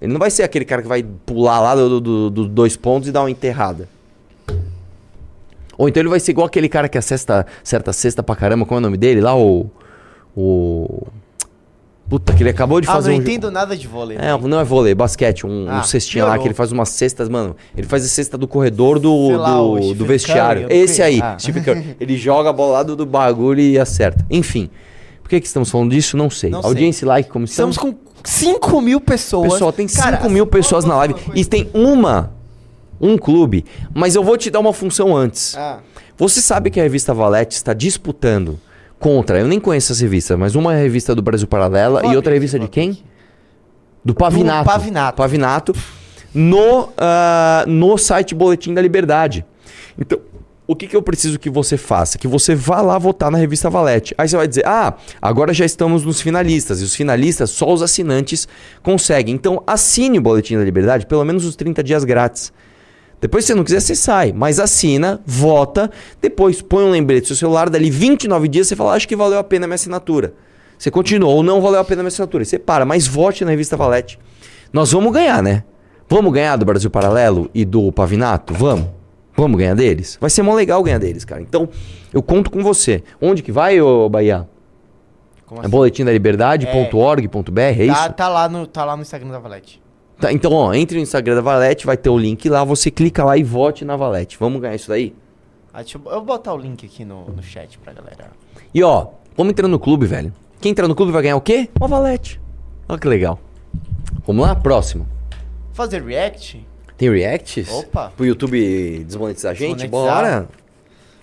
Ele 0.00 0.12
não 0.12 0.18
vai 0.18 0.30
ser 0.30 0.42
aquele 0.42 0.64
cara 0.64 0.82
que 0.82 0.88
vai 0.88 1.02
pular 1.02 1.60
lá 1.60 1.74
dos 1.74 2.00
do, 2.00 2.30
do 2.30 2.48
dois 2.48 2.76
pontos 2.76 3.08
e 3.08 3.12
dar 3.12 3.22
uma 3.22 3.30
enterrada. 3.30 3.88
Ou 5.76 5.88
então 5.88 6.00
ele 6.00 6.08
vai 6.08 6.20
ser 6.20 6.32
igual 6.32 6.46
aquele 6.46 6.68
cara 6.68 6.88
que 6.88 6.98
acerta, 6.98 7.46
acerta 7.62 7.92
cesta 7.92 8.22
pra 8.22 8.36
caramba, 8.36 8.66
como 8.66 8.78
é 8.78 8.80
o 8.80 8.82
nome 8.82 8.96
dele? 8.96 9.20
Lá 9.20 9.36
o. 9.36 9.70
O. 10.36 11.06
Puta, 12.10 12.32
que 12.34 12.42
ele 12.42 12.50
acabou 12.50 12.80
de 12.80 12.88
Ah, 12.88 12.92
fazer 12.92 13.10
não 13.12 13.18
um. 13.18 13.20
entendo 13.20 13.52
nada 13.52 13.76
de 13.76 13.86
vôlei. 13.86 14.18
É, 14.20 14.36
não 14.36 14.58
é 14.58 14.64
vôlei, 14.64 14.90
é 14.90 14.94
basquete, 14.96 15.46
um, 15.46 15.66
um 15.66 15.68
Ah, 15.70 15.76
lá 15.76 15.84
piorou. 16.10 16.38
que 16.42 16.48
ele 16.48 16.54
faz 16.54 16.72
umas 16.72 16.88
cestas, 16.88 17.28
mano. 17.28 17.54
Ele 17.76 17.86
faz 17.86 18.04
a 18.04 18.08
cesta 18.08 18.36
do 18.36 18.48
corredor 18.48 18.98
do, 18.98 19.28
Sei 19.28 19.36
lá, 19.36 19.54
do, 19.54 19.94
do 19.94 20.04
vestiário. 20.04 20.62
Curry, 20.62 20.76
eu 20.76 20.84
Esse 20.84 21.02
aí. 21.02 21.20
Ah. 21.22 21.36
Stephen 21.38 21.62
Curry. 21.62 21.96
Ele 22.00 22.16
joga 22.16 22.50
a 22.50 22.52
bola 22.52 22.72
lá 22.78 22.82
do, 22.82 22.96
do 22.96 23.06
bagulho 23.06 23.60
e 23.60 23.78
acerta. 23.78 24.26
Enfim. 24.28 24.68
Por 25.22 25.30
que, 25.30 25.40
que 25.40 25.46
estamos 25.46 25.70
falando 25.70 25.92
disso? 25.92 26.16
Não 26.16 26.28
sei. 26.28 26.50
Não 26.50 26.60
sei. 26.62 26.68
Audiência 26.68 27.04
e 27.04 27.06
like, 27.06 27.30
como 27.30 27.44
Estamos 27.44 27.76
estamos? 27.76 27.96
com 27.96 28.20
5 28.24 28.80
mil 28.80 29.00
pessoas. 29.00 29.52
Pessoal, 29.52 29.72
tem 29.72 29.86
5 29.86 30.02
Cara, 30.02 30.28
mil 30.28 30.46
pessoas 30.48 30.84
na 30.84 30.96
live 30.96 31.14
e 31.32 31.44
tem 31.44 31.70
uma, 31.72 32.32
um 33.00 33.16
clube. 33.16 33.64
Mas 33.94 34.16
eu 34.16 34.24
vou 34.24 34.36
te 34.36 34.50
dar 34.50 34.58
uma 34.58 34.72
função 34.72 35.16
antes. 35.16 35.54
Ah, 35.56 35.78
Você 36.18 36.40
sabe 36.40 36.70
que 36.70 36.80
a 36.80 36.82
revista 36.82 37.14
Valete 37.14 37.54
está 37.54 37.72
disputando 37.72 38.58
contra, 39.00 39.40
eu 39.40 39.48
nem 39.48 39.58
conheço 39.58 39.92
essa 39.92 40.02
revista, 40.02 40.36
mas 40.36 40.54
uma 40.54 40.74
é 40.74 40.76
a 40.76 40.82
revista 40.82 41.14
do 41.14 41.22
Brasil 41.22 41.48
Paralela 41.48 42.02
Vou 42.02 42.12
e 42.12 42.16
outra 42.16 42.32
é 42.32 42.34
revista 42.34 42.58
de 42.58 42.68
quem? 42.68 43.02
Do 44.04 44.14
Pavinato. 44.14 44.66
Pavinato. 44.66 45.16
Pavinato. 45.16 45.74
No, 46.32 46.90
ah, 46.96 47.64
no 47.66 47.98
site 47.98 48.34
Boletim 48.34 48.72
da 48.72 48.80
Liberdade. 48.80 49.44
Então, 49.98 50.20
o 50.66 50.76
que, 50.76 50.86
que 50.86 50.94
eu 50.94 51.02
preciso 51.02 51.38
que 51.38 51.50
você 51.50 51.76
faça? 51.76 52.16
Que 52.16 52.28
você 52.28 52.54
vá 52.54 52.80
lá 52.80 52.96
votar 52.96 53.28
na 53.28 53.36
revista 53.36 53.68
Valete. 53.68 54.14
Aí 54.16 54.28
você 54.28 54.36
vai 54.36 54.46
dizer, 54.46 54.64
ah, 54.64 54.94
agora 55.20 55.52
já 55.52 55.64
estamos 55.64 56.04
nos 56.04 56.20
finalistas. 56.20 56.80
E 56.80 56.84
os 56.84 56.94
finalistas, 56.94 57.50
só 57.50 57.72
os 57.72 57.82
assinantes 57.82 58.46
conseguem. 58.80 59.34
Então, 59.34 59.62
assine 59.66 60.18
o 60.18 60.22
Boletim 60.22 60.56
da 60.56 60.62
Liberdade, 60.62 61.06
pelo 61.06 61.24
menos 61.24 61.44
os 61.44 61.56
30 61.56 61.82
dias 61.82 62.04
grátis. 62.04 62.52
Depois, 63.20 63.44
se 63.44 63.48
você 63.48 63.54
não 63.54 63.64
quiser, 63.64 63.80
você 63.80 63.94
sai. 63.94 64.32
Mas 64.32 64.58
assina, 64.58 65.20
vota, 65.26 65.90
depois 66.22 66.62
põe 66.62 66.84
um 66.84 66.90
lembrete 66.90 67.22
no 67.22 67.26
seu 67.28 67.36
celular, 67.36 67.68
dali 67.68 67.90
29 67.90 68.48
dias 68.48 68.66
você 68.68 68.74
fala, 68.76 68.94
acho 68.94 69.06
que 69.06 69.14
valeu 69.14 69.38
a 69.38 69.44
pena 69.44 69.66
a 69.66 69.68
minha 69.68 69.74
assinatura. 69.74 70.32
Você 70.78 70.90
continua, 70.90 71.28
ou 71.30 71.42
não 71.42 71.60
valeu 71.60 71.80
a 71.80 71.84
pena 71.84 72.00
a 72.00 72.04
minha 72.04 72.08
assinatura. 72.08 72.44
Você 72.44 72.58
para, 72.58 72.86
mas 72.86 73.06
vote 73.06 73.44
na 73.44 73.50
revista 73.50 73.76
Valete. 73.76 74.18
Nós 74.72 74.92
vamos 74.92 75.12
ganhar, 75.12 75.42
né? 75.42 75.64
Vamos 76.08 76.32
ganhar 76.32 76.56
do 76.56 76.64
Brasil 76.64 76.88
Paralelo 76.90 77.50
e 77.54 77.64
do 77.64 77.92
Pavinato? 77.92 78.54
Vamos. 78.54 78.88
Vamos 79.36 79.58
ganhar 79.58 79.74
deles? 79.74 80.16
Vai 80.20 80.30
ser 80.30 80.42
mó 80.42 80.54
legal 80.54 80.82
ganhar 80.82 80.98
deles, 80.98 81.24
cara. 81.24 81.40
Então, 81.42 81.68
eu 82.12 82.22
conto 82.22 82.50
com 82.50 82.62
você. 82.62 83.02
Onde 83.20 83.42
que 83.42 83.52
vai, 83.52 83.80
ô 83.80 84.08
Bahia? 84.08 84.48
como 85.46 85.60
É 85.60 85.64
assim? 85.64 85.70
boletim 85.70 86.04
da 86.04 86.12
liberdade.org.br, 86.12 87.60
é 87.60 87.74
Tá, 87.74 87.82
isso? 88.06 88.12
tá 88.14 88.28
lá 88.28 88.48
no, 88.48 88.66
tá 88.66 88.84
lá 88.84 88.96
no 88.96 89.02
Instagram 89.02 89.30
da 89.30 89.38
Valete. 89.38 89.80
Tá, 90.20 90.30
então, 90.30 90.52
ó, 90.52 90.74
entre 90.74 90.96
no 90.98 91.02
Instagram 91.02 91.36
da 91.36 91.40
Valete, 91.40 91.86
vai 91.86 91.96
ter 91.96 92.10
o 92.10 92.18
link 92.18 92.46
lá, 92.48 92.62
você 92.62 92.90
clica 92.90 93.24
lá 93.24 93.38
e 93.38 93.42
vote 93.42 93.84
na 93.84 93.96
Valete. 93.96 94.36
Vamos 94.38 94.60
ganhar 94.60 94.74
isso 94.74 94.88
daí? 94.88 95.14
Ah, 95.72 95.80
eu, 95.80 96.00
eu 96.04 96.10
vou 96.16 96.24
botar 96.24 96.52
o 96.52 96.58
link 96.58 96.84
aqui 96.84 97.04
no, 97.04 97.24
no 97.24 97.42
chat 97.42 97.78
pra 97.78 97.92
galera. 97.92 98.30
E 98.74 98.82
ó, 98.82 99.08
vamos 99.34 99.52
entrar 99.52 99.66
no 99.66 99.78
clube, 99.78 100.04
velho. 100.06 100.32
Quem 100.60 100.72
entrar 100.72 100.86
no 100.86 100.94
clube 100.94 101.10
vai 101.10 101.22
ganhar 101.22 101.36
o 101.36 101.40
quê? 101.40 101.70
Uma 101.78 101.88
Valete. 101.88 102.38
Olha 102.86 102.98
que 102.98 103.08
legal. 103.08 103.38
Vamos 104.26 104.46
lá, 104.46 104.54
próximo. 104.54 105.08
Fazer 105.72 106.02
react? 106.02 106.66
Tem 106.98 107.10
reacts? 107.10 107.72
Opa. 107.72 108.12
Pro 108.14 108.26
YouTube 108.26 109.04
desmonetizar 109.06 109.52
a 109.52 109.54
gente? 109.54 109.88
Bora. 109.88 110.46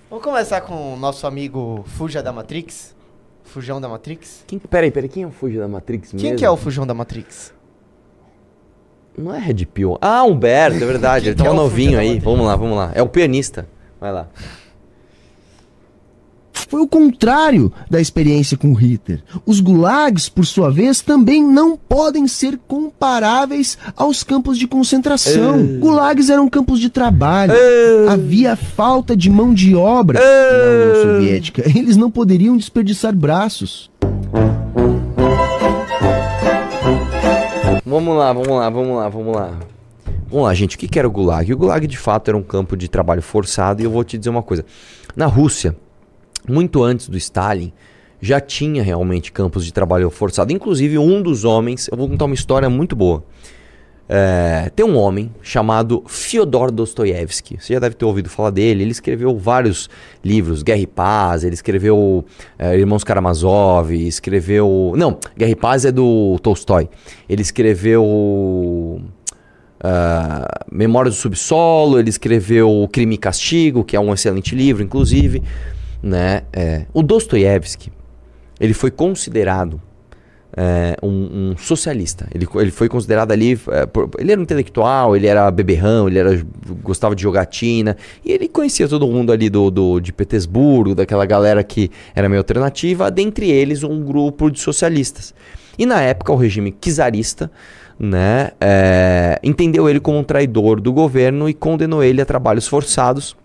Vamos 0.10 0.26
começar 0.26 0.62
com 0.62 0.93
o 0.93 0.98
nosso 0.98 1.28
amigo 1.28 1.84
Fuja 1.86 2.24
da 2.24 2.34
Matrix. 2.34 2.95
Fujão 3.43 3.80
da 3.80 3.88
Matrix. 3.88 4.43
Quem, 4.45 4.60
peraí, 4.60 4.91
peraí, 4.91 5.10
quem 5.10 5.24
é 5.24 5.28
o 5.28 5.32
Fuji 5.32 5.58
da 5.58 5.68
Matrix 5.68 6.12
Quem 6.12 6.20
mesmo? 6.22 6.38
que 6.38 6.45
é 6.45 6.50
o 6.50 6.58
Fujão 6.58 6.86
da 6.86 6.93
Matrix? 6.93 7.54
Não 9.18 9.34
é 9.34 9.39
Red 9.39 9.65
Pill. 9.65 9.97
Ah, 9.99 10.24
Humberto, 10.24 10.84
é 10.84 10.86
verdade. 10.88 11.30
Ele 11.30 11.36
tá 11.36 11.43
um 11.43 11.45
que 11.45 11.49
é 11.49 11.51
o 11.51 11.55
novinho 11.55 11.99
aí. 11.99 12.20
Vamos 12.20 12.45
lá, 12.45 12.55
vamos 12.55 12.78
lá. 12.78 12.91
É 12.93 13.01
o 13.01 13.07
pianista. 13.07 13.68
Vai 13.99 14.13
lá. 14.13 14.28
Foi 16.70 16.82
o 16.82 16.88
contrário 16.88 17.72
da 17.89 18.01
experiência 18.01 18.57
com 18.57 18.74
Hitler. 18.74 19.24
Os 19.45 19.61
gulags, 19.61 20.28
por 20.28 20.45
sua 20.45 20.70
vez, 20.70 20.99
também 20.99 21.41
não 21.41 21.78
podem 21.78 22.28
ser 22.28 22.59
comparáveis 22.68 23.78
aos 23.95 24.22
campos 24.22 24.57
de 24.57 24.68
concentração. 24.68 25.65
Gulags 25.80 26.30
eram 26.30 26.49
campos 26.49 26.80
de 26.80 26.89
trabalho. 26.89 27.53
Havia 28.09 28.55
falta 28.57 29.15
de 29.15 29.30
mão 29.30 29.53
de 29.53 29.76
obra 29.76 30.20
na 30.20 30.70
União 30.74 31.13
Soviética. 31.13 31.63
Eles 31.65 31.95
não 31.95 32.11
poderiam 32.11 32.57
desperdiçar 32.57 33.15
braços. 33.15 33.89
Vamos 37.90 38.18
lá, 38.18 38.34
vamos 38.34 38.50
lá, 38.50 38.70
vamos 38.70 38.98
lá, 38.98 39.08
vamos 39.08 39.34
lá. 39.34 39.60
Vamos 40.30 40.46
lá, 40.46 40.54
gente. 40.54 40.76
O 40.76 40.78
que 40.78 41.00
era 41.00 41.08
o 41.08 41.12
Gulag? 41.12 41.54
O 41.54 41.58
Gulag, 41.58 41.88
de 41.88 41.98
fato, 41.98 42.28
era 42.28 42.36
um 42.38 42.44
campo 42.44 42.76
de 42.76 42.90
trabalho 42.90 43.22
forçado. 43.22 43.82
E 43.82 43.86
eu 43.86 43.90
vou 43.90 44.04
te 44.04 44.18
dizer 44.18 44.30
uma 44.30 44.44
coisa. 44.44 44.66
Na 45.16 45.26
Rússia, 45.26 45.74
muito 46.46 46.84
antes 46.84 47.08
do 47.08 47.16
Stalin, 47.16 47.72
já 48.20 48.42
tinha 48.42 48.84
realmente 48.84 49.32
campos 49.32 49.64
de 49.64 49.72
trabalho 49.72 50.10
forçado. 50.10 50.52
Inclusive, 50.52 50.98
um 50.98 51.22
dos 51.22 51.46
homens... 51.46 51.88
Eu 51.90 51.98
vou 51.98 52.10
contar 52.10 52.26
uma 52.26 52.36
história 52.36 52.70
muito 52.70 52.94
boa. 52.94 53.24
É, 54.10 54.72
tem 54.74 54.86
um 54.86 54.95
homem 54.95 55.32
chamado 55.41 56.03
Fyodor 56.08 56.72
Dostoiévski. 56.72 57.58
Você 57.60 57.74
já 57.74 57.80
deve 57.80 57.95
ter 57.95 58.05
ouvido 58.05 58.30
falar 58.30 58.51
dele. 58.51 58.84
Ele 58.84 58.91
escreveu 58.91 59.38
vários 59.38 59.89
livros, 60.24 60.64
Guerra 60.64 60.80
e 60.80 60.88
Paz. 60.88 61.43
Ele 61.43 61.53
escreveu 61.53 62.26
é, 62.58 62.78
Irmãos 62.78 63.03
Karamazov. 63.03 63.91
Escreveu. 63.93 64.93
Não, 64.95 65.18
Guerra 65.38 65.51
e 65.51 65.55
Paz 65.55 65.86
é 65.86 65.91
do 65.91 66.39
Tolstói. 66.41 66.89
Ele 67.28 67.41
escreveu. 67.41 69.01
ah, 69.84 70.66
Memórias 70.72 71.16
do 71.16 71.20
Subsolo. 71.20 71.99
Ele 71.99 72.10
escreveu 72.10 72.88
Crime 72.91 73.16
e 73.16 73.18
Castigo, 73.18 73.84
que 73.84 73.95
é 73.95 73.99
um 73.99 74.14
excelente 74.14 74.55
livro, 74.55 74.82
inclusive. 74.84 75.43
Né? 76.01 76.43
É, 76.53 76.86
o 76.93 77.03
Dostoiévski 77.03 77.91
ele 78.60 78.74
foi 78.74 78.91
considerado 78.91 79.82
é, 80.60 80.97
um, 81.03 81.51
um 81.51 81.58
socialista. 81.58 82.28
Ele, 82.34 82.47
ele 82.55 82.72
foi 82.72 82.89
considerado 82.89 83.32
ali. 83.32 83.60
é, 83.70 83.86
por- 83.86 84.10
ele 84.18 84.32
era 84.32 84.41
um 84.41 84.43
intelectual, 84.43 85.16
ele 85.16 85.28
era 85.28 85.49
beberrão, 85.51 86.08
ele 86.08 86.18
era, 86.18 86.41
gostava 86.82 87.16
de 87.16 87.22
jogatina. 87.22 87.95
E 88.26 88.32
ele 88.32 88.47
conhecia 88.47 88.88
todo 88.88 89.05
mundo 89.08 89.32
ali 89.32 89.49
do, 89.51 89.70
do- 89.70 89.99
de 89.99 90.12
Petersburgo, 90.12 90.95
daquela 90.95 91.28
galera 91.28 91.64
que 91.64 91.91
era 92.16 92.28
meio 92.28 92.39
alternativa, 92.39 93.12
dentre 93.12 93.51
eles 93.51 93.84
um 93.84 94.03
grupo 94.03 94.49
de 94.49 94.60
socialistas. 94.60 95.34
E 95.78 95.86
na 95.86 96.01
época, 96.01 96.34
o 96.34 96.36
regime 96.36 96.72
czarista 96.82 97.51
né, 97.99 98.49
é, 98.60 99.39
entendeu 99.43 99.88
ele 99.88 99.99
como 99.99 100.18
um 100.18 100.24
traidor 100.24 100.82
do 100.82 100.91
governo 100.91 101.47
e 101.47 101.53
condenou 101.53 102.03
ele 102.03 102.20
a 102.20 102.26
trabalhos 102.26 102.68
forçados 102.68 103.36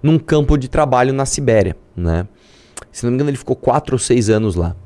num 0.00 0.18
campo 0.18 0.56
de 0.56 0.68
trabalho 0.68 1.12
na 1.12 1.26
Sibéria. 1.26 1.76
Né? 1.96 2.26
Se 2.92 3.04
não 3.04 3.10
me 3.10 3.16
engano, 3.16 3.30
ele 3.30 3.36
ficou 3.36 3.56
quatro 3.56 3.96
ou 3.96 3.98
seis 3.98 4.30
anos 4.30 4.54
lá. 4.54 4.76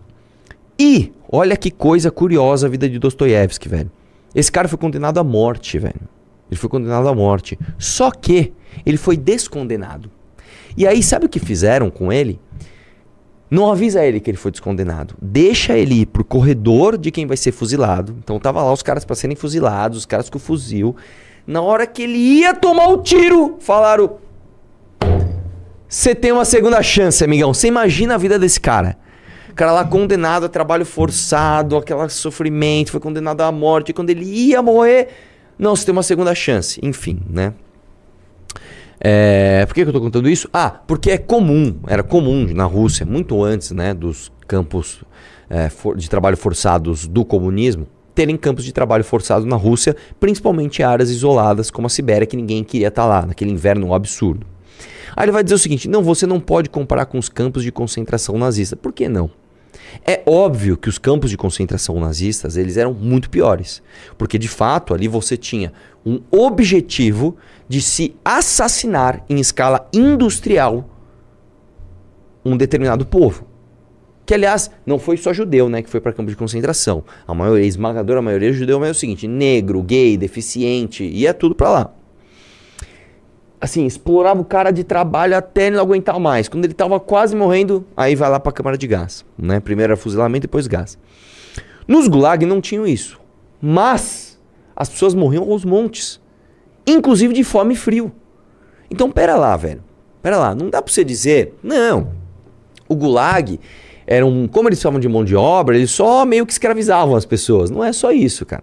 E, 0.78 1.12
olha 1.30 1.56
que 1.56 1.70
coisa 1.70 2.10
curiosa 2.10 2.66
a 2.66 2.70
vida 2.70 2.88
de 2.88 2.98
Dostoiévski, 2.98 3.68
velho. 3.68 3.90
Esse 4.34 4.50
cara 4.50 4.68
foi 4.68 4.78
condenado 4.78 5.18
à 5.18 5.24
morte, 5.24 5.78
velho. 5.78 6.08
Ele 6.50 6.58
foi 6.58 6.68
condenado 6.68 7.08
à 7.08 7.14
morte. 7.14 7.58
Só 7.78 8.10
que 8.10 8.52
ele 8.84 8.96
foi 8.96 9.16
descondenado. 9.16 10.10
E 10.76 10.86
aí, 10.86 11.02
sabe 11.02 11.26
o 11.26 11.28
que 11.28 11.38
fizeram 11.38 11.88
com 11.90 12.12
ele? 12.12 12.40
Não 13.50 13.70
avisa 13.70 14.04
ele 14.04 14.18
que 14.18 14.30
ele 14.30 14.36
foi 14.36 14.50
descondenado. 14.50 15.14
Deixa 15.22 15.78
ele 15.78 16.00
ir 16.00 16.06
pro 16.06 16.24
corredor 16.24 16.98
de 16.98 17.12
quem 17.12 17.26
vai 17.26 17.36
ser 17.36 17.52
fuzilado. 17.52 18.16
Então 18.18 18.40
tava 18.40 18.62
lá 18.62 18.72
os 18.72 18.82
caras 18.82 19.04
para 19.04 19.14
serem 19.14 19.36
fuzilados, 19.36 19.98
os 19.98 20.06
caras 20.06 20.28
com 20.28 20.38
o 20.38 20.40
fuzil. 20.40 20.96
Na 21.46 21.60
hora 21.60 21.86
que 21.86 22.02
ele 22.02 22.18
ia 22.18 22.54
tomar 22.54 22.88
o 22.88 22.98
tiro, 22.98 23.56
falaram: 23.60 24.16
Você 25.88 26.14
tem 26.14 26.32
uma 26.32 26.44
segunda 26.44 26.82
chance, 26.82 27.22
amigão. 27.22 27.54
Você 27.54 27.68
imagina 27.68 28.14
a 28.14 28.18
vida 28.18 28.38
desse 28.38 28.58
cara. 28.58 28.96
O 29.54 29.56
cara 29.56 29.70
lá 29.70 29.84
condenado 29.84 30.46
a 30.46 30.48
trabalho 30.48 30.84
forçado, 30.84 31.76
aquele 31.76 32.08
sofrimento, 32.08 32.90
foi 32.90 32.98
condenado 32.98 33.40
à 33.40 33.52
morte. 33.52 33.90
E 33.90 33.92
quando 33.92 34.10
ele 34.10 34.24
ia 34.24 34.60
morrer, 34.60 35.10
não, 35.56 35.76
você 35.76 35.86
tem 35.86 35.92
uma 35.92 36.02
segunda 36.02 36.34
chance. 36.34 36.80
Enfim, 36.82 37.20
né? 37.30 37.54
É, 39.00 39.64
por 39.64 39.72
que, 39.72 39.82
eu 39.82 39.92
tô 39.92 40.00
contando 40.00 40.28
isso? 40.28 40.48
Ah, 40.52 40.70
porque 40.70 41.12
é 41.12 41.18
comum, 41.18 41.76
era 41.86 42.02
comum 42.02 42.52
na 42.52 42.64
Rússia, 42.64 43.06
muito 43.06 43.44
antes 43.44 43.70
né, 43.70 43.94
dos 43.94 44.32
campos 44.48 45.04
é, 45.48 45.68
for- 45.68 45.96
de 45.96 46.10
trabalho 46.10 46.36
forçados 46.36 47.06
do 47.06 47.24
comunismo, 47.24 47.86
terem 48.12 48.36
campos 48.36 48.64
de 48.64 48.72
trabalho 48.72 49.04
forçado 49.04 49.46
na 49.46 49.54
Rússia, 49.54 49.94
principalmente 50.18 50.82
áreas 50.82 51.10
isoladas 51.10 51.70
como 51.70 51.86
a 51.86 51.90
Sibéria, 51.90 52.26
que 52.26 52.36
ninguém 52.36 52.64
queria 52.64 52.88
estar 52.88 53.06
lá, 53.06 53.24
naquele 53.24 53.52
inverno 53.52 53.94
absurdo. 53.94 54.44
Aí 55.14 55.26
ele 55.26 55.32
vai 55.32 55.44
dizer 55.44 55.54
o 55.54 55.58
seguinte: 55.58 55.88
não, 55.88 56.02
você 56.02 56.26
não 56.26 56.40
pode 56.40 56.68
comparar 56.68 57.06
com 57.06 57.18
os 57.18 57.28
campos 57.28 57.62
de 57.62 57.70
concentração 57.70 58.36
nazista. 58.36 58.74
Por 58.74 58.92
que 58.92 59.08
não? 59.08 59.30
É 60.04 60.22
óbvio 60.26 60.76
que 60.76 60.88
os 60.88 60.98
campos 60.98 61.30
de 61.30 61.36
concentração 61.36 61.98
nazistas, 61.98 62.56
eles 62.56 62.76
eram 62.76 62.92
muito 62.92 63.30
piores. 63.30 63.82
Porque 64.16 64.38
de 64.38 64.48
fato 64.48 64.94
ali 64.94 65.08
você 65.08 65.36
tinha 65.36 65.72
um 66.04 66.20
objetivo 66.30 67.36
de 67.68 67.80
se 67.80 68.14
assassinar 68.24 69.24
em 69.28 69.38
escala 69.40 69.88
industrial 69.92 70.90
um 72.44 72.56
determinado 72.56 73.06
povo. 73.06 73.46
Que 74.26 74.34
aliás, 74.34 74.70
não 74.86 74.98
foi 74.98 75.16
só 75.16 75.32
judeu, 75.32 75.68
né, 75.68 75.82
que 75.82 75.90
foi 75.90 76.00
para 76.00 76.12
campo 76.12 76.30
de 76.30 76.36
concentração. 76.36 77.04
A 77.26 77.34
maioria, 77.34 77.64
a 77.64 77.68
esmagadora 77.68 78.22
maioria 78.22 78.50
é 78.50 78.52
judeu, 78.52 78.80
mas 78.80 78.88
é 78.88 78.92
o 78.92 78.94
seguinte, 78.94 79.28
negro, 79.28 79.82
gay, 79.82 80.16
deficiente, 80.16 81.04
ia 81.04 81.34
tudo 81.34 81.54
para 81.54 81.70
lá 81.70 81.94
assim, 83.64 83.86
explorava 83.86 84.40
o 84.42 84.44
cara 84.44 84.70
de 84.70 84.84
trabalho 84.84 85.34
até 85.34 85.66
ele 85.66 85.76
não 85.76 85.82
aguentar 85.82 86.20
mais. 86.20 86.48
Quando 86.48 86.66
ele 86.66 86.74
tava 86.74 87.00
quase 87.00 87.34
morrendo, 87.34 87.84
aí 87.96 88.14
vai 88.14 88.28
lá 88.28 88.38
pra 88.38 88.52
câmara 88.52 88.76
de 88.76 88.86
gás, 88.86 89.24
né? 89.38 89.58
Primeiro 89.58 89.92
era 89.92 89.96
fuzilamento, 89.96 90.42
depois 90.42 90.66
gás. 90.66 90.98
Nos 91.88 92.06
gulag 92.06 92.44
não 92.44 92.60
tinham 92.60 92.86
isso. 92.86 93.18
Mas 93.60 94.38
as 94.76 94.90
pessoas 94.90 95.14
morriam 95.14 95.50
aos 95.50 95.64
montes, 95.64 96.20
inclusive 96.86 97.32
de 97.32 97.42
fome 97.42 97.72
e 97.72 97.76
frio. 97.76 98.12
Então, 98.90 99.10
pera 99.10 99.34
lá, 99.34 99.56
velho. 99.56 99.82
Pera 100.22 100.36
lá, 100.36 100.54
não 100.54 100.68
dá 100.68 100.82
pra 100.82 100.92
você 100.92 101.02
dizer, 101.02 101.54
não. 101.62 102.12
O 102.86 102.94
gulag 102.94 103.58
era 104.06 104.26
um, 104.26 104.46
como 104.46 104.68
eles 104.68 104.78
chamam 104.78 105.00
de 105.00 105.08
mão 105.08 105.24
de 105.24 105.34
obra, 105.34 105.74
eles 105.74 105.90
só 105.90 106.26
meio 106.26 106.44
que 106.44 106.52
escravizavam 106.52 107.16
as 107.16 107.24
pessoas. 107.24 107.70
Não 107.70 107.82
é 107.82 107.94
só 107.94 108.12
isso, 108.12 108.44
cara. 108.44 108.62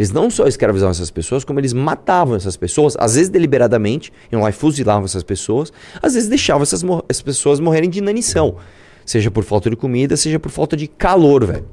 Eles 0.00 0.10
não 0.12 0.30
só 0.30 0.46
escravizavam 0.46 0.92
essas 0.92 1.10
pessoas, 1.10 1.44
como 1.44 1.60
eles 1.60 1.74
matavam 1.74 2.34
essas 2.34 2.56
pessoas, 2.56 2.96
às 2.98 3.16
vezes 3.16 3.28
deliberadamente, 3.28 4.10
iam 4.32 4.40
lá 4.40 4.48
e 4.48 4.52
fuzilavam 4.52 5.04
essas 5.04 5.22
pessoas, 5.22 5.70
às 6.00 6.14
vezes 6.14 6.26
deixavam 6.26 6.62
essas, 6.62 6.82
essas 7.06 7.20
pessoas 7.22 7.60
morrerem 7.60 7.90
de 7.90 7.98
inanição, 7.98 8.56
seja 9.04 9.30
por 9.30 9.44
falta 9.44 9.68
de 9.68 9.76
comida, 9.76 10.16
seja 10.16 10.38
por 10.40 10.50
falta 10.50 10.74
de 10.74 10.86
calor, 10.88 11.44
velho. 11.44 11.66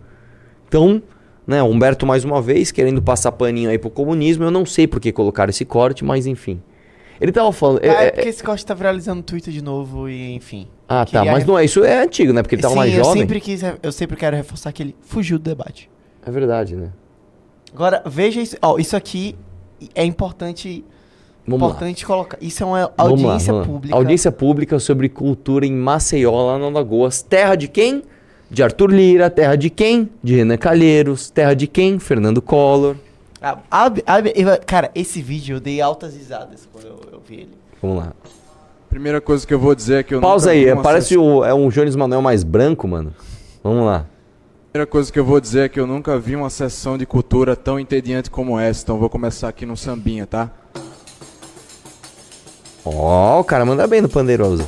Então, 0.67 1.01
né, 1.47 1.63
Humberto 1.63 2.05
mais 2.05 2.25
uma 2.25 2.41
vez 2.41 2.69
querendo 2.69 3.01
passar 3.01 3.31
paninho 3.31 3.69
aí 3.69 3.77
pro 3.79 3.89
comunismo, 3.89 4.43
eu 4.43 4.51
não 4.51 4.65
sei 4.65 4.87
por 4.87 4.99
que 4.99 5.13
colocaram 5.13 5.49
esse 5.49 5.63
corte, 5.63 6.03
mas 6.03 6.27
enfim. 6.27 6.61
Ele 7.21 7.31
tava 7.31 7.49
falando. 7.53 7.79
é- 7.81 7.89
Ah, 7.89 8.03
é 8.03 8.07
é- 8.07 8.11
porque 8.11 8.27
esse 8.27 8.43
corte 8.43 8.65
tá 8.65 8.73
viralizando 8.73 9.19
no 9.19 9.23
Twitter 9.23 9.53
de 9.53 9.63
novo 9.63 10.09
e 10.09 10.33
enfim. 10.35 10.67
ah, 10.85 11.05
tá, 11.05 11.23
mas 11.23 11.45
não 11.45 11.57
é, 11.57 11.63
isso 11.63 11.81
é 11.81 12.03
antigo, 12.03 12.33
né? 12.33 12.41
Porque 12.43 12.55
ele 12.55 12.61
tava 12.61 12.73
Sim, 12.73 12.79
mais 12.79 12.93
eu 12.93 13.05
jovem. 13.05 13.21
sempre 13.21 13.39
quis, 13.39 13.61
eu 13.81 13.91
sempre 13.93 14.17
quero 14.17 14.35
reforçar 14.35 14.73
que 14.73 14.83
ele 14.83 14.95
fugiu 14.99 15.39
do 15.39 15.43
debate. 15.49 15.89
É 16.25 16.29
verdade, 16.29 16.75
né? 16.75 16.91
Agora, 17.77 18.01
veja 18.07 18.41
isso. 18.41 18.57
Ó, 18.59 18.79
isso 18.79 18.95
aqui 18.97 19.35
é 19.93 20.03
importante, 20.03 20.83
Vamos 21.45 21.61
lá. 21.61 21.67
importante 21.67 22.03
colocar. 22.07 22.35
Isso 22.41 22.63
é 22.63 22.65
uma 22.65 22.91
Vamos 22.97 23.21
lá, 23.21 23.29
audiência 23.33 23.53
vamos 23.53 23.67
lá. 23.67 23.73
pública. 23.73 23.95
Audiência 23.95 24.31
pública 24.31 24.79
sobre 24.79 25.09
cultura 25.09 25.63
em 25.63 25.73
Maceió, 25.73 26.47
lá 26.47 26.57
no 26.57 26.65
Alagoas. 26.65 27.21
Terra 27.21 27.53
de 27.53 27.67
quem? 27.67 28.01
De 28.49 28.63
Arthur 28.63 28.89
Lira. 28.91 29.29
Terra 29.29 29.55
de 29.55 29.69
quem? 29.69 30.09
De 30.23 30.35
Renan 30.37 30.57
Calheiros. 30.57 31.29
Terra 31.29 31.53
de 31.53 31.67
quem? 31.67 31.99
Fernando 31.99 32.41
Collor. 32.41 32.95
Ah, 33.39 33.59
abre- 33.69 34.03
abre- 34.07 34.33
eu- 34.35 34.59
cara, 34.65 34.89
esse 34.95 35.21
vídeo 35.21 35.57
eu 35.57 35.59
dei 35.59 35.79
altas 35.79 36.15
risadas 36.15 36.67
quando 36.73 36.87
eu, 36.87 36.99
eu 37.13 37.21
vi 37.23 37.35
ele. 37.41 37.51
Vamos 37.79 37.97
lá. 37.97 38.13
Primeira 38.89 39.21
coisa 39.21 39.45
que 39.45 39.53
eu 39.53 39.59
vou 39.59 39.75
dizer 39.75 39.99
é 39.99 40.03
que 40.03 40.15
eu 40.15 40.19
Pausa 40.19 40.51
nunca 40.51 40.59
aí. 40.67 40.73
uma 40.73 40.81
Parece 40.81 41.15
o, 41.15 41.45
é 41.45 41.53
um 41.53 41.69
Jones 41.69 41.95
Manuel 41.95 42.23
mais 42.23 42.43
branco, 42.43 42.87
mano. 42.87 43.13
Vamos 43.63 43.85
lá. 43.85 44.07
Primeira 44.77 44.91
coisa 44.91 45.11
que 45.11 45.19
eu 45.19 45.25
vou 45.25 45.41
dizer 45.41 45.61
é 45.61 45.69
que 45.69 45.79
eu 45.79 45.87
nunca 45.87 46.19
vi 46.19 46.35
uma 46.35 46.51
sessão 46.51 46.99
de 46.99 47.05
cultura 47.05 47.55
tão 47.55 47.79
entediante 47.79 48.29
como 48.29 48.59
essa, 48.59 48.83
então 48.83 48.99
vou 48.99 49.09
começar 49.09 49.49
aqui 49.49 49.65
no 49.65 49.75
sambinha, 49.75 50.27
tá? 50.27 50.51
Ó, 52.85 53.39
o 53.39 53.43
cara 53.43 53.65
manda 53.65 53.87
bem 53.87 54.01
no 54.01 54.09
pandeiroso. 54.09 54.67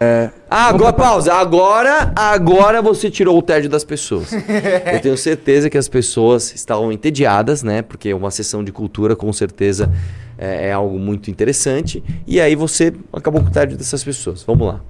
É. 0.00 0.30
Ah, 0.50 0.68
agora 0.68 0.94
pausa. 0.94 1.34
Agora, 1.34 2.14
agora 2.16 2.80
você 2.80 3.10
tirou 3.10 3.36
o 3.36 3.42
tédio 3.42 3.68
das 3.68 3.84
pessoas. 3.84 4.32
Eu 4.90 5.00
tenho 5.02 5.18
certeza 5.18 5.68
que 5.68 5.76
as 5.76 5.86
pessoas 5.86 6.54
estavam 6.54 6.90
entediadas, 6.90 7.62
né? 7.62 7.82
Porque 7.82 8.14
uma 8.14 8.30
sessão 8.30 8.64
de 8.64 8.72
cultura 8.72 9.14
com 9.14 9.30
certeza 9.34 9.92
é, 10.38 10.68
é 10.68 10.72
algo 10.72 10.98
muito 10.98 11.30
interessante. 11.30 12.02
E 12.26 12.40
aí 12.40 12.56
você 12.56 12.90
acabou 13.12 13.42
com 13.42 13.48
o 13.48 13.52
tédio 13.52 13.76
dessas 13.76 14.02
pessoas. 14.02 14.42
Vamos 14.42 14.66
lá. 14.66 14.80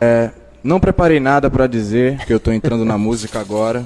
É, 0.00 0.30
não 0.62 0.80
preparei 0.80 1.20
nada 1.20 1.50
pra 1.50 1.66
dizer, 1.66 2.18
que 2.26 2.32
eu 2.32 2.40
tô 2.40 2.52
entrando 2.52 2.84
na 2.84 2.96
música 2.98 3.40
agora. 3.40 3.84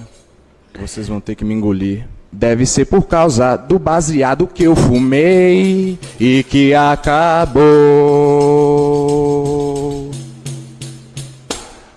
Vocês 0.78 1.08
vão 1.08 1.20
ter 1.20 1.34
que 1.34 1.44
me 1.44 1.54
engolir. 1.54 2.06
Deve 2.32 2.64
ser 2.64 2.84
por 2.84 3.02
causa 3.08 3.56
do 3.56 3.78
baseado 3.78 4.46
que 4.46 4.62
eu 4.62 4.76
fumei 4.76 5.98
e 6.18 6.44
que 6.44 6.72
acabou. 6.72 7.60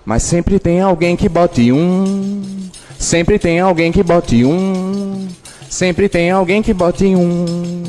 Mas 0.04 0.24
sempre 0.24 0.58
tem 0.58 0.80
alguém 0.80 1.14
que 1.16 1.28
bote 1.28 1.70
um. 1.70 2.42
Sempre 2.98 3.38
tem 3.38 3.60
alguém 3.60 3.92
que 3.92 4.02
bote 4.02 4.44
um. 4.44 5.28
Sempre 5.70 6.08
tem 6.08 6.30
alguém 6.30 6.62
que 6.62 6.74
bote 6.74 7.06
um. 7.06 7.82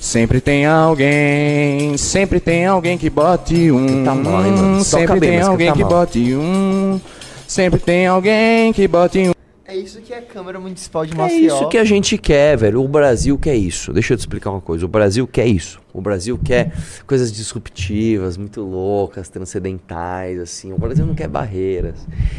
Sempre 0.00 0.40
tem 0.40 0.64
alguém, 0.64 1.96
sempre 1.96 2.38
tem 2.40 2.66
alguém 2.66 2.96
que 2.96 3.10
bote 3.10 3.70
um. 3.70 4.04
Tá 4.04 4.14
mal, 4.14 4.44
hein, 4.46 4.52
mano? 4.52 4.72
Toca 4.78 4.84
Sempre 4.84 5.20
tem 5.20 5.38
mas 5.38 5.48
alguém 5.48 5.72
que 5.72 5.80
mal. 5.80 5.88
bote 5.90 6.34
um. 6.34 7.00
Sempre 7.46 7.80
tem 7.80 8.06
alguém 8.06 8.72
que 8.72 8.86
bote 8.86 9.18
um. 9.28 9.32
É 9.66 9.76
isso 9.76 10.00
que 10.00 10.14
é 10.14 10.18
a 10.18 10.22
Câmara 10.22 10.58
Municipal 10.58 11.04
de 11.04 11.12
É 11.12 11.16
Maceió. 11.16 11.56
isso 11.56 11.68
que 11.68 11.76
a 11.76 11.84
gente 11.84 12.16
quer, 12.16 12.56
velho. 12.56 12.82
O 12.82 12.88
Brasil 12.88 13.36
quer 13.36 13.54
isso. 13.54 13.92
Deixa 13.92 14.14
eu 14.14 14.16
te 14.16 14.20
explicar 14.20 14.50
uma 14.50 14.62
coisa. 14.62 14.86
O 14.86 14.88
Brasil 14.88 15.26
quer 15.26 15.46
isso. 15.46 15.78
O 15.92 16.00
Brasil 16.00 16.38
quer 16.42 16.72
coisas 17.06 17.30
disruptivas, 17.30 18.38
muito 18.38 18.62
loucas, 18.62 19.28
transcendentais, 19.28 20.38
assim. 20.38 20.72
O 20.72 20.78
Brasil 20.78 21.04
não 21.04 21.14
quer 21.14 21.28
barreiras. 21.28 21.96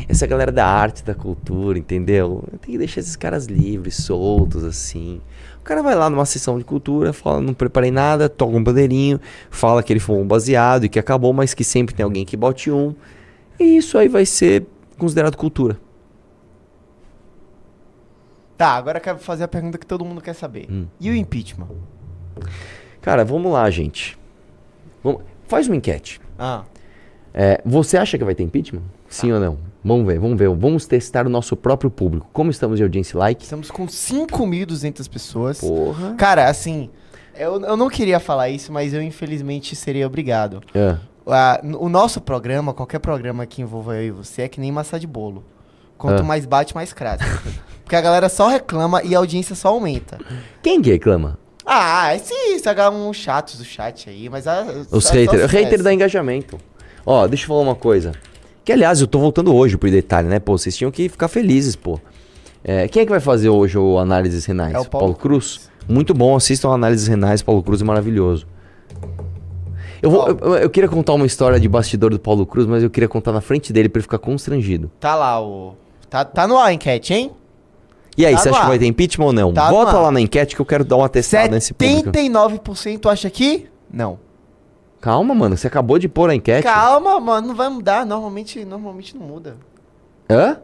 Essa 0.08 0.26
galera 0.26 0.52
da 0.52 0.66
arte, 0.66 1.04
da 1.04 1.14
cultura, 1.14 1.78
entendeu? 1.78 2.44
Tem 2.62 2.72
que 2.72 2.78
deixar 2.80 3.02
esses 3.02 3.16
caras 3.16 3.46
livres, 3.46 3.96
soltos, 3.98 4.64
assim. 4.64 5.22
O 5.70 5.72
cara 5.72 5.84
vai 5.84 5.94
lá 5.94 6.10
numa 6.10 6.26
sessão 6.26 6.58
de 6.58 6.64
cultura, 6.66 7.14
fala, 7.14 7.40
não 7.40 7.54
preparei 7.54 7.92
nada, 7.92 8.28
toca 8.28 8.58
um 8.58 8.64
bandeirinho, 8.64 9.20
fala 9.52 9.84
que 9.84 9.94
ele 9.94 10.00
fumou 10.00 10.24
um 10.24 10.28
baseado 10.28 10.86
e 10.86 10.90
que 10.90 10.98
acabou, 10.98 11.32
mas 11.32 11.54
que 11.54 11.64
sempre 11.64 11.94
tem 11.94 12.04
alguém 12.04 12.26
que 12.26 12.36
bote 12.36 12.72
um. 12.72 12.96
E 13.60 13.78
isso 13.78 13.96
aí 13.96 14.08
vai 14.08 14.26
ser 14.26 14.66
considerado 14.98 15.36
cultura. 15.38 15.80
Tá, 18.58 18.70
agora 18.70 18.98
eu 18.98 19.02
quero 19.04 19.20
fazer 19.20 19.44
a 19.44 19.48
pergunta 19.48 19.78
que 19.78 19.86
todo 19.86 20.04
mundo 20.04 20.22
quer 20.22 20.34
saber. 20.34 20.66
Hum. 20.72 20.88
E 21.00 21.12
o 21.12 21.16
impeachment? 21.16 21.68
Cara, 23.00 23.24
vamos 23.24 23.52
lá, 23.52 23.70
gente. 23.70 24.18
Vamos- 25.04 25.22
Faz 25.48 25.68
uma 25.68 25.76
enquete. 25.76 26.20
Ah, 26.40 26.64
É, 27.32 27.62
você 27.64 27.96
acha 27.96 28.18
que 28.18 28.24
vai 28.24 28.34
ter 28.34 28.42
impeachment? 28.42 28.82
Sim 29.08 29.32
ou 29.34 29.40
não? 29.40 29.60
Vamos 29.84 30.06
ver, 30.06 30.20
vamos 30.20 30.38
ver. 30.38 30.50
Vamos 30.50 30.86
testar 30.86 31.26
o 31.26 31.30
nosso 31.30 31.56
próprio 31.56 31.90
público. 31.90 32.28
Como 32.34 32.52
estamos 32.52 32.78
de 32.78 32.84
audiência 32.84 33.18
like? 33.18 33.44
estamos 33.44 33.72
com 33.72 33.88
5.200 33.88 35.10
pessoas. 35.10 35.60
Porra. 35.62 36.16
Cara, 36.16 36.50
assim, 36.50 36.90
eu, 37.36 37.62
eu 37.62 37.78
não 37.78 37.90
queria 37.90 38.20
falar 38.20 38.50
isso, 38.50 38.72
mas 38.72 38.94
eu 38.94 39.02
infelizmente 39.02 39.76
seria 39.76 40.06
obrigado. 40.06 40.62
É. 40.74 40.98
Ah, 41.28 41.62
o 41.80 41.88
nosso 41.90 42.20
programa, 42.20 42.74
qualquer 42.74 43.00
programa 43.00 43.46
que 43.46 43.62
envolva 43.62 43.96
eu 43.96 44.04
e 44.04 44.12
você, 44.12 44.44
é 44.44 44.48
que 44.48 44.60
nem 44.60 44.72
massa 44.72 45.00
de 45.00 45.08
bolo. 45.08 45.44
Quanto 45.98 46.22
Ah. 46.22 46.24
mais 46.24 46.46
bate, 46.46 46.74
mais 46.76 46.92
cresce. 46.92 47.24
Porque 47.84 47.96
a 47.96 48.02
galera 48.02 48.30
só 48.30 48.48
reclama 48.48 49.02
e 49.04 49.16
a 49.16 49.18
audiência 49.20 49.56
só 49.56 49.70
aumenta. 49.70 50.18
Quem 50.62 50.82
que 50.82 50.90
reclama? 50.92 51.38
Ah, 51.66 52.16
esses 52.16 52.62
H1 52.64 53.14
chatos 53.14 53.58
do 53.58 53.64
chat 53.66 54.10
aí, 54.10 54.28
mas... 54.30 54.48
A, 54.48 54.66
Os 54.92 55.10
haters. 55.10 55.52
hater 55.52 55.84
dá 55.84 55.94
engajamento. 55.94 56.58
Ó, 57.06 57.28
deixa 57.28 57.44
eu 57.44 57.48
falar 57.48 57.62
uma 57.62 57.76
coisa. 57.76 58.12
Que, 58.70 58.74
aliás, 58.74 59.02
eu 59.02 59.08
tô 59.08 59.18
voltando 59.18 59.52
hoje 59.56 59.76
pro 59.80 59.90
detalhe, 59.90 60.28
né? 60.28 60.38
Pô, 60.38 60.56
vocês 60.56 60.78
tinham 60.78 60.92
que 60.92 61.10
ficar 61.10 61.28
felizes, 61.28 61.76
pô. 61.76 62.00
É, 62.64 62.88
quem 62.88 63.02
é 63.02 63.04
que 63.04 63.10
vai 63.10 63.20
fazer 63.20 63.50
hoje 63.50 63.76
o 63.80 63.98
Análises 63.98 64.46
Renais? 64.46 64.76
É 64.76 64.80
o 64.80 64.86
Paulo 64.86 65.16
Cruz? 65.16 65.72
Muito 65.88 66.14
bom, 66.14 66.36
assistam 66.36 66.70
Análises 66.70 67.08
Renais. 67.08 67.42
Paulo 67.42 67.64
Cruz 67.64 67.82
é 67.82 67.84
maravilhoso. 67.84 68.46
Eu, 70.04 70.12
vou, 70.12 70.28
eu, 70.28 70.56
eu 70.58 70.70
queria 70.70 70.88
contar 70.88 71.14
uma 71.14 71.26
história 71.26 71.60
de 71.60 71.68
bastidor 71.68 72.12
do 72.12 72.20
Paulo 72.20 72.46
Cruz, 72.46 72.68
mas 72.68 72.84
eu 72.84 72.92
queria 72.92 73.10
contar 73.10 73.32
na 73.32 73.42
frente 73.42 73.74
dele 73.74 73.90
pra 73.90 73.98
ele 74.02 74.04
ficar 74.04 74.20
constrangido. 74.20 74.92
Tá 75.00 75.16
lá 75.16 75.42
o... 75.44 75.74
Tá, 76.08 76.24
tá 76.24 76.48
no 76.48 76.56
ar 76.56 76.68
a 76.68 76.74
enquete, 76.74 77.12
hein? 77.12 77.32
E 78.16 78.24
aí, 78.24 78.36
Tá 78.36 78.40
você 78.40 78.50
acha 78.50 78.60
que 78.60 78.66
ar. 78.66 78.70
vai 78.70 78.78
ter 78.78 78.86
impeachment 78.86 79.26
ou 79.26 79.34
não? 79.34 79.52
Tá 79.52 79.72
Bota 79.72 79.98
lá 79.98 80.12
na 80.12 80.22
enquete 80.22 80.56
que 80.56 80.62
eu 80.62 80.66
quero 80.68 80.86
dar 80.86 80.98
uma 80.98 81.10
testada 81.10 81.56
nesse 81.56 81.74
público. 81.74 82.12
79% 82.12 83.12
acha 83.12 83.32
que... 83.32 83.66
Não. 83.92 84.20
Calma, 85.02 85.34
mano, 85.34 85.56
você 85.56 85.68
acabou 85.68 85.98
de 85.98 86.10
pôr 86.10 86.30
a 86.30 86.36
enquete. 86.36 86.64
Calma, 86.64 87.20
mano, 87.20 87.48
não 87.48 87.56
vai 87.56 87.70
mudar. 87.70 88.06
Normalmente, 88.06 88.66
normalmente 88.66 89.16
não 89.16 89.26
muda. 89.26 89.56
Hã? 90.30 90.58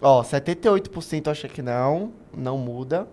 Ó, 0.00 0.22
78% 0.22 1.28
acha 1.28 1.48
que 1.48 1.62
não, 1.62 2.10
não 2.36 2.58
muda. 2.58 3.06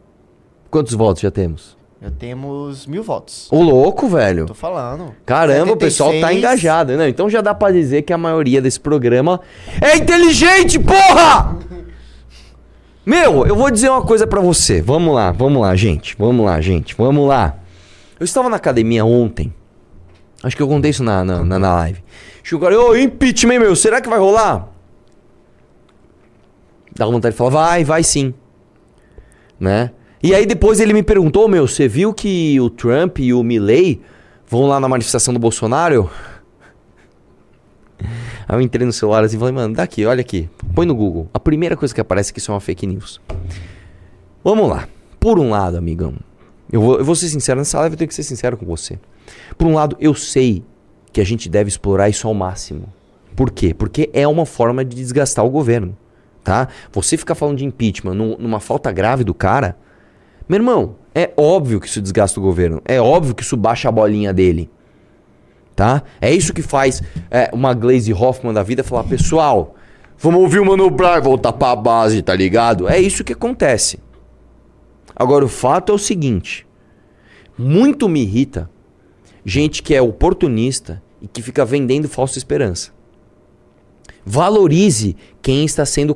Quantos 0.72 0.94
votos 0.94 1.22
já 1.22 1.30
temos? 1.30 1.78
Já 2.02 2.10
temos 2.10 2.88
mil 2.88 3.04
votos. 3.04 3.48
Ô, 3.52 3.62
louco, 3.62 4.08
velho. 4.08 4.46
Tô 4.46 4.54
falando. 4.54 5.14
Caramba, 5.26 5.74
o 5.74 5.78
pessoal 5.78 6.10
tá 6.12 6.30
76. 6.30 6.38
engajado, 6.38 6.98
né? 6.98 7.10
Então 7.10 7.30
já 7.30 7.42
dá 7.42 7.54
pra 7.54 7.72
dizer 7.72 8.04
que 8.04 8.14
a 8.14 8.18
maioria 8.18 8.62
desse 8.62 8.80
programa 8.80 9.42
é 9.82 9.98
inteligente, 9.98 10.80
porra! 10.80 11.58
Meu, 13.06 13.46
eu 13.46 13.56
vou 13.56 13.70
dizer 13.70 13.90
uma 13.90 14.02
coisa 14.02 14.26
pra 14.26 14.40
você. 14.40 14.82
Vamos 14.82 15.14
lá, 15.14 15.32
vamos 15.32 15.62
lá, 15.62 15.76
gente. 15.76 16.16
Vamos 16.18 16.46
lá, 16.46 16.62
gente. 16.62 16.96
Vamos 16.96 17.28
lá. 17.28 17.56
Eu 18.20 18.24
estava 18.24 18.50
na 18.50 18.56
academia 18.56 19.04
ontem. 19.04 19.54
Acho 20.44 20.56
que 20.56 20.62
eu 20.62 20.68
contei 20.68 20.92
isso 20.92 21.04
na, 21.04 21.24
na, 21.24 21.44
na, 21.44 21.60
na 21.60 21.76
live. 21.76 22.02
Chegou 22.44 22.68
o 22.68 22.72
cara, 22.72 22.82
ô, 22.82 22.96
impeachment, 22.96 23.60
meu, 23.60 23.76
será 23.76 24.00
que 24.02 24.10
vai 24.10 24.20
rolar? 24.20 24.70
Dá 26.96 27.06
vontade 27.06 27.34
de 27.34 27.38
falar, 27.38 27.50
vai, 27.50 27.84
vai 27.84 28.04
sim. 28.04 28.34
Né? 29.60 29.92
E 30.22 30.34
aí 30.34 30.46
depois 30.46 30.80
ele 30.80 30.94
me 30.94 31.04
perguntou, 31.04 31.48
meu, 31.48 31.68
você 31.68 31.88
viu 31.88 32.14
que 32.14 32.60
o 32.60 32.70
Trump 32.70 33.20
e 33.20 33.34
o 33.34 33.44
Milley 33.44 34.02
vão 34.48 34.68
lá 34.68 34.80
na 34.80 34.88
manifestação 34.88 35.34
do 35.34 35.40
Bolsonaro? 35.40 36.10
Aí 38.48 38.58
eu 38.58 38.62
entrei 38.62 38.86
no 38.86 38.92
celular 38.92 39.24
assim 39.24 39.36
e 39.36 39.40
falei, 39.40 39.54
mano, 39.54 39.76
daqui, 39.76 40.06
olha 40.06 40.22
aqui. 40.22 40.50
Põe 40.74 40.86
no 40.86 40.96
Google. 40.96 41.30
A 41.32 41.40
primeira 41.40 41.78
coisa 41.78 41.94
que 41.94 42.02
aparece 42.02 42.32
é 42.32 42.34
que 42.34 42.40
isso 42.40 42.52
é 42.52 42.54
uma 42.56 42.60
fake 42.60 42.88
news. 42.88 43.22
Vamos 44.44 44.68
lá. 44.68 44.88
Por 45.20 45.38
um 45.38 45.52
lado, 45.52 45.78
amigão, 45.78 46.16
eu 46.72 46.82
vou, 46.82 46.98
eu 46.98 47.06
vou 47.06 47.16
ser 47.16 47.28
sincero, 47.28 47.60
nessa 47.60 47.78
live 47.80 47.94
eu 47.94 47.98
tenho 47.98 48.08
que 48.08 48.16
ser 48.16 48.24
sincero 48.24 48.58
com 48.58 48.66
você. 48.66 48.98
Por 49.58 49.68
um 49.68 49.74
lado, 49.74 49.96
eu 50.00 50.14
sei 50.14 50.64
que 51.12 51.20
a 51.22 51.24
gente 51.26 51.50
deve 51.50 51.68
explorar 51.70 52.10
isso 52.10 52.28
ao 52.28 52.34
máximo. 52.34 52.92
Por 53.36 53.52
quê? 53.52 53.74
Porque 53.74 54.10
é 54.14 54.28
uma 54.28 54.46
forma 54.46 54.84
de 54.84 54.96
desgastar 54.96 55.46
o 55.46 55.50
governo, 55.50 55.98
tá? 56.44 56.68
Você 56.92 57.18
ficar 57.18 57.36
falando 57.36 57.58
de 57.58 57.66
impeachment 57.66 58.14
num- 58.14 58.38
numa 58.38 58.60
falta 58.60 58.92
grave 58.92 59.24
do 59.24 59.34
cara, 59.34 59.78
meu 60.48 60.58
irmão, 60.58 60.96
é 61.16 61.32
óbvio 61.38 61.80
que 61.80 61.88
isso 61.88 62.02
desgasta 62.02 62.40
o 62.40 62.44
governo. 62.44 62.82
É 62.86 63.00
óbvio 63.00 63.34
que 63.36 63.44
isso 63.44 63.56
baixa 63.56 63.88
a 63.88 63.92
bolinha 63.92 64.34
dele. 64.34 64.70
Tá? 65.76 66.04
É 66.20 66.34
isso 66.34 66.54
que 66.54 66.62
faz 66.62 67.02
é, 67.32 67.50
uma 67.54 67.74
Glaze 67.74 68.14
Hoffman 68.14 68.54
da 68.54 68.62
vida 68.64 68.84
falar, 68.84 69.06
pessoal, 69.06 69.76
vamos 70.18 70.42
ouvir 70.42 70.60
o 70.60 70.66
Mano 70.66 70.90
Brown 70.90 71.22
voltar 71.22 71.54
pra 71.54 71.74
base, 71.76 72.22
tá 72.22 72.36
ligado? 72.36 72.90
É 72.90 73.00
isso 73.00 73.24
que 73.24 73.32
acontece. 73.34 74.00
Agora, 75.16 75.46
o 75.46 75.50
fato 75.50 75.92
é 75.92 75.96
o 75.96 76.00
seguinte: 76.00 76.68
muito 77.58 78.10
me 78.10 78.22
irrita 78.22 78.70
gente 79.50 79.82
que 79.82 79.96
é 79.96 80.02
oportunista 80.02 81.02
e 81.22 81.28
que 81.28 81.42
fica 81.42 81.66
vendendo 81.66 82.08
falsa 82.08 82.38
esperança. 82.38 82.92
Valorize 84.26 85.16
quem 85.42 85.66
está 85.66 85.86
sendo 85.86 86.16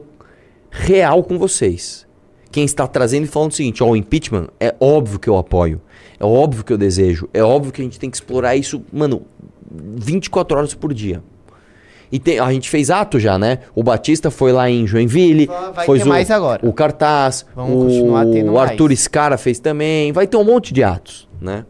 real 0.70 1.24
com 1.24 1.38
vocês. 1.38 2.06
Quem 2.52 2.64
está 2.66 2.86
trazendo 2.86 3.24
e 3.24 3.28
falando 3.28 3.52
o 3.52 3.56
seguinte: 3.56 3.84
ó, 3.84 3.90
o 3.90 3.96
impeachment 3.96 4.48
é 4.60 4.76
óbvio 4.80 5.20
que 5.20 5.28
eu 5.28 5.38
apoio. 5.38 5.82
É 6.20 6.26
óbvio 6.26 6.64
que 6.64 6.72
eu 6.72 6.78
desejo. 6.78 7.28
É 7.34 7.42
óbvio 7.44 7.72
que 7.72 7.82
a 7.82 7.84
gente 7.84 8.00
tem 8.00 8.10
que 8.10 8.16
explorar 8.16 8.56
isso, 8.56 8.84
mano, 8.92 9.24
24 9.72 10.58
horas 10.58 10.74
por 10.76 10.94
dia. 10.94 11.24
E 12.12 12.20
tem- 12.20 12.38
a 12.38 12.52
gente 12.54 12.70
fez 12.70 12.92
ato 12.92 13.20
já, 13.20 13.40
né? 13.40 13.60
O 13.74 13.82
Batista 13.82 14.30
foi 14.30 14.52
lá 14.52 14.70
em 14.70 14.86
Joinville. 14.86 15.48
Vai- 15.48 15.86
foi 15.88 15.98
ter 15.98 16.06
mais 16.06 16.30
agora. 16.30 16.62
O 16.68 16.72
cartaz. 16.72 17.44
Vamos 17.56 17.76
o, 17.76 17.80
continuar 17.88 18.26
tendo 18.28 18.52
o 18.52 18.60
Arthur 18.60 18.90
mais. 18.90 19.00
Scara 19.00 19.36
fez 19.36 19.58
também. 19.58 20.12
Vai 20.12 20.28
ter 20.28 20.38
um 20.38 20.44
monte 20.44 20.72
de 20.72 20.84
atos, 20.84 21.28
né? 21.42 21.66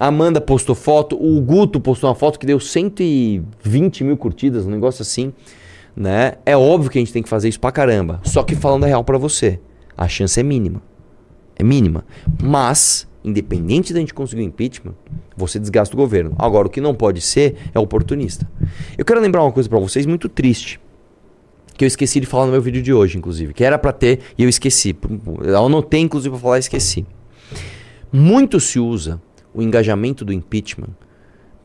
Amanda 0.00 0.40
postou 0.40 0.74
foto. 0.74 1.14
O 1.14 1.38
Guto 1.42 1.78
postou 1.78 2.08
uma 2.08 2.16
foto 2.16 2.38
que 2.38 2.46
deu 2.46 2.58
120 2.58 4.02
mil 4.02 4.16
curtidas, 4.16 4.64
um 4.64 4.70
negócio 4.70 5.02
assim. 5.02 5.30
Né? 5.94 6.36
É 6.46 6.56
óbvio 6.56 6.90
que 6.90 6.96
a 6.96 7.02
gente 7.02 7.12
tem 7.12 7.22
que 7.22 7.28
fazer 7.28 7.50
isso 7.50 7.60
pra 7.60 7.70
caramba. 7.70 8.18
Só 8.24 8.42
que 8.42 8.56
falando 8.56 8.84
a 8.84 8.86
real 8.86 9.04
pra 9.04 9.18
você, 9.18 9.60
a 9.94 10.08
chance 10.08 10.40
é 10.40 10.42
mínima. 10.42 10.80
É 11.54 11.62
mínima. 11.62 12.06
Mas, 12.42 13.06
independente 13.22 13.92
da 13.92 14.00
gente 14.00 14.14
conseguir 14.14 14.40
o 14.40 14.44
impeachment, 14.46 14.94
você 15.36 15.58
desgasta 15.58 15.94
o 15.94 15.98
governo. 15.98 16.34
Agora, 16.38 16.66
o 16.66 16.70
que 16.70 16.80
não 16.80 16.94
pode 16.94 17.20
ser 17.20 17.56
é 17.74 17.78
oportunista. 17.78 18.48
Eu 18.96 19.04
quero 19.04 19.20
lembrar 19.20 19.42
uma 19.42 19.52
coisa 19.52 19.68
pra 19.68 19.78
vocês 19.78 20.06
muito 20.06 20.30
triste. 20.30 20.80
Que 21.76 21.84
eu 21.84 21.88
esqueci 21.88 22.20
de 22.20 22.26
falar 22.26 22.46
no 22.46 22.52
meu 22.52 22.62
vídeo 22.62 22.80
de 22.80 22.94
hoje, 22.94 23.18
inclusive. 23.18 23.52
Que 23.52 23.64
era 23.64 23.78
pra 23.78 23.92
ter 23.92 24.20
e 24.38 24.44
eu 24.44 24.48
esqueci. 24.48 24.96
Eu 25.42 25.66
anotei, 25.66 26.00
inclusive, 26.00 26.30
pra 26.30 26.40
falar 26.40 26.56
e 26.56 26.60
esqueci. 26.60 27.04
Muito 28.10 28.58
se 28.58 28.78
usa 28.78 29.20
o 29.54 29.62
engajamento 29.62 30.24
do 30.24 30.32
impeachment 30.32 30.90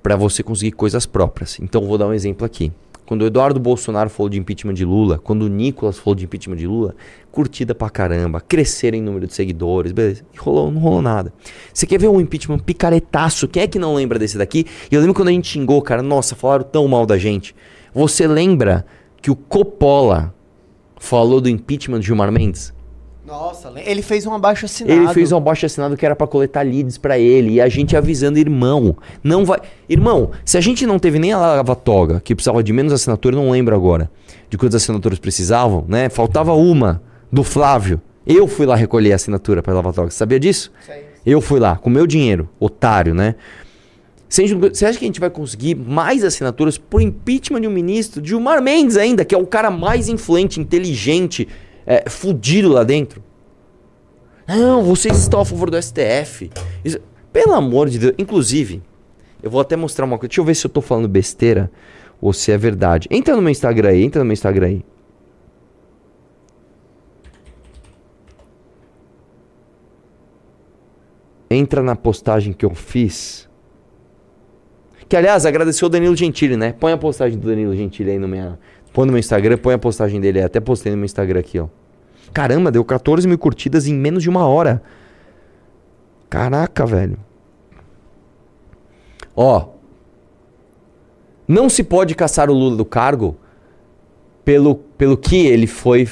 para 0.02 0.16
você 0.16 0.44
conseguir 0.44 0.72
coisas 0.72 1.06
próprias. 1.06 1.60
Então 1.60 1.86
vou 1.86 1.98
dar 1.98 2.08
um 2.08 2.14
exemplo 2.14 2.46
aqui. 2.46 2.72
Quando 3.06 3.22
o 3.22 3.28
Eduardo 3.28 3.60
Bolsonaro 3.60 4.10
falou 4.10 4.30
de 4.30 4.40
impeachment 4.40 4.74
de 4.74 4.84
Lula, 4.84 5.20
quando 5.20 5.44
o 5.44 5.48
Nicolas 5.48 5.98
falou 6.00 6.16
de 6.16 6.26
impeachment 6.26 6.56
de 6.56 6.66
Lula, 6.66 6.96
curtida 7.32 7.76
pra 7.76 7.88
caramba, 7.88 8.42
cresceram 8.42 8.98
em 8.98 9.02
número 9.02 9.28
de 9.28 9.34
seguidores, 9.34 9.92
beleza. 9.92 10.24
E 10.34 10.38
rolou, 10.38 10.72
não 10.72 10.82
rolou 10.82 11.04
nada. 11.04 11.32
Você 11.72 11.86
quer 11.86 12.00
ver 12.00 12.08
um 12.08 12.20
impeachment 12.20 12.60
picaretaço? 12.60 13.48
Quem 13.48 13.62
é 13.62 13.68
que 13.68 13.78
não 13.78 13.94
lembra 13.94 14.18
desse 14.18 14.40
daqui? 14.40 14.66
E 14.92 14.96
eu 14.96 15.02
lembro 15.02 15.14
quando 15.14 15.28
a 15.28 15.32
gente 15.32 15.48
xingou, 15.48 15.80
cara, 15.84 16.02
nossa, 16.02 16.36
falaram 16.36 16.64
tão 16.64 16.88
mal 16.88 17.06
da 17.06 17.18
gente. 17.18 17.56
Você 17.94 18.28
lembra 18.28 18.86
que 19.22 19.30
o 19.30 19.36
Coppola 19.36 20.34
falou 20.98 21.40
do 21.40 21.48
impeachment 21.48 22.00
de 22.00 22.08
Gilmar 22.08 22.32
Mendes? 22.32 22.75
Nossa, 23.26 23.70
le- 23.70 23.82
ele 23.86 24.02
fez 24.02 24.26
um 24.26 24.34
abaixo 24.34 24.66
assinado. 24.66 24.94
Ele 25.02 25.14
fez 25.14 25.32
um 25.32 25.38
abaixo 25.38 25.66
assinado 25.66 25.98
que 25.98 26.06
era 26.06 26.16
pra 26.16 26.28
coletar 26.28 26.62
leads 26.64 26.98
pra 26.98 27.18
ele 27.18 27.54
e 27.54 27.62
a 27.62 27.68
gente 27.68 27.96
avisando, 27.98 28.38
irmão, 28.38 28.96
não 29.24 29.44
vai. 29.46 29.60
Irmão, 29.90 30.32
se 30.44 30.58
a 30.58 30.62
gente 30.62 30.86
não 30.86 31.00
teve 31.00 31.18
nem 31.18 31.32
a 31.34 31.38
lava-toga, 31.38 32.22
que 32.24 32.36
precisava 32.36 32.62
de 32.64 32.72
menos 32.72 32.94
assinatura, 32.94 33.36
eu 33.36 33.42
não 33.42 33.50
lembro 33.52 33.76
agora 33.76 34.12
de 34.50 34.58
quantas 34.58 34.76
assinaturas 34.84 35.18
precisavam, 35.18 35.84
né? 35.88 36.08
Faltava 36.10 36.54
uma 36.54 37.02
do 37.32 37.44
Flávio. 37.44 38.00
Eu 38.28 38.48
fui 38.48 38.66
lá 38.66 38.76
recolher 38.76 39.12
a 39.12 39.16
assinatura 39.16 39.62
pra 39.64 39.74
lava-toga. 39.74 40.10
Você 40.12 40.18
sabia 40.18 40.40
disso? 40.40 40.72
Eu 41.26 41.42
fui 41.42 41.60
lá, 41.60 41.76
com 41.78 41.90
meu 41.90 42.06
dinheiro, 42.06 42.48
otário, 42.60 43.14
né? 43.16 43.36
Você 44.28 44.44
acha 44.86 44.98
que 45.00 45.06
a 45.06 45.08
gente 45.08 45.20
vai 45.20 45.30
conseguir 45.30 45.76
mais 45.76 46.24
assinaturas 46.24 46.78
por 46.78 47.02
impeachment 47.02 47.62
de 47.62 47.68
um 47.68 47.72
ministro, 47.72 48.26
Gilmar 48.26 48.62
Mendes 48.62 48.98
ainda, 48.98 49.24
que 49.24 49.34
é 49.34 49.38
o 49.38 49.46
cara 49.46 49.70
mais 49.72 50.10
influente, 50.10 50.60
inteligente, 50.60 51.48
é, 51.86 52.10
fudido 52.10 52.70
lá 52.70 52.84
dentro? 52.84 53.24
Não, 54.48 54.84
vocês 54.84 55.18
estão 55.18 55.40
a 55.42 55.46
favor 55.46 55.70
do 55.70 55.78
STF. 55.82 56.52
Isso- 56.84 57.00
Pelo 57.34 57.54
amor 57.54 57.90
de 57.90 58.00
Deus. 58.00 58.14
Inclusive, 58.18 58.82
eu 59.44 59.50
vou 59.50 59.60
até 59.60 59.76
mostrar 59.76 60.06
uma 60.06 60.18
coisa. 60.18 60.30
Deixa 60.30 60.42
eu 60.42 60.46
ver 60.46 60.56
se 60.56 60.66
eu 60.66 60.70
tô 60.70 60.82
falando 60.82 61.08
besteira 61.08 61.70
ou 62.22 62.32
se 62.32 62.52
é 62.52 62.58
verdade. 62.58 63.08
Entra 63.12 63.36
no 63.36 63.42
meu 63.42 63.52
Instagram 63.52 63.90
aí, 63.90 64.04
entra 64.04 64.20
no 64.20 64.26
meu 64.26 64.34
Instagram 64.34 64.68
aí. 64.68 64.86
Entra 71.50 71.82
na 71.82 71.96
postagem 71.96 72.54
que 72.54 72.66
eu 72.66 72.74
fiz. 72.74 73.48
Que 75.08 75.16
aliás, 75.16 75.46
agradeceu 75.46 75.86
o 75.86 75.90
Danilo 75.90 76.16
Gentili, 76.16 76.58
né? 76.58 76.74
Põe 76.74 76.92
a 76.94 76.98
postagem 76.98 77.38
do 77.38 77.48
Danilo 77.48 77.76
Gentili 77.76 78.12
aí 78.12 78.20
no 78.20 78.28
meu. 78.28 78.58
Põe 78.96 79.06
no 79.08 79.12
meu 79.12 79.20
Instagram, 79.20 79.58
põe 79.58 79.74
a 79.74 79.78
postagem 79.78 80.22
dele. 80.22 80.42
Até 80.42 80.62
postei 80.62 80.90
no 80.94 80.98
meu 80.98 81.04
Instagram 81.04 81.42
aqui, 81.42 81.60
ó. 81.60 81.68
Caramba, 82.34 82.72
deu 82.72 82.84
14 82.86 83.28
mil 83.28 83.38
curtidas 83.38 83.88
em 83.88 83.94
menos 83.94 84.24
de 84.24 84.30
uma 84.30 84.48
hora. 84.48 84.82
Caraca, 86.30 86.86
velho. 86.86 87.18
Ó. 89.36 89.66
Não 91.46 91.70
se 91.70 91.84
pode 91.84 92.16
caçar 92.16 92.50
o 92.50 92.54
Lula 92.54 92.78
do 92.78 92.86
cargo 92.86 93.36
pelo, 94.46 94.76
pelo 94.76 95.18
que 95.18 95.46
ele 95.46 95.68
foi, 95.68 96.08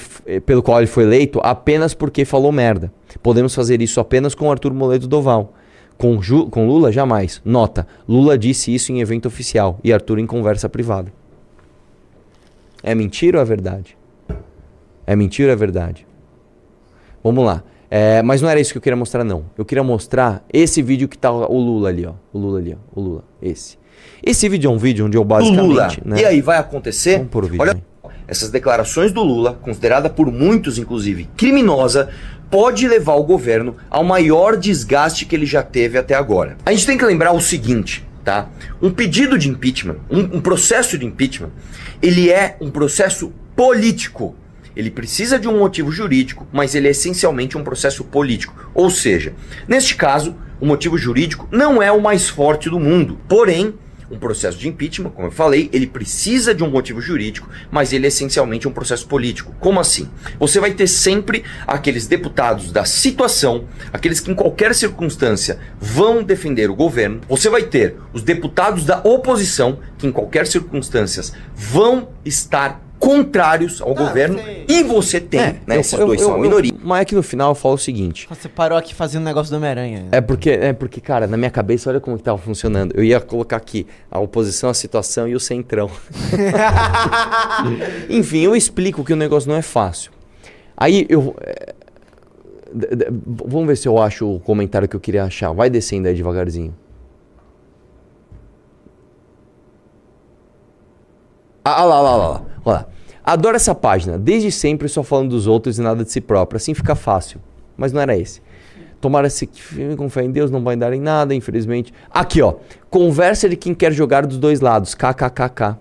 pelo 0.46 0.62
qual 0.62 0.80
ele 0.80 0.88
foi 0.88 1.04
eleito, 1.04 1.40
apenas 1.42 1.94
porque 1.94 2.26
falou 2.26 2.52
merda. 2.52 2.92
Podemos 3.22 3.56
fazer 3.56 3.82
isso 3.82 4.02
apenas 4.02 4.36
com 4.36 4.52
Arthur 4.52 4.74
Moledo 4.74 5.08
Doval. 5.08 5.54
Com, 5.98 6.22
Ju- 6.22 6.48
com 6.50 6.68
Lula, 6.68 6.92
jamais. 6.92 7.42
Nota: 7.46 7.88
Lula 8.10 8.38
disse 8.38 8.76
isso 8.76 8.92
em 8.92 9.00
evento 9.00 9.26
oficial 9.28 9.80
e 9.84 9.94
Arthur 9.94 10.20
em 10.20 10.28
conversa 10.28 10.68
privada. 10.68 11.14
É 12.84 12.94
mentira 12.94 13.38
ou 13.38 13.42
é 13.42 13.46
verdade? 13.46 13.98
É 15.08 15.16
mentira 15.16 15.50
ou 15.50 15.54
é 15.54 15.56
verdade? 15.56 16.06
Vamos 17.24 17.46
lá. 17.46 17.64
É, 17.90 18.22
mas 18.22 18.42
não 18.42 18.50
era 18.50 18.60
isso 18.60 18.72
que 18.72 18.78
eu 18.78 18.82
queria 18.82 18.98
mostrar, 18.98 19.24
não. 19.24 19.46
Eu 19.58 19.64
queria 19.64 19.84
mostrar 19.84 20.44
esse 20.52 20.82
vídeo 20.82 21.08
que 21.08 21.18
tá 21.18 21.32
o 21.32 21.58
Lula 21.58 21.90
ali, 21.90 22.06
ó. 22.06 22.14
O 22.34 22.40
Lula 22.40 22.60
ali, 22.60 22.76
ó. 22.76 23.00
O 23.00 23.02
Lula. 23.02 23.24
Esse. 23.42 23.78
Esse 24.22 24.50
vídeo 24.50 24.70
é 24.70 24.74
um 24.74 24.78
vídeo 24.78 25.06
onde 25.06 25.16
eu 25.16 25.24
basicamente. 25.24 25.62
Lula. 25.68 25.90
né? 26.04 26.22
E 26.22 26.26
aí, 26.26 26.42
vai 26.42 26.58
acontecer? 26.58 27.18
Vamos 27.18 27.30
pôr 27.32 27.44
o 27.44 27.48
vídeo 27.48 27.62
Olha, 27.62 27.74
aí. 27.74 28.12
essas 28.28 28.50
declarações 28.50 29.12
do 29.12 29.22
Lula, 29.24 29.54
considerada 29.62 30.10
por 30.10 30.32
muitos, 30.32 30.78
inclusive, 30.78 31.30
criminosa, 31.38 32.10
pode 32.50 32.88
levar 32.88 33.14
o 33.14 33.24
governo 33.24 33.76
ao 33.90 34.04
maior 34.04 34.58
desgaste 34.58 35.26
que 35.26 35.36
ele 35.36 35.46
já 35.46 35.62
teve 35.62 35.98
até 35.98 36.16
agora. 36.16 36.58
A 36.66 36.72
gente 36.72 36.86
tem 36.86 36.98
que 36.98 37.06
lembrar 37.06 37.32
o 37.32 37.40
seguinte, 37.40 38.04
tá? 38.24 38.50
Um 38.82 38.92
pedido 38.92 39.38
de 39.38 39.50
impeachment, 39.50 39.98
um, 40.10 40.38
um 40.38 40.42
processo 40.42 40.98
de 40.98 41.06
impeachment, 41.06 41.52
ele 42.02 42.30
é 42.30 42.58
um 42.62 42.70
processo 42.70 43.34
político. 43.56 44.36
Ele 44.76 44.90
precisa 44.90 45.38
de 45.38 45.48
um 45.48 45.60
motivo 45.60 45.92
jurídico, 45.92 46.48
mas 46.52 46.74
ele 46.74 46.88
é 46.88 46.92
essencialmente 46.92 47.58
um 47.58 47.64
processo 47.64 48.04
político. 48.04 48.72
Ou 48.74 48.90
seja, 48.90 49.34
neste 49.68 49.96
caso, 49.96 50.36
o 50.60 50.66
motivo 50.66 50.98
jurídico 50.98 51.48
não 51.52 51.82
é 51.82 51.92
o 51.92 52.02
mais 52.02 52.28
forte 52.28 52.70
do 52.70 52.80
mundo. 52.80 53.20
Porém, 53.28 53.76
um 54.14 54.20
processo 54.20 54.58
de 54.58 54.68
impeachment, 54.68 55.10
como 55.10 55.28
eu 55.28 55.32
falei, 55.32 55.70
ele 55.74 55.88
precisa 55.88 56.54
de 56.54 56.64
um 56.64 56.70
motivo 56.70 57.02
jurídico, 57.02 57.50
mas 57.72 57.92
ele 57.92 58.06
é 58.06 58.08
essencialmente 58.08 58.68
um 58.68 58.72
processo 58.72 59.08
político. 59.08 59.56
Como 59.60 59.80
assim? 59.80 60.10
Você 60.40 60.60
vai 60.60 60.74
ter 60.74 60.88
sempre 60.88 61.44
aqueles 61.66 62.08
deputados 62.08 62.72
da 62.72 62.86
situação, 62.86 63.66
aqueles 63.92 64.20
que 64.20 64.32
em 64.32 64.36
qualquer 64.36 64.76
circunstância 64.76 65.60
vão 65.80 66.24
defender 66.24 66.70
o 66.70 66.76
governo. 66.76 67.22
Você 67.28 67.50
vai 67.50 67.64
ter 67.64 67.96
os 68.14 68.22
deputados 68.22 68.86
da 68.86 69.02
oposição, 69.04 69.80
que 69.98 70.08
em 70.08 70.12
qualquer 70.12 70.46
circunstância 70.48 71.24
vão 71.56 72.10
estar 72.24 72.83
contrários 73.04 73.82
ao 73.82 73.92
Ah, 73.92 73.94
governo. 73.96 74.38
você- 74.40 74.64
E 74.68 74.82
você 74.84 75.20
tem, 75.20 75.40
É, 75.42 75.56
né? 75.68 75.76
eu- 75.76 75.80
esses 75.82 75.92
eu- 75.94 76.08
dois 76.08 76.22
eu- 76.22 76.28
são 76.28 76.36
a 76.36 76.38
eu- 76.38 76.44
minoria. 76.44 76.72
Mas 76.82 77.02
é 77.02 77.06
que 77.06 77.14
no 77.16 77.22
final 77.22 77.52
eu 77.52 77.56
falo 77.56 77.76
o 77.76 77.78
seguinte. 77.78 78.26
Você 78.30 78.48
parou 78.48 78.78
aqui 78.78 78.96
fazendo 78.96 79.22
um 79.24 79.26
negócio 79.26 79.52
do 79.52 79.58
Homem-Aranha. 79.58 80.06
É 80.12 80.22
porque, 80.22 80.50
é 80.52 80.72
porque, 80.72 81.02
cara, 81.02 81.28
na 81.28 81.36
minha 81.36 81.52
cabeça, 81.52 81.90
olha 81.90 82.00
como 82.00 82.18
que 82.18 82.24
tava 82.24 82.38
funcionando. 82.38 82.94
Eu 82.96 83.04
ia 83.04 83.20
colocar 83.20 83.58
aqui 83.58 83.86
a 84.10 84.20
oposição, 84.20 84.70
a 84.70 84.74
situação 84.74 85.28
e 85.28 85.36
o 85.36 85.40
centrão. 85.40 85.90
Enfim, 88.10 88.40
eu 88.40 88.56
explico 88.56 89.04
que 89.04 89.12
o 89.12 89.16
negócio 89.18 89.50
não 89.50 89.58
é 89.58 89.62
fácil. 89.62 90.12
Aí 90.78 91.06
eu. 91.10 91.36
é, 91.42 91.74
d- 92.74 92.96
d- 92.96 93.08
vamos 93.46 93.68
ver 93.68 93.76
se 93.76 93.88
eu 93.88 94.02
acho 94.02 94.28
o 94.36 94.40
comentário 94.40 94.88
que 94.88 94.96
eu 94.96 95.00
queria 95.00 95.26
achar. 95.26 95.52
Vai 95.54 95.70
descendo 95.70 96.08
aí 96.08 96.14
devagarzinho. 96.16 96.74
Ah, 101.66 101.82
ah 101.82 101.86
lá, 101.86 102.02
lá, 102.02 102.16
lá, 102.16 102.28
lá. 102.28 102.42
Olha 102.66 102.76
lá. 102.78 102.88
Adoro 103.24 103.56
essa 103.56 103.74
página. 103.74 104.18
Desde 104.18 104.52
sempre 104.52 104.88
só 104.88 105.04
falando 105.04 105.30
dos 105.30 105.48
outros 105.48 105.78
e 105.78 105.82
nada 105.82 106.04
de 106.04 106.12
si 106.12 106.20
próprio. 106.20 106.58
Assim 106.58 106.74
fica 106.74 106.96
fácil. 106.96 107.40
Mas 107.78 107.92
não 107.92 108.02
era 108.02 108.18
esse. 108.18 108.42
Tomara 109.00 109.30
se 109.30 109.50
firme 109.52 109.96
com 109.96 110.10
fé 110.10 110.24
em 110.24 110.32
Deus, 110.32 110.50
não 110.50 110.64
vai 110.64 110.76
dar 110.76 110.94
em 110.94 111.02
nada, 111.02 111.36
infelizmente. 111.36 111.94
Aqui, 112.10 112.42
ó. 112.42 112.56
Conversa 112.90 113.50
de 113.50 113.56
quem 113.56 113.74
quer 113.74 113.92
jogar 113.92 114.26
dos 114.26 114.38
dois 114.38 114.62
lados. 114.62 114.96
KKKK. 114.96 115.78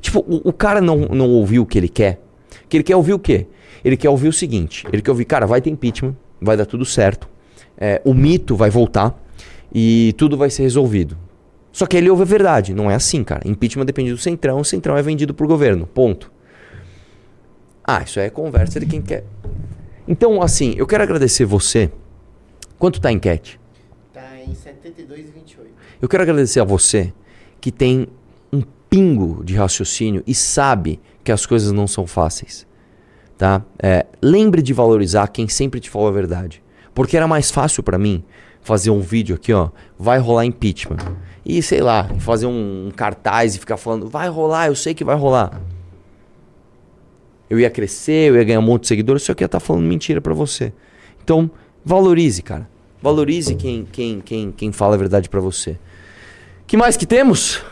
Tipo, 0.00 0.20
o, 0.20 0.48
o 0.48 0.52
cara 0.52 0.80
não, 0.80 0.96
não 0.98 1.28
ouviu 1.30 1.62
o 1.62 1.66
que 1.66 1.78
ele 1.78 1.88
quer. 1.88 2.20
Que 2.68 2.76
ele 2.76 2.84
quer 2.84 2.96
ouvir 2.96 3.14
o 3.14 3.18
quê? 3.18 3.46
Ele 3.84 3.96
quer 3.96 4.08
ouvir 4.08 4.28
o 4.28 4.32
seguinte. 4.32 4.86
Ele 4.92 5.02
quer 5.02 5.10
ouvir, 5.10 5.24
cara, 5.24 5.46
vai 5.46 5.60
ter 5.60 5.70
impeachment, 5.70 6.14
vai 6.40 6.56
dar 6.56 6.66
tudo 6.66 6.84
certo. 6.84 7.28
é, 7.76 8.00
o 8.04 8.14
mito 8.14 8.56
vai 8.56 8.70
voltar 8.70 9.14
e 9.72 10.14
tudo 10.16 10.36
vai 10.36 10.50
ser 10.50 10.62
resolvido. 10.62 11.16
Só 11.76 11.84
que 11.84 11.94
ele 11.94 12.08
ouve 12.08 12.22
a 12.22 12.24
verdade. 12.24 12.72
Não 12.72 12.90
é 12.90 12.94
assim, 12.94 13.22
cara. 13.22 13.46
Impeachment 13.46 13.84
depende 13.84 14.10
do 14.10 14.16
centrão, 14.16 14.60
o 14.60 14.64
centrão 14.64 14.96
é 14.96 15.02
vendido 15.02 15.34
por 15.34 15.46
governo. 15.46 15.86
Ponto. 15.86 16.32
Ah, 17.84 18.02
isso 18.02 18.18
aí 18.18 18.28
é 18.28 18.30
conversa 18.30 18.80
de 18.80 18.86
quem 18.86 19.02
quer. 19.02 19.24
Então, 20.08 20.40
assim, 20.40 20.72
eu 20.78 20.86
quero 20.86 21.02
agradecer 21.02 21.44
você. 21.44 21.92
Quanto 22.78 22.98
tá 22.98 23.10
a 23.10 23.12
enquete? 23.12 23.60
Tá 24.10 24.26
em 24.38 24.54
72,28. 24.54 25.66
Eu 26.00 26.08
quero 26.08 26.22
agradecer 26.22 26.60
a 26.60 26.64
você 26.64 27.12
que 27.60 27.70
tem 27.70 28.08
um 28.50 28.62
pingo 28.88 29.44
de 29.44 29.54
raciocínio 29.54 30.22
e 30.26 30.34
sabe 30.34 30.98
que 31.22 31.30
as 31.30 31.44
coisas 31.44 31.72
não 31.72 31.86
são 31.86 32.06
fáceis. 32.06 32.66
Tá? 33.36 33.62
É, 33.78 34.06
lembre 34.22 34.62
de 34.62 34.72
valorizar 34.72 35.28
quem 35.28 35.46
sempre 35.46 35.78
te 35.78 35.90
falou 35.90 36.08
a 36.08 36.12
verdade. 36.12 36.62
Porque 36.94 37.18
era 37.18 37.28
mais 37.28 37.50
fácil 37.50 37.82
pra 37.82 37.98
mim 37.98 38.24
fazer 38.62 38.90
um 38.90 39.00
vídeo 39.00 39.36
aqui, 39.36 39.52
ó, 39.52 39.68
vai 39.98 40.18
rolar 40.18 40.46
impeachment. 40.46 40.96
E 41.48 41.62
sei 41.62 41.80
lá, 41.80 42.08
fazer 42.18 42.46
um, 42.46 42.88
um 42.88 42.90
cartaz 42.90 43.54
e 43.54 43.58
ficar 43.60 43.76
falando, 43.76 44.08
vai 44.08 44.28
rolar, 44.28 44.66
eu 44.66 44.74
sei 44.74 44.92
que 44.94 45.04
vai 45.04 45.14
rolar. 45.14 45.60
Eu 47.48 47.60
ia 47.60 47.70
crescer, 47.70 48.30
eu 48.30 48.36
ia 48.36 48.42
ganhar 48.42 48.58
um 48.58 48.62
monte 48.62 48.82
de 48.82 48.88
seguidores, 48.88 49.22
só 49.22 49.32
que 49.32 49.44
ia 49.44 49.46
estar 49.46 49.60
falando 49.60 49.84
mentira 49.84 50.20
pra 50.20 50.34
você. 50.34 50.72
Então, 51.22 51.48
valorize, 51.84 52.42
cara. 52.42 52.68
Valorize 53.00 53.54
quem, 53.54 53.84
quem, 53.84 54.20
quem, 54.20 54.50
quem 54.50 54.72
fala 54.72 54.96
a 54.96 54.98
verdade 54.98 55.28
pra 55.28 55.38
você. 55.40 55.78
que 56.66 56.76
mais 56.76 56.96
que 56.96 57.06
temos? 57.06 57.62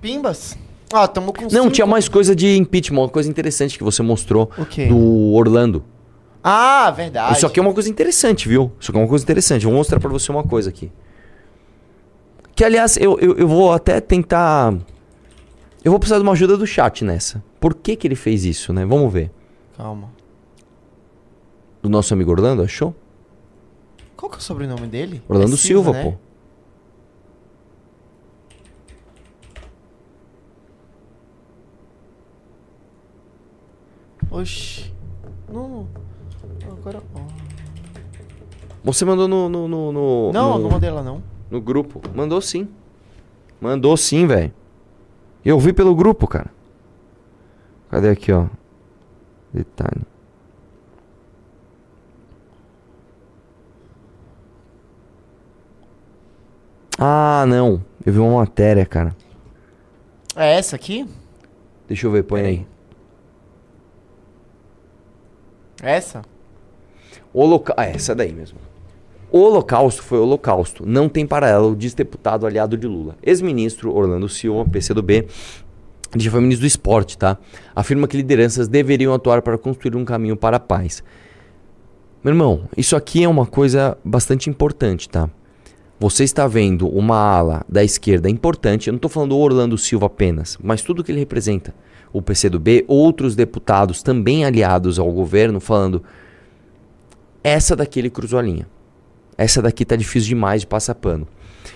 Pimbas? 0.00 0.56
Ah, 0.92 1.08
tamo 1.08 1.32
com 1.32 1.42
Não, 1.42 1.50
cinco. 1.50 1.70
tinha 1.70 1.86
mais 1.86 2.08
coisa 2.08 2.36
de 2.36 2.56
impeachment, 2.56 3.00
uma 3.02 3.08
coisa 3.08 3.28
interessante 3.28 3.76
que 3.76 3.82
você 3.82 4.04
mostrou 4.04 4.48
O 4.56 4.64
quê? 4.64 4.86
do 4.86 5.32
Orlando. 5.32 5.82
Ah, 6.44 6.92
verdade. 6.92 7.32
Isso 7.36 7.44
aqui 7.44 7.58
é 7.58 7.62
uma 7.62 7.74
coisa 7.74 7.90
interessante, 7.90 8.48
viu? 8.48 8.70
Isso 8.78 8.92
aqui 8.92 8.98
é 9.00 9.02
uma 9.02 9.08
coisa 9.08 9.24
interessante. 9.24 9.66
Vou 9.66 9.74
mostrar 9.74 9.98
pra 9.98 10.08
você 10.08 10.30
uma 10.30 10.44
coisa 10.44 10.70
aqui. 10.70 10.92
Que, 12.56 12.64
aliás, 12.64 12.96
eu, 12.96 13.18
eu, 13.20 13.36
eu 13.36 13.46
vou 13.46 13.70
até 13.70 14.00
tentar... 14.00 14.72
Eu 15.84 15.92
vou 15.92 16.00
precisar 16.00 16.16
de 16.16 16.22
uma 16.22 16.32
ajuda 16.32 16.56
do 16.56 16.66
chat 16.66 17.04
nessa. 17.04 17.44
Por 17.60 17.74
que 17.74 17.94
que 17.94 18.08
ele 18.08 18.16
fez 18.16 18.44
isso, 18.46 18.72
né? 18.72 18.84
Vamos 18.86 19.12
ver. 19.12 19.30
Calma. 19.76 20.10
Do 21.82 21.90
nosso 21.90 22.14
amigo 22.14 22.30
Orlando, 22.30 22.62
achou? 22.62 22.94
Qual 24.16 24.30
que 24.30 24.36
é 24.36 24.40
o 24.40 24.42
sobrenome 24.42 24.86
dele? 24.86 25.22
Orlando 25.28 25.54
É 25.54 25.58
Silva, 25.58 25.92
né? 25.92 26.16
pô. 34.30 34.38
Oxi. 34.38 34.92
Não. 35.52 35.86
Agora. 36.72 37.02
Você 38.82 39.04
mandou 39.04 39.28
no. 39.28 39.48
no, 39.48 39.68
no, 39.68 39.92
no 39.92 40.32
Não, 40.32 40.56
no, 40.56 40.64
não 40.64 40.70
mandei 40.70 40.90
lá 40.90 41.02
não. 41.02 41.22
No 41.50 41.60
grupo. 41.60 42.00
Mandou 42.14 42.40
sim. 42.40 42.68
Mandou 43.60 43.96
sim, 43.96 44.26
velho. 44.26 44.52
Eu 45.44 45.58
vi 45.58 45.72
pelo 45.72 45.94
grupo, 45.94 46.26
cara. 46.26 46.50
Cadê 47.90 48.10
aqui, 48.10 48.32
ó? 48.32 48.46
Detalhe. 49.52 50.02
Ah, 56.98 57.44
não. 57.46 57.82
Eu 58.04 58.12
vi 58.12 58.18
uma 58.18 58.40
matéria, 58.40 58.84
cara. 58.84 59.14
É 60.34 60.56
essa 60.56 60.76
aqui? 60.76 61.08
Deixa 61.86 62.06
eu 62.06 62.10
ver, 62.10 62.24
põe 62.24 62.40
aí. 62.40 62.66
Essa? 65.82 66.22
Holoca... 67.32 67.74
Ah, 67.76 67.86
essa 67.86 68.14
daí 68.14 68.32
mesmo. 68.32 68.58
O 69.36 69.38
Holocausto 69.38 70.02
foi 70.02 70.18
Holocausto. 70.18 70.86
Não 70.86 71.10
tem 71.10 71.26
paralelo, 71.26 71.76
diz 71.76 71.92
deputado 71.92 72.46
aliado 72.46 72.74
de 72.74 72.86
Lula. 72.86 73.18
Ex-ministro 73.22 73.94
Orlando 73.94 74.30
Silva, 74.30 74.64
PCdoB, 74.64 75.12
ele 76.14 76.24
já 76.24 76.30
foi 76.30 76.40
ministro 76.40 76.62
do 76.62 76.66
esporte, 76.66 77.18
tá? 77.18 77.36
Afirma 77.74 78.08
que 78.08 78.16
lideranças 78.16 78.66
deveriam 78.66 79.12
atuar 79.12 79.42
para 79.42 79.58
construir 79.58 79.94
um 79.94 80.06
caminho 80.06 80.38
para 80.38 80.56
a 80.56 80.60
paz. 80.60 81.04
Meu 82.24 82.32
irmão, 82.32 82.62
isso 82.78 82.96
aqui 82.96 83.24
é 83.24 83.28
uma 83.28 83.44
coisa 83.44 83.98
bastante 84.02 84.48
importante, 84.48 85.06
tá? 85.06 85.28
Você 86.00 86.24
está 86.24 86.46
vendo 86.46 86.88
uma 86.88 87.18
ala 87.18 87.62
da 87.68 87.84
esquerda 87.84 88.30
importante, 88.30 88.88
eu 88.88 88.92
não 88.92 88.96
estou 88.96 89.10
falando 89.10 89.30
do 89.32 89.38
Orlando 89.38 89.76
Silva 89.76 90.06
apenas, 90.06 90.56
mas 90.62 90.80
tudo 90.80 91.04
que 91.04 91.12
ele 91.12 91.18
representa. 91.18 91.74
O 92.10 92.22
PCdoB, 92.22 92.86
outros 92.88 93.36
deputados 93.36 94.02
também 94.02 94.46
aliados 94.46 94.98
ao 94.98 95.12
governo, 95.12 95.60
falando: 95.60 96.02
essa 97.44 97.76
daqui 97.76 97.98
ele 97.98 98.08
cruzou 98.08 98.38
a 98.38 98.42
linha. 98.42 98.66
Essa 99.38 99.60
daqui 99.62 99.84
tá 99.84 99.96
difícil 99.96 100.28
demais 100.28 100.62
de 100.62 100.66
passar 100.66 100.94
pano. 100.94 101.26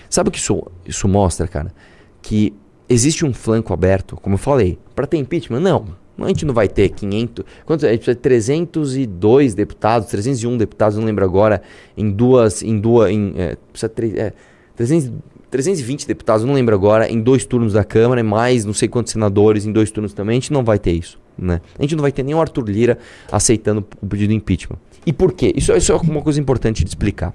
Sabe 0.09 0.29
o 0.29 0.31
que 0.31 0.39
isso, 0.39 0.63
isso 0.85 1.07
mostra, 1.07 1.47
cara? 1.47 1.73
Que 2.21 2.53
existe 2.89 3.25
um 3.25 3.33
flanco 3.33 3.73
aberto, 3.73 4.15
como 4.17 4.35
eu 4.35 4.37
falei, 4.39 4.77
para 4.95 5.05
ter 5.07 5.17
impeachment? 5.17 5.59
Não. 5.59 5.85
A 6.19 6.27
gente 6.27 6.45
não 6.45 6.53
vai 6.53 6.67
ter 6.67 6.89
500. 6.89 7.45
Quantos? 7.65 7.83
A 7.85 7.89
gente 7.91 7.99
precisa 7.99 8.15
de 8.15 8.21
302 8.21 9.53
deputados, 9.55 10.07
301 10.09 10.57
deputados, 10.57 10.97
não 10.97 11.05
lembro 11.05 11.23
agora, 11.25 11.61
em 11.97 12.11
duas. 12.11 12.61
Em 12.61 12.79
duas 12.79 13.09
em, 13.09 13.33
é, 13.37 13.57
precisa 13.71 13.89
tre- 13.89 14.13
é, 14.19 14.33
300, 14.75 15.11
320 15.49 16.05
deputados, 16.07 16.45
não 16.45 16.53
lembro 16.53 16.75
agora, 16.75 17.09
em 17.09 17.19
dois 17.19 17.43
turnos 17.45 17.73
da 17.73 17.83
Câmara, 17.83 18.23
mais 18.23 18.65
não 18.65 18.73
sei 18.73 18.87
quantos 18.87 19.13
senadores 19.13 19.65
em 19.65 19.71
dois 19.71 19.89
turnos 19.89 20.13
também. 20.13 20.37
A 20.37 20.39
gente 20.39 20.53
não 20.53 20.63
vai 20.63 20.77
ter 20.77 20.91
isso. 20.91 21.19
Né? 21.37 21.59
A 21.79 21.81
gente 21.81 21.95
não 21.95 22.01
vai 22.01 22.11
ter 22.11 22.23
o 22.23 22.39
Arthur 22.39 22.69
Lira 22.69 22.97
aceitando 23.31 23.83
o 24.01 24.05
pedido 24.05 24.29
de 24.29 24.35
impeachment. 24.35 24.77
E 25.05 25.11
por 25.11 25.31
quê? 25.33 25.51
Isso, 25.55 25.71
isso 25.75 25.91
é 25.91 25.95
uma 25.95 26.21
coisa 26.21 26.39
importante 26.39 26.83
de 26.83 26.89
explicar. 26.89 27.33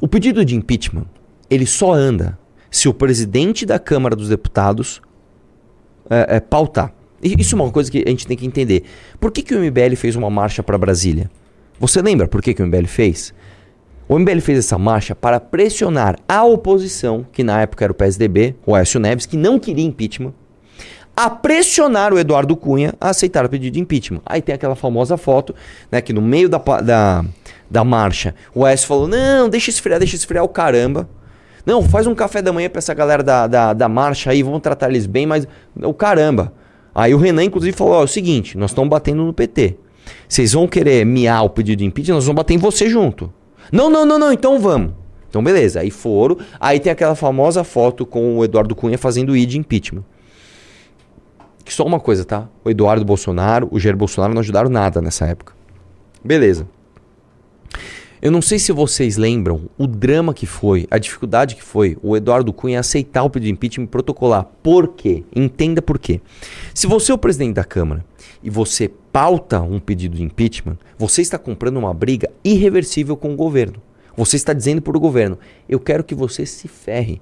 O 0.00 0.06
pedido 0.06 0.44
de 0.44 0.54
impeachment, 0.54 1.06
ele 1.50 1.66
só 1.66 1.92
anda 1.92 2.38
se 2.70 2.88
o 2.88 2.94
presidente 2.94 3.66
da 3.66 3.78
Câmara 3.78 4.14
dos 4.14 4.28
Deputados 4.28 5.00
é, 6.08 6.36
é, 6.36 6.40
pautar. 6.40 6.92
Isso 7.20 7.56
é 7.56 7.60
uma 7.60 7.70
coisa 7.72 7.90
que 7.90 8.04
a 8.06 8.10
gente 8.10 8.26
tem 8.26 8.36
que 8.36 8.46
entender. 8.46 8.84
Por 9.18 9.32
que, 9.32 9.42
que 9.42 9.54
o 9.54 9.58
MBL 9.58 9.96
fez 9.96 10.14
uma 10.14 10.30
marcha 10.30 10.62
para 10.62 10.78
Brasília? 10.78 11.28
Você 11.80 12.00
lembra 12.00 12.28
por 12.28 12.40
que, 12.40 12.54
que 12.54 12.62
o 12.62 12.66
MBL 12.66 12.86
fez? 12.86 13.34
O 14.08 14.18
MBL 14.18 14.40
fez 14.40 14.58
essa 14.60 14.78
marcha 14.78 15.14
para 15.14 15.40
pressionar 15.40 16.16
a 16.28 16.44
oposição, 16.44 17.26
que 17.32 17.42
na 17.42 17.60
época 17.60 17.84
era 17.84 17.92
o 17.92 17.94
PSDB, 17.94 18.54
o 18.64 18.74
Aécio 18.74 19.00
Neves, 19.00 19.26
que 19.26 19.36
não 19.36 19.58
queria 19.58 19.84
impeachment, 19.84 20.32
a 21.16 21.28
pressionar 21.28 22.14
o 22.14 22.18
Eduardo 22.18 22.56
Cunha 22.56 22.94
a 23.00 23.10
aceitar 23.10 23.44
o 23.44 23.48
pedido 23.48 23.74
de 23.74 23.80
impeachment. 23.80 24.22
Aí 24.24 24.40
tem 24.40 24.54
aquela 24.54 24.76
famosa 24.76 25.16
foto, 25.16 25.54
né, 25.90 26.00
que 26.00 26.12
no 26.12 26.22
meio 26.22 26.48
da, 26.48 26.58
da, 26.58 27.24
da 27.70 27.84
marcha, 27.84 28.34
o 28.54 28.64
Aécio 28.64 28.86
falou, 28.86 29.06
não, 29.06 29.48
deixa 29.48 29.70
esfriar, 29.70 29.98
deixa 29.98 30.16
esfriar 30.16 30.44
o 30.44 30.48
caramba. 30.48 31.08
Não, 31.66 31.82
faz 31.82 32.06
um 32.06 32.14
café 32.14 32.40
da 32.40 32.52
manhã 32.52 32.70
pra 32.70 32.78
essa 32.78 32.94
galera 32.94 33.22
da, 33.22 33.46
da, 33.46 33.72
da 33.74 33.88
marcha 33.88 34.30
aí, 34.30 34.42
vamos 34.42 34.60
tratar 34.60 34.88
eles 34.88 35.06
bem, 35.06 35.26
mas 35.26 35.46
o 35.76 35.92
caramba. 35.92 36.52
Aí 36.94 37.14
o 37.14 37.18
Renan, 37.18 37.44
inclusive, 37.44 37.76
falou, 37.76 37.94
ó, 37.94 38.00
é 38.00 38.04
o 38.04 38.08
seguinte, 38.08 38.56
nós 38.56 38.70
estamos 38.70 38.88
batendo 38.88 39.22
no 39.24 39.32
PT. 39.32 39.76
Vocês 40.26 40.52
vão 40.54 40.66
querer 40.66 41.04
miar 41.04 41.44
o 41.44 41.50
pedido 41.50 41.80
de 41.80 41.84
impeachment, 41.84 42.14
nós 42.14 42.24
vamos 42.24 42.36
bater 42.36 42.54
em 42.54 42.58
você 42.58 42.88
junto. 42.88 43.32
Não, 43.70 43.90
não, 43.90 44.06
não, 44.06 44.18
não, 44.18 44.32
então 44.32 44.58
vamos. 44.58 44.92
Então 45.28 45.42
beleza, 45.42 45.80
aí 45.80 45.90
foram, 45.90 46.38
aí 46.58 46.80
tem 46.80 46.90
aquela 46.90 47.14
famosa 47.14 47.62
foto 47.62 48.06
com 48.06 48.38
o 48.38 48.44
Eduardo 48.44 48.74
Cunha 48.74 48.96
fazendo 48.96 49.36
I 49.36 49.44
de 49.44 49.58
impeachment. 49.58 50.02
Que 51.62 51.72
só 51.72 51.84
uma 51.84 52.00
coisa, 52.00 52.24
tá? 52.24 52.48
O 52.64 52.70
Eduardo 52.70 53.04
Bolsonaro, 53.04 53.68
o 53.70 53.78
Jair 53.78 53.94
Bolsonaro 53.94 54.32
não 54.32 54.40
ajudaram 54.40 54.70
nada 54.70 55.02
nessa 55.02 55.26
época. 55.26 55.52
Beleza. 56.24 56.66
Eu 58.20 58.32
não 58.32 58.42
sei 58.42 58.58
se 58.58 58.72
vocês 58.72 59.16
lembram 59.16 59.70
o 59.78 59.86
drama 59.86 60.34
que 60.34 60.44
foi, 60.44 60.88
a 60.90 60.98
dificuldade 60.98 61.54
que 61.54 61.62
foi 61.62 61.96
o 62.02 62.16
Eduardo 62.16 62.52
Cunha 62.52 62.80
aceitar 62.80 63.22
o 63.22 63.30
pedido 63.30 63.46
de 63.46 63.52
impeachment 63.52 63.84
e 63.84 63.88
protocolar. 63.88 64.44
Por 64.60 64.88
quê? 64.88 65.22
Entenda 65.34 65.80
por 65.80 66.00
quê. 66.00 66.20
Se 66.74 66.88
você 66.88 67.12
é 67.12 67.14
o 67.14 67.18
presidente 67.18 67.54
da 67.54 67.62
Câmara 67.62 68.04
e 68.42 68.50
você 68.50 68.90
pauta 69.12 69.60
um 69.60 69.78
pedido 69.78 70.16
de 70.16 70.24
impeachment, 70.24 70.76
você 70.98 71.22
está 71.22 71.38
comprando 71.38 71.76
uma 71.76 71.94
briga 71.94 72.28
irreversível 72.42 73.16
com 73.16 73.32
o 73.32 73.36
governo. 73.36 73.80
Você 74.16 74.34
está 74.34 74.52
dizendo 74.52 74.82
para 74.82 74.96
o 74.96 75.00
governo: 75.00 75.38
eu 75.68 75.78
quero 75.78 76.02
que 76.02 76.14
você 76.14 76.44
se 76.44 76.66
ferre. 76.66 77.20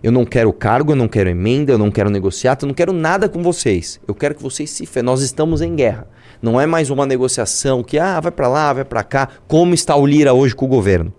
Eu 0.00 0.12
não 0.12 0.24
quero 0.24 0.52
cargo, 0.52 0.92
eu 0.92 0.96
não 0.96 1.08
quero 1.08 1.28
emenda, 1.28 1.72
eu 1.72 1.78
não 1.78 1.90
quero 1.90 2.08
negociar, 2.08 2.56
eu 2.62 2.68
não 2.68 2.74
quero 2.74 2.92
nada 2.92 3.28
com 3.28 3.42
vocês. 3.42 3.98
Eu 4.06 4.14
quero 4.14 4.36
que 4.36 4.42
vocês 4.42 4.70
se 4.70 4.86
ferrem. 4.86 5.06
Nós 5.06 5.22
estamos 5.22 5.60
em 5.60 5.74
guerra. 5.74 6.06
Não 6.46 6.60
é 6.60 6.64
mais 6.64 6.90
uma 6.90 7.04
negociação 7.04 7.82
que, 7.82 7.98
ah, 7.98 8.20
vai 8.20 8.30
para 8.30 8.46
lá, 8.46 8.72
vai 8.72 8.84
para 8.84 9.02
cá, 9.02 9.28
como 9.48 9.74
está 9.74 9.96
o 9.96 10.06
Lira 10.06 10.32
hoje 10.32 10.54
com 10.54 10.64
o 10.64 10.68
governo. 10.68 11.12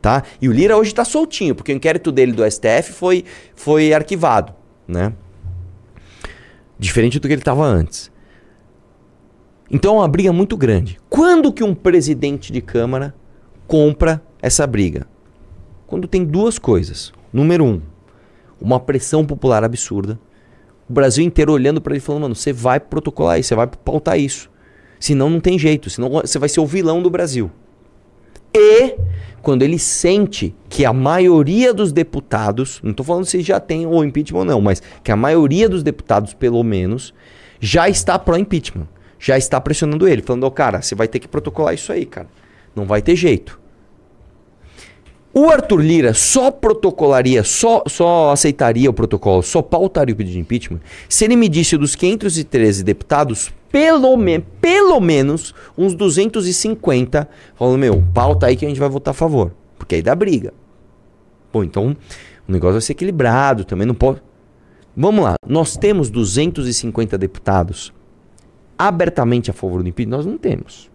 Tá? 0.00 0.22
E 0.40 0.48
o 0.48 0.52
Lira 0.52 0.78
hoje 0.78 0.92
está 0.92 1.04
soltinho, 1.04 1.54
porque 1.54 1.74
o 1.74 1.76
inquérito 1.76 2.10
dele 2.10 2.32
do 2.32 2.42
STF 2.50 2.90
foi, 2.94 3.22
foi 3.54 3.92
arquivado. 3.92 4.54
Né? 4.88 5.12
Diferente 6.78 7.18
do 7.18 7.28
que 7.28 7.34
ele 7.34 7.42
estava 7.42 7.66
antes. 7.66 8.10
Então 9.70 9.96
é 9.96 9.98
uma 9.98 10.08
briga 10.08 10.32
muito 10.32 10.56
grande. 10.56 10.98
Quando 11.10 11.52
que 11.52 11.62
um 11.62 11.74
presidente 11.74 12.50
de 12.50 12.62
Câmara 12.62 13.14
compra 13.66 14.22
essa 14.40 14.66
briga? 14.66 15.06
Quando 15.86 16.08
tem 16.08 16.24
duas 16.24 16.58
coisas. 16.58 17.12
Número 17.30 17.62
um, 17.62 17.82
uma 18.58 18.80
pressão 18.80 19.22
popular 19.22 19.62
absurda. 19.64 20.18
O 20.88 20.92
Brasil 20.92 21.24
inteiro 21.24 21.52
olhando 21.52 21.80
para 21.80 21.94
ele 21.94 22.00
falando, 22.00 22.22
mano, 22.22 22.34
você 22.34 22.52
vai 22.52 22.78
protocolar 22.78 23.38
isso, 23.38 23.48
você 23.48 23.54
vai 23.54 23.66
pautar 23.66 24.18
isso. 24.18 24.50
Senão 25.00 25.28
não 25.28 25.40
tem 25.40 25.58
jeito, 25.58 25.90
senão 25.90 26.08
você 26.10 26.38
vai 26.38 26.48
ser 26.48 26.60
o 26.60 26.66
vilão 26.66 27.02
do 27.02 27.10
Brasil. 27.10 27.50
E 28.54 28.96
quando 29.42 29.62
ele 29.62 29.78
sente 29.78 30.54
que 30.68 30.84
a 30.84 30.92
maioria 30.92 31.74
dos 31.74 31.92
deputados, 31.92 32.80
não 32.82 32.92
estou 32.92 33.04
falando 33.04 33.24
se 33.26 33.40
já 33.42 33.60
tem 33.60 33.86
o 33.86 34.02
impeachment 34.02 34.38
ou 34.38 34.44
não, 34.44 34.60
mas 34.60 34.82
que 35.04 35.12
a 35.12 35.16
maioria 35.16 35.68
dos 35.68 35.82
deputados, 35.82 36.32
pelo 36.34 36.62
menos, 36.62 37.12
já 37.60 37.88
está 37.88 38.18
pró-impeachment. 38.18 38.88
Já 39.18 39.36
está 39.38 39.60
pressionando 39.60 40.06
ele, 40.06 40.22
falando, 40.22 40.44
ó, 40.44 40.50
cara, 40.50 40.82
você 40.82 40.94
vai 40.94 41.08
ter 41.08 41.18
que 41.18 41.28
protocolar 41.28 41.74
isso 41.74 41.92
aí, 41.92 42.04
cara. 42.04 42.28
Não 42.74 42.84
vai 42.84 43.00
ter 43.00 43.16
jeito. 43.16 43.58
O 45.38 45.50
Arthur 45.50 45.82
Lira 45.82 46.14
só 46.14 46.50
protocolaria, 46.50 47.44
só, 47.44 47.82
só 47.86 48.30
aceitaria 48.30 48.88
o 48.88 48.92
protocolo, 48.94 49.42
só 49.42 49.60
pautaria 49.60 50.14
o 50.14 50.16
pedido 50.16 50.32
de 50.32 50.40
impeachment 50.40 50.80
se 51.10 51.26
ele 51.26 51.36
me 51.36 51.46
disse 51.46 51.76
dos 51.76 51.94
513 51.94 52.82
deputados, 52.82 53.52
pelo, 53.70 54.16
me 54.16 54.38
pelo 54.38 54.98
menos 54.98 55.54
uns 55.76 55.94
250 55.94 57.28
falando, 57.54 57.78
meu, 57.78 58.02
pauta 58.14 58.46
aí 58.46 58.56
que 58.56 58.64
a 58.64 58.68
gente 58.68 58.80
vai 58.80 58.88
votar 58.88 59.12
a 59.12 59.14
favor. 59.14 59.52
Porque 59.76 59.96
aí 59.96 60.02
dá 60.02 60.14
briga. 60.14 60.54
Pô, 61.52 61.62
então 61.62 61.94
o 62.48 62.50
negócio 62.50 62.72
vai 62.72 62.80
ser 62.80 62.92
equilibrado, 62.92 63.66
também 63.66 63.86
não 63.86 63.94
pode. 63.94 64.22
Vamos 64.96 65.22
lá, 65.22 65.34
nós 65.46 65.76
temos 65.76 66.08
250 66.08 67.18
deputados 67.18 67.92
abertamente 68.78 69.50
a 69.50 69.52
favor 69.52 69.82
do 69.82 69.88
impeachment? 69.90 70.16
Nós 70.16 70.24
não 70.24 70.38
temos. 70.38 70.90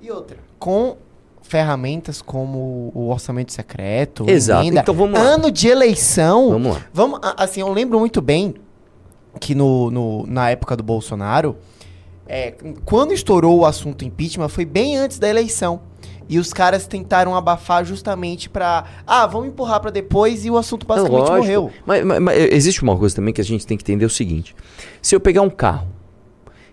E 0.00 0.10
outra, 0.10 0.38
com 0.58 0.96
ferramentas 1.52 2.22
como 2.22 2.90
o 2.94 3.10
orçamento 3.10 3.52
secreto, 3.52 4.24
Exato. 4.28 4.62
emenda, 4.62 4.80
Então 4.80 4.94
vamos 4.94 5.20
lá. 5.20 5.24
ano 5.26 5.50
de 5.50 5.68
eleição. 5.68 6.48
Vamos 6.48 6.72
lá. 6.76 6.82
Vamos, 6.94 7.20
assim, 7.36 7.60
eu 7.60 7.70
lembro 7.70 7.98
muito 7.98 8.22
bem 8.22 8.54
que 9.38 9.54
no, 9.54 9.90
no- 9.90 10.26
na 10.26 10.48
época 10.48 10.74
do 10.74 10.82
Bolsonaro, 10.82 11.54
é, 12.26 12.54
quando 12.86 13.12
estourou 13.12 13.58
o 13.60 13.66
assunto 13.66 14.02
impeachment, 14.02 14.48
foi 14.48 14.64
bem 14.64 14.96
antes 14.96 15.18
da 15.18 15.28
eleição. 15.28 15.80
E 16.26 16.38
os 16.38 16.54
caras 16.54 16.86
tentaram 16.86 17.36
abafar 17.36 17.84
justamente 17.84 18.48
pra. 18.48 18.84
Ah, 19.06 19.26
vamos 19.26 19.48
empurrar 19.48 19.78
pra 19.80 19.90
depois 19.90 20.46
e 20.46 20.50
o 20.50 20.56
assunto 20.56 20.86
basicamente 20.86 21.30
morreu. 21.30 21.70
Mas, 21.84 22.02
mas- 22.02 22.18
mas 22.20 22.38
existe 22.50 22.82
uma 22.82 22.96
coisa 22.96 23.14
também 23.14 23.34
que 23.34 23.40
a 23.42 23.44
gente 23.44 23.66
tem 23.66 23.76
que 23.76 23.82
entender 23.84 24.06
o 24.06 24.10
seguinte: 24.10 24.56
se 25.02 25.14
eu 25.14 25.20
pegar 25.20 25.42
um 25.42 25.50
carro 25.50 25.86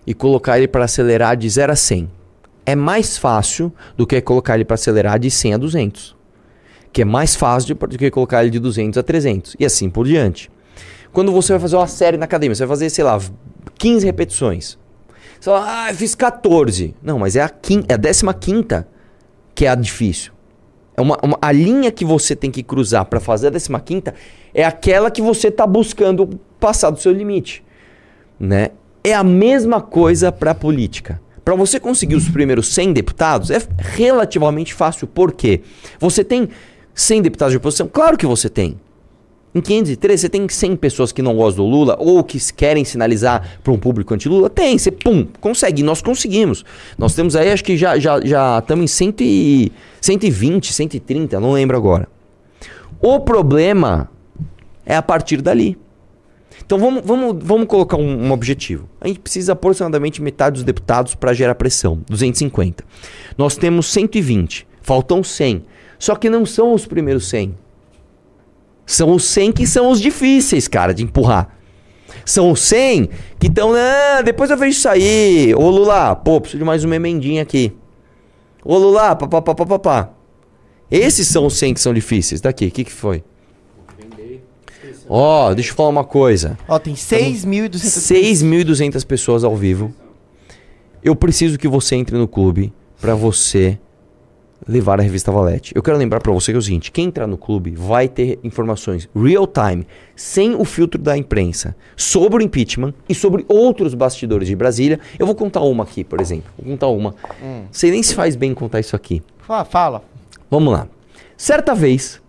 e 0.06 0.14
colocar 0.14 0.56
ele 0.56 0.68
para 0.68 0.84
acelerar 0.86 1.36
de 1.36 1.46
0 1.50 1.70
a 1.72 1.76
100, 1.76 2.08
é 2.70 2.76
mais 2.76 3.18
fácil 3.18 3.72
do 3.96 4.06
que 4.06 4.20
colocar 4.20 4.54
ele 4.54 4.64
para 4.64 4.74
acelerar 4.74 5.18
de 5.18 5.30
100 5.30 5.54
a 5.54 5.56
200. 5.56 6.16
Que 6.92 7.02
é 7.02 7.04
mais 7.04 7.34
fácil 7.36 7.74
do 7.74 7.98
que 7.98 8.10
colocar 8.10 8.42
ele 8.42 8.50
de 8.50 8.58
200 8.58 8.98
a 8.98 9.02
300 9.02 9.56
e 9.58 9.64
assim 9.64 9.88
por 9.88 10.06
diante. 10.06 10.50
Quando 11.12 11.32
você 11.32 11.52
vai 11.52 11.60
fazer 11.60 11.76
uma 11.76 11.86
série 11.86 12.16
na 12.16 12.24
academia, 12.24 12.54
você 12.54 12.64
vai 12.64 12.68
fazer, 12.76 12.90
sei 12.90 13.04
lá, 13.04 13.18
15 13.78 14.06
repetições. 14.06 14.78
Você 15.40 15.50
fala, 15.50 15.84
ah, 15.84 15.90
eu 15.90 15.94
fiz 15.96 16.14
14. 16.14 16.94
Não, 17.02 17.18
mas 17.18 17.34
é 17.36 17.42
a, 17.42 17.48
quin 17.48 17.82
é 17.88 17.94
a 17.94 18.34
15 18.34 18.84
que 19.54 19.66
é 19.66 19.68
a 19.68 19.74
difícil. 19.74 20.32
É 20.96 21.00
uma, 21.00 21.18
uma- 21.22 21.38
a 21.40 21.50
linha 21.50 21.90
que 21.90 22.04
você 22.04 22.36
tem 22.36 22.50
que 22.50 22.62
cruzar 22.62 23.04
para 23.06 23.20
fazer 23.20 23.48
a 23.48 23.80
15 23.80 24.12
é 24.52 24.64
aquela 24.64 25.10
que 25.10 25.22
você 25.22 25.48
está 25.48 25.66
buscando 25.66 26.38
passar 26.58 26.90
do 26.90 27.00
seu 27.00 27.12
limite. 27.12 27.64
Né? 28.38 28.68
É 29.02 29.14
a 29.14 29.24
mesma 29.24 29.80
coisa 29.80 30.30
para 30.30 30.54
política. 30.54 31.20
Para 31.50 31.56
você 31.56 31.80
conseguir 31.80 32.14
os 32.14 32.28
primeiros 32.28 32.68
100 32.68 32.92
deputados, 32.92 33.50
é 33.50 33.60
relativamente 33.76 34.72
fácil. 34.72 35.08
Por 35.08 35.32
quê? 35.32 35.62
Você 35.98 36.22
tem 36.22 36.48
100 36.94 37.22
deputados 37.22 37.50
de 37.50 37.56
oposição? 37.56 37.88
Claro 37.88 38.16
que 38.16 38.24
você 38.24 38.48
tem. 38.48 38.78
Em 39.52 39.60
513, 39.60 40.20
você 40.20 40.28
tem 40.28 40.48
100 40.48 40.76
pessoas 40.76 41.10
que 41.10 41.20
não 41.20 41.36
gostam 41.36 41.64
do 41.64 41.68
Lula 41.68 41.96
ou 41.98 42.22
que 42.22 42.38
querem 42.52 42.84
sinalizar 42.84 43.58
para 43.64 43.72
um 43.72 43.78
público 43.80 44.14
anti-Lula? 44.14 44.48
Tem, 44.48 44.78
você, 44.78 44.92
pum, 44.92 45.26
consegue. 45.40 45.82
Nós 45.82 46.00
conseguimos. 46.00 46.64
Nós 46.96 47.16
temos 47.16 47.34
aí, 47.34 47.50
acho 47.50 47.64
que 47.64 47.76
já 47.76 47.98
já 47.98 48.24
já 48.24 48.60
estamos 48.60 48.84
em 48.84 48.86
100 48.86 49.14
e, 49.18 49.72
120, 50.00 50.72
130, 50.72 51.40
não 51.40 51.50
lembro 51.50 51.76
agora. 51.76 52.08
O 53.00 53.18
problema 53.18 54.08
é 54.86 54.94
a 54.94 55.02
partir 55.02 55.42
dali. 55.42 55.76
Então 56.70 56.78
vamos, 56.78 57.02
vamos, 57.04 57.36
vamos 57.44 57.66
colocar 57.66 57.96
um, 57.96 58.26
um 58.26 58.30
objetivo. 58.30 58.88
A 59.00 59.08
gente 59.08 59.18
precisa 59.18 59.54
aproximadamente 59.54 60.22
metade 60.22 60.54
dos 60.54 60.62
deputados 60.62 61.16
para 61.16 61.34
gerar 61.34 61.56
pressão, 61.56 62.00
250. 62.08 62.84
Nós 63.36 63.56
temos 63.56 63.86
120, 63.86 64.68
faltam 64.80 65.24
100. 65.24 65.64
Só 65.98 66.14
que 66.14 66.30
não 66.30 66.46
são 66.46 66.72
os 66.72 66.86
primeiros 66.86 67.28
100. 67.28 67.58
São 68.86 69.10
os 69.10 69.24
100 69.24 69.50
que 69.50 69.66
são 69.66 69.90
os 69.90 70.00
difíceis, 70.00 70.68
cara, 70.68 70.94
de 70.94 71.02
empurrar. 71.02 71.48
São 72.24 72.52
os 72.52 72.60
100 72.60 73.10
que 73.40 73.48
estão, 73.48 73.72
ah, 73.74 74.22
depois 74.22 74.48
eu 74.48 74.56
vejo 74.56 74.78
isso 74.78 74.88
aí. 74.88 75.52
Ô 75.56 75.70
Lula, 75.70 76.14
pô, 76.14 76.40
preciso 76.40 76.60
de 76.60 76.64
mais 76.64 76.84
uma 76.84 76.94
emendinha 76.94 77.42
aqui. 77.42 77.76
Ô 78.64 78.78
Lula, 78.78 79.16
papapá. 79.16 80.10
Esses 80.88 81.26
são 81.26 81.46
os 81.46 81.54
100 81.54 81.74
que 81.74 81.80
são 81.80 81.92
difíceis. 81.92 82.40
Daqui, 82.40 82.68
o 82.68 82.70
que, 82.70 82.84
que 82.84 82.92
foi? 82.92 83.24
Ó, 85.12 85.52
deixa 85.52 85.72
eu 85.72 85.74
falar 85.74 85.88
uma 85.88 86.04
coisa. 86.04 86.56
Ó, 86.68 86.78
tem 86.78 86.94
6.200 86.94 87.70
6.200 87.72 89.04
pessoas 89.04 89.42
ao 89.42 89.56
vivo. 89.56 89.92
Eu 91.02 91.16
preciso 91.16 91.58
que 91.58 91.66
você 91.66 91.96
entre 91.96 92.16
no 92.16 92.28
clube 92.28 92.72
pra 93.00 93.16
você 93.16 93.76
levar 94.68 95.00
a 95.00 95.02
revista 95.02 95.32
Valete. 95.32 95.72
Eu 95.74 95.82
quero 95.82 95.96
lembrar 95.96 96.20
pra 96.20 96.32
você 96.32 96.52
que 96.52 96.56
é 96.56 96.58
o 96.60 96.62
seguinte, 96.62 96.92
quem 96.92 97.06
entrar 97.06 97.26
no 97.26 97.36
clube 97.36 97.72
vai 97.72 98.06
ter 98.06 98.38
informações 98.44 99.08
real 99.16 99.48
time, 99.48 99.84
sem 100.14 100.54
o 100.54 100.64
filtro 100.64 101.00
da 101.00 101.16
imprensa, 101.16 101.74
sobre 101.96 102.40
o 102.40 102.46
impeachment 102.46 102.94
e 103.08 103.14
sobre 103.14 103.44
outros 103.48 103.94
bastidores 103.94 104.46
de 104.46 104.54
Brasília. 104.54 105.00
Eu 105.18 105.26
vou 105.26 105.34
contar 105.34 105.62
uma 105.62 105.82
aqui, 105.82 106.04
por 106.04 106.20
exemplo. 106.20 106.52
Vou 106.56 106.70
contar 106.70 106.86
uma. 106.86 107.16
Sei 107.72 107.90
nem 107.90 108.00
se 108.00 108.14
faz 108.14 108.36
bem 108.36 108.54
contar 108.54 108.78
isso 108.78 108.94
aqui. 108.94 109.20
Fala, 109.40 109.64
fala. 109.64 110.04
Vamos 110.48 110.72
lá. 110.72 110.86
Certa 111.36 111.74
vez, 111.74 112.20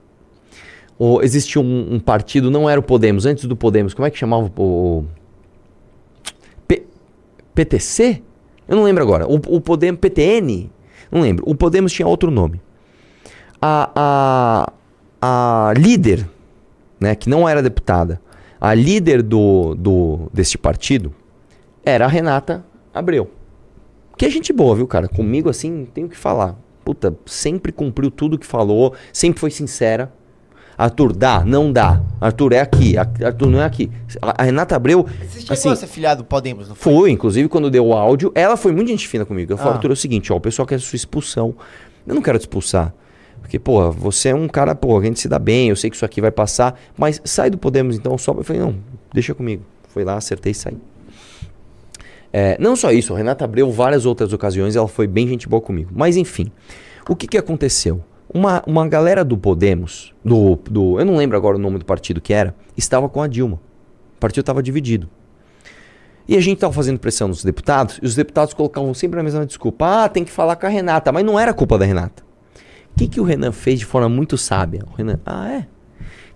o- 1.04 1.22
existia 1.22 1.62
um, 1.62 1.96
um 1.96 2.00
partido, 2.00 2.52
não 2.52 2.70
era 2.70 2.80
o 2.80 2.84
Podemos, 2.84 3.26
antes 3.26 3.46
do 3.46 3.56
Podemos, 3.56 3.94
como 3.94 4.06
é 4.06 4.12
que 4.12 4.18
chamava 4.18 4.52
o. 4.58 5.04
P- 6.68 6.86
PTC? 7.56 8.22
Eu 8.68 8.76
não 8.76 8.84
lembro 8.84 9.04
agora. 9.04 9.28
O, 9.28 9.36
o 9.36 9.62
Podemos. 9.62 10.00
PTN? 10.00 10.70
Não 11.12 11.22
lembro. 11.22 11.44
O 11.48 11.56
Podemos 11.56 11.92
tinha 11.92 12.08
outro 12.08 12.30
nome. 12.32 12.62
A, 13.62 13.92
a, 15.22 15.70
a 15.70 15.74
líder, 15.78 16.28
né, 17.00 17.16
que 17.16 17.30
não 17.30 17.48
era 17.48 17.62
deputada, 17.62 18.20
a 18.60 18.74
líder 18.74 19.22
do, 19.22 19.76
do, 19.76 20.30
deste 20.34 20.58
partido 20.58 21.14
era 21.84 22.06
a 22.06 22.08
Renata 22.08 22.64
Abreu. 22.94 23.30
Que 24.18 24.26
é 24.26 24.30
gente 24.30 24.54
boa, 24.54 24.76
viu, 24.76 24.88
cara? 24.88 25.08
Comigo, 25.08 25.50
assim, 25.50 25.88
tenho 25.94 26.08
que 26.10 26.18
falar. 26.18 26.56
Puta, 26.86 27.16
sempre 27.26 27.72
cumpriu 27.72 28.10
tudo 28.12 28.38
que 28.38 28.46
falou, 28.46 28.94
sempre 29.14 29.40
foi 29.40 29.52
sincera. 29.52 30.12
Arthur, 30.78 31.14
dá, 31.16 31.44
não 31.46 31.72
dá. 31.72 32.02
Arthur, 32.20 32.54
é 32.54 32.60
aqui. 32.60 32.98
Ar- 32.98 33.12
Arthur, 33.24 33.48
não 33.50 33.62
é 33.62 33.66
aqui. 33.66 33.92
A, 34.22 34.42
a 34.42 34.46
Renata 34.46 34.76
Abreu, 34.76 35.06
Você 35.22 35.42
chegou 35.42 35.54
assim, 35.54 35.70
a 35.70 35.76
ser 35.76 35.88
filiado 35.88 36.24
do 36.24 36.26
Podemos, 36.28 36.70
não 36.70 36.76
foi? 36.76 36.94
foi, 36.94 37.12
inclusive, 37.12 37.48
quando 37.50 37.70
deu 37.70 37.86
o 37.88 37.94
áudio, 37.94 38.32
ela 38.34 38.58
foi 38.58 38.72
muito 38.72 38.88
gente 38.88 39.08
fina 39.08 39.26
comigo. 39.26 39.52
Eu 39.54 39.58
falei, 39.58 39.74
Ah. 39.74 39.76
Arthur, 39.76 39.90
é 39.92 39.94
o 39.94 39.96
seguinte, 39.98 40.34
ó, 40.34 40.38
o 40.38 40.42
pessoal 40.42 40.66
quer 40.66 40.80
sua 40.80 40.96
expulsão. 40.96 41.54
Eu 42.08 42.16
não 42.16 42.22
quero 42.22 42.38
te 42.40 42.42
expulsar. 42.42 42.94
Porque, 43.42 43.60
pô, 43.60 43.92
você 43.92 44.30
é 44.30 44.36
um 44.36 44.48
cara, 44.48 44.74
pô, 44.74 44.98
a 44.98 45.04
gente 45.04 45.20
se 45.20 45.28
dá 45.28 45.38
bem, 45.38 45.70
eu 45.70 45.76
sei 45.76 45.90
que 45.90 45.96
isso 45.96 46.06
aqui 46.06 46.22
vai 46.22 46.32
passar, 46.32 46.80
mas 46.98 47.22
sai 47.26 47.50
do 47.50 47.58
Podemos 47.58 47.96
então, 47.96 48.18
só. 48.18 48.32
Eu 48.34 48.44
falei, 48.44 48.62
não, 48.62 48.76
deixa 49.14 49.34
comigo. 49.36 49.64
Fui 49.90 50.04
lá, 50.04 50.16
acertei 50.16 50.52
e 50.52 50.56
saí. 50.56 50.78
É, 52.34 52.56
não 52.60 52.76
só 52.78 52.92
isso, 52.92 53.14
a 53.14 53.18
Renata 53.18 53.44
Abreu, 53.44 53.70
várias 53.72 54.06
outras 54.06 54.32
ocasiões, 54.32 54.76
ela 54.76 54.88
foi 54.88 55.06
bem 55.06 55.28
gente 55.28 55.50
boa 55.50 55.62
comigo. 55.62 55.92
Mas 55.94 56.16
enfim, 56.16 56.50
o 57.10 57.16
que 57.16 57.28
que 57.28 57.38
aconteceu? 57.38 58.02
Uma, 58.34 58.64
uma 58.66 58.88
galera 58.88 59.26
do 59.26 59.38
Podemos, 59.38 60.14
do, 60.24 60.56
do. 60.70 61.00
Eu 61.00 61.06
não 61.06 61.18
lembro 61.18 61.36
agora 61.36 61.58
o 61.58 61.60
nome 61.60 61.78
do 61.78 61.86
partido 61.86 62.22
que 62.22 62.34
era, 62.34 62.56
estava 62.78 63.10
com 63.10 63.22
a 63.22 63.28
Dilma. 63.28 63.60
O 64.16 64.20
partido 64.20 64.42
estava 64.42 64.64
dividido. 64.64 65.10
E 66.28 66.38
a 66.38 66.40
gente 66.40 66.56
estava 66.56 66.72
fazendo 66.72 66.98
pressão 66.98 67.28
nos 67.28 67.44
deputados, 67.44 68.00
e 68.02 68.06
os 68.06 68.16
deputados 68.16 68.54
colocavam 68.54 68.94
sempre 68.94 69.20
a 69.20 69.24
mesma 69.24 69.46
desculpa. 69.46 70.04
Ah, 70.04 70.10
tem 70.10 70.24
que 70.24 70.32
falar 70.32 70.56
com 70.56 70.66
a 70.66 70.70
Renata, 70.70 71.12
mas 71.12 71.26
não 71.26 71.38
era 71.38 71.54
culpa 71.54 71.78
da 71.78 71.86
Renata. 71.86 72.24
O 72.94 73.00
que, 73.00 73.08
que 73.08 73.20
o 73.20 73.24
Renan 73.24 73.52
fez 73.52 73.80
de 73.80 73.86
forma 73.86 74.08
muito 74.08 74.38
sábia? 74.38 74.84
O 74.92 74.96
Renan, 74.96 75.20
ah, 75.26 75.52
é? 75.52 75.68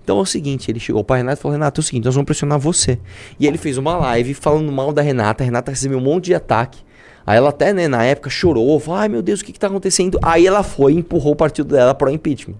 Então 0.03 0.19
é 0.19 0.21
o 0.21 0.25
seguinte, 0.25 0.69
ele 0.69 0.79
chegou 0.79 1.03
para 1.03 1.17
Renata 1.17 1.39
e 1.39 1.41
falou: 1.41 1.53
Renata, 1.53 1.79
é 1.79 1.81
o 1.81 1.83
seguinte, 1.83 2.05
nós 2.05 2.13
vamos 2.13 2.25
pressionar 2.25 2.59
você. 2.59 2.99
E 3.39 3.47
ele 3.47 3.57
fez 3.57 3.77
uma 3.77 3.97
live 3.97 4.33
falando 4.33 4.71
mal 4.71 4.93
da 4.93 5.01
Renata. 5.01 5.43
A 5.43 5.45
Renata 5.45 5.71
recebeu 5.71 5.97
um 5.97 6.01
monte 6.01 6.25
de 6.25 6.35
ataque. 6.35 6.84
Aí 7.25 7.37
ela 7.37 7.49
até, 7.49 7.73
né, 7.73 7.87
na 7.87 8.03
época, 8.03 8.29
chorou, 8.29 8.79
falou: 8.79 8.99
ai 8.99 9.09
meu 9.09 9.21
Deus, 9.21 9.41
o 9.41 9.45
que, 9.45 9.51
que 9.51 9.59
tá 9.59 9.67
acontecendo? 9.67 10.19
Aí 10.21 10.45
ela 10.45 10.63
foi 10.63 10.93
e 10.93 10.97
empurrou 10.97 11.33
o 11.33 11.35
partido 11.35 11.73
dela 11.73 11.95
para 11.95 12.09
o 12.09 12.13
impeachment. 12.13 12.55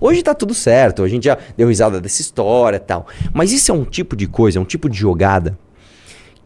Hoje 0.00 0.22
tá 0.22 0.34
tudo 0.34 0.54
certo, 0.54 1.02
a 1.02 1.08
gente 1.08 1.24
já 1.24 1.36
deu 1.56 1.68
risada 1.68 2.00
dessa 2.00 2.22
história 2.22 2.76
e 2.76 2.80
tal. 2.80 3.06
Mas 3.32 3.52
isso 3.52 3.70
é 3.70 3.74
um 3.74 3.84
tipo 3.84 4.16
de 4.16 4.26
coisa, 4.26 4.58
é 4.58 4.60
um 4.60 4.64
tipo 4.64 4.88
de 4.88 4.98
jogada 4.98 5.58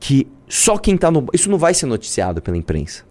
que 0.00 0.26
só 0.48 0.76
quem 0.76 0.96
tá 0.96 1.10
no. 1.10 1.26
Isso 1.32 1.50
não 1.50 1.58
vai 1.58 1.72
ser 1.72 1.86
noticiado 1.86 2.42
pela 2.42 2.56
imprensa. 2.56 3.04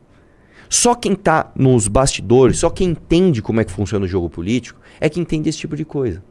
Só 0.70 0.96
quem 0.96 1.16
tá 1.16 1.52
nos 1.56 1.88
bastidores, 1.88 2.60
só 2.60 2.70
quem 2.70 2.90
entende 2.90 3.42
como 3.42 3.62
é 3.62 3.64
que 3.64 3.72
funciona 3.72 4.06
o 4.06 4.08
jogo 4.08 4.30
político, 4.30 4.80
é 5.00 5.08
que 5.08 5.20
entende 5.20 5.50
esse 5.50 5.60
tipo 5.60 5.76
de 5.76 5.86
coisa. 5.86 6.24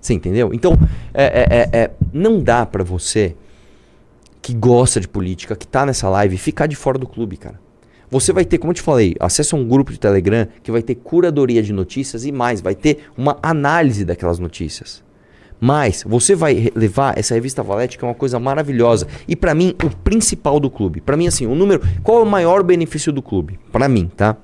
Você 0.00 0.14
entendeu? 0.14 0.52
Então, 0.52 0.76
é, 1.14 1.24
é, 1.24 1.58
é, 1.58 1.82
é, 1.82 1.90
não 2.12 2.42
dá 2.42 2.66
pra 2.66 2.82
você 2.82 3.36
que 4.42 4.52
gosta 4.52 5.00
de 5.00 5.06
política, 5.06 5.54
que 5.54 5.66
tá 5.66 5.86
nessa 5.86 6.08
live, 6.08 6.36
ficar 6.36 6.66
de 6.66 6.74
fora 6.74 6.98
do 6.98 7.06
clube, 7.06 7.36
cara. 7.36 7.60
Você 8.10 8.32
vai 8.32 8.44
ter, 8.44 8.58
como 8.58 8.72
eu 8.72 8.74
te 8.74 8.82
falei, 8.82 9.14
acesso 9.18 9.56
a 9.56 9.58
um 9.58 9.66
grupo 9.66 9.92
de 9.92 9.98
Telegram 9.98 10.46
que 10.62 10.70
vai 10.70 10.82
ter 10.82 10.96
curadoria 10.96 11.62
de 11.62 11.72
notícias 11.72 12.26
e 12.26 12.32
mais, 12.32 12.60
vai 12.60 12.74
ter 12.74 13.06
uma 13.16 13.38
análise 13.40 14.04
daquelas 14.04 14.38
notícias. 14.38 15.02
Mas 15.58 16.02
você 16.04 16.34
vai 16.34 16.72
levar 16.74 17.16
essa 17.16 17.34
revista 17.34 17.62
Valete, 17.62 17.96
que 17.96 18.04
é 18.04 18.08
uma 18.08 18.14
coisa 18.14 18.38
maravilhosa. 18.40 19.06
E 19.28 19.36
pra 19.36 19.54
mim, 19.54 19.74
o 19.82 19.96
principal 19.98 20.58
do 20.58 20.68
clube. 20.68 21.00
Pra 21.00 21.16
mim, 21.16 21.28
assim, 21.28 21.46
o 21.46 21.54
número. 21.54 21.80
Qual 22.02 22.18
é 22.18 22.22
o 22.22 22.26
maior 22.26 22.64
benefício 22.64 23.12
do 23.12 23.22
clube? 23.22 23.60
Pra 23.70 23.88
mim, 23.88 24.10
tá? 24.14 24.36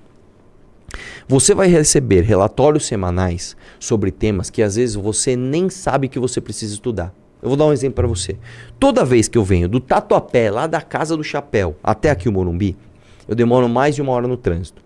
Você 1.26 1.54
vai 1.54 1.66
receber 1.66 2.22
relatórios 2.22 2.86
semanais 2.86 3.56
sobre 3.80 4.12
temas 4.12 4.48
que 4.48 4.62
às 4.62 4.76
vezes 4.76 4.94
você 4.94 5.34
nem 5.36 5.68
sabe 5.68 6.08
que 6.08 6.20
você 6.20 6.40
precisa 6.40 6.72
estudar. 6.72 7.12
Eu 7.42 7.48
vou 7.48 7.56
dar 7.56 7.66
um 7.66 7.72
exemplo 7.72 7.94
pra 7.96 8.06
você. 8.06 8.36
Toda 8.80 9.04
vez 9.04 9.28
que 9.28 9.38
eu 9.38 9.44
venho 9.44 9.68
do 9.68 9.78
Tatuapé, 9.80 10.50
lá 10.50 10.66
da 10.66 10.80
Casa 10.80 11.16
do 11.16 11.22
Chapéu, 11.24 11.76
até 11.82 12.10
aqui 12.10 12.28
o 12.28 12.32
Morumbi, 12.32 12.76
eu 13.28 13.34
demoro 13.34 13.68
mais 13.68 13.94
de 13.94 14.02
uma 14.02 14.12
hora 14.12 14.26
no 14.26 14.36
trânsito. 14.36 14.82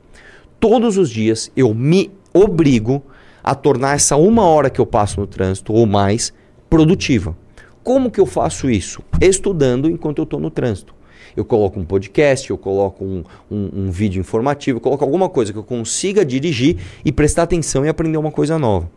Todos 0.61 0.99
os 0.99 1.09
dias 1.11 1.51
eu 1.57 1.73
me 1.75 2.11
obrigo 2.33 3.03
a 3.43 3.55
tornar 3.55 3.95
essa 3.97 4.17
uma 4.17 4.45
hora 4.45 4.71
que 4.71 4.81
eu 4.81 4.87
passo 4.87 5.21
no 5.21 5.27
trânsito 5.27 5.73
ou 5.73 5.87
mais 5.87 6.33
produtiva. 6.71 7.37
Como 7.83 8.11
que 8.11 8.21
eu 8.21 8.27
faço 8.27 8.71
isso? 8.71 9.03
Estudando 9.21 9.89
enquanto 9.91 10.19
eu 10.19 10.25
estou 10.25 10.39
no 10.39 10.51
trânsito. 10.51 10.95
Eu 11.37 11.45
coloco 11.45 11.81
um 11.81 11.85
podcast, 11.85 12.51
eu 12.51 12.59
coloco 12.59 13.05
um, 13.05 13.25
um- 13.51 13.71
um 13.87 13.91
vídeo 13.91 14.21
informativo, 14.21 14.77
eu 14.77 14.81
coloco 14.81 15.03
alguma 15.03 15.29
coisa 15.29 15.53
que 15.53 15.59
eu 15.59 15.65
consiga 15.65 16.25
dirigir 16.25 16.77
e 17.05 17.11
prestar 17.11 17.45
atenção 17.45 17.85
e 17.85 17.89
aprender 17.89 18.19
uma 18.19 18.31
coisa 18.31 18.59
nova. 18.59 18.89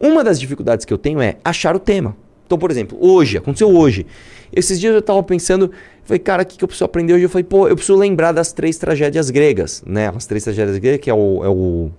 Uma 0.00 0.22
das 0.22 0.38
dificuldades 0.38 0.86
que 0.86 0.92
eu 0.92 0.98
tenho 0.98 1.20
é 1.20 1.36
achar 1.44 1.74
o 1.74 1.80
tema. 1.80 2.16
Então, 2.46 2.58
por 2.58 2.70
exemplo, 2.70 2.98
hoje, 3.00 3.38
aconteceu 3.38 3.74
hoje. 3.74 4.06
Esses 4.52 4.78
dias 4.78 4.92
eu 4.92 5.00
estava 5.00 5.22
pensando, 5.22 5.70
falei, 6.04 6.18
cara, 6.18 6.42
o 6.42 6.46
que, 6.46 6.56
que 6.56 6.64
eu 6.64 6.68
preciso 6.68 6.84
aprender 6.84 7.14
hoje? 7.14 7.24
Eu 7.24 7.28
falei, 7.28 7.44
pô, 7.44 7.66
eu 7.66 7.74
preciso 7.74 7.98
lembrar 7.98 8.32
das 8.32 8.52
três 8.52 8.76
tragédias 8.78 9.30
gregas, 9.30 9.82
né? 9.86 10.12
As 10.14 10.26
três 10.26 10.44
tragédias 10.44 10.78
gregas, 10.78 11.00
que 11.00 11.10
é 11.10 11.14
o, 11.14 11.44
é 11.44 11.48
o 11.48 11.90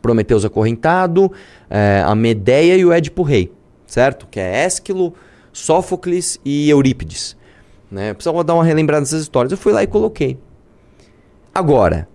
Prometeus 0.00 0.44
acorrentado, 0.44 1.30
é, 1.68 2.02
a 2.04 2.14
Medeia 2.14 2.76
e 2.76 2.84
o 2.84 2.92
Édipo 2.92 3.22
Rei, 3.22 3.52
certo? 3.86 4.26
Que 4.30 4.40
é 4.40 4.64
Ésquilo, 4.64 5.14
Sófocles 5.52 6.40
e 6.44 6.68
Eurípides. 6.70 7.36
Né? 7.90 8.14
Precisava 8.14 8.42
dar 8.42 8.54
uma 8.54 8.64
relembrada 8.64 9.00
nessas 9.00 9.22
histórias. 9.22 9.52
Eu 9.52 9.58
fui 9.58 9.72
lá 9.72 9.82
e 9.82 9.86
coloquei. 9.86 10.38
Agora, 11.54 12.08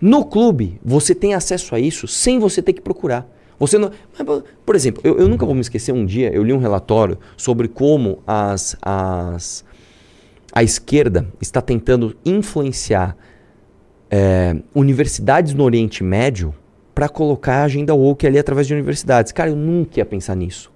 no 0.00 0.24
clube, 0.24 0.80
você 0.84 1.14
tem 1.14 1.34
acesso 1.34 1.74
a 1.74 1.80
isso 1.80 2.06
sem 2.08 2.38
você 2.38 2.60
ter 2.60 2.72
que 2.72 2.80
procurar. 2.80 3.26
Você 3.60 3.76
não, 3.76 3.92
por 4.64 4.74
exemplo, 4.74 5.02
eu, 5.04 5.18
eu 5.18 5.28
nunca 5.28 5.44
vou 5.44 5.54
me 5.54 5.60
esquecer 5.60 5.92
um 5.92 6.06
dia, 6.06 6.32
eu 6.32 6.42
li 6.42 6.50
um 6.50 6.58
relatório 6.58 7.18
sobre 7.36 7.68
como 7.68 8.22
as, 8.26 8.74
as, 8.80 9.62
a 10.50 10.62
esquerda 10.62 11.28
está 11.42 11.60
tentando 11.60 12.16
influenciar 12.24 13.14
é, 14.10 14.56
universidades 14.74 15.52
no 15.52 15.62
Oriente 15.62 16.02
Médio 16.02 16.54
para 16.94 17.06
colocar 17.06 17.56
a 17.56 17.64
agenda 17.64 17.94
woke 17.94 18.26
ali 18.26 18.38
através 18.38 18.66
de 18.66 18.72
universidades. 18.72 19.30
Cara, 19.30 19.50
eu 19.50 19.56
nunca 19.56 20.00
ia 20.00 20.06
pensar 20.06 20.34
nisso. 20.34 20.72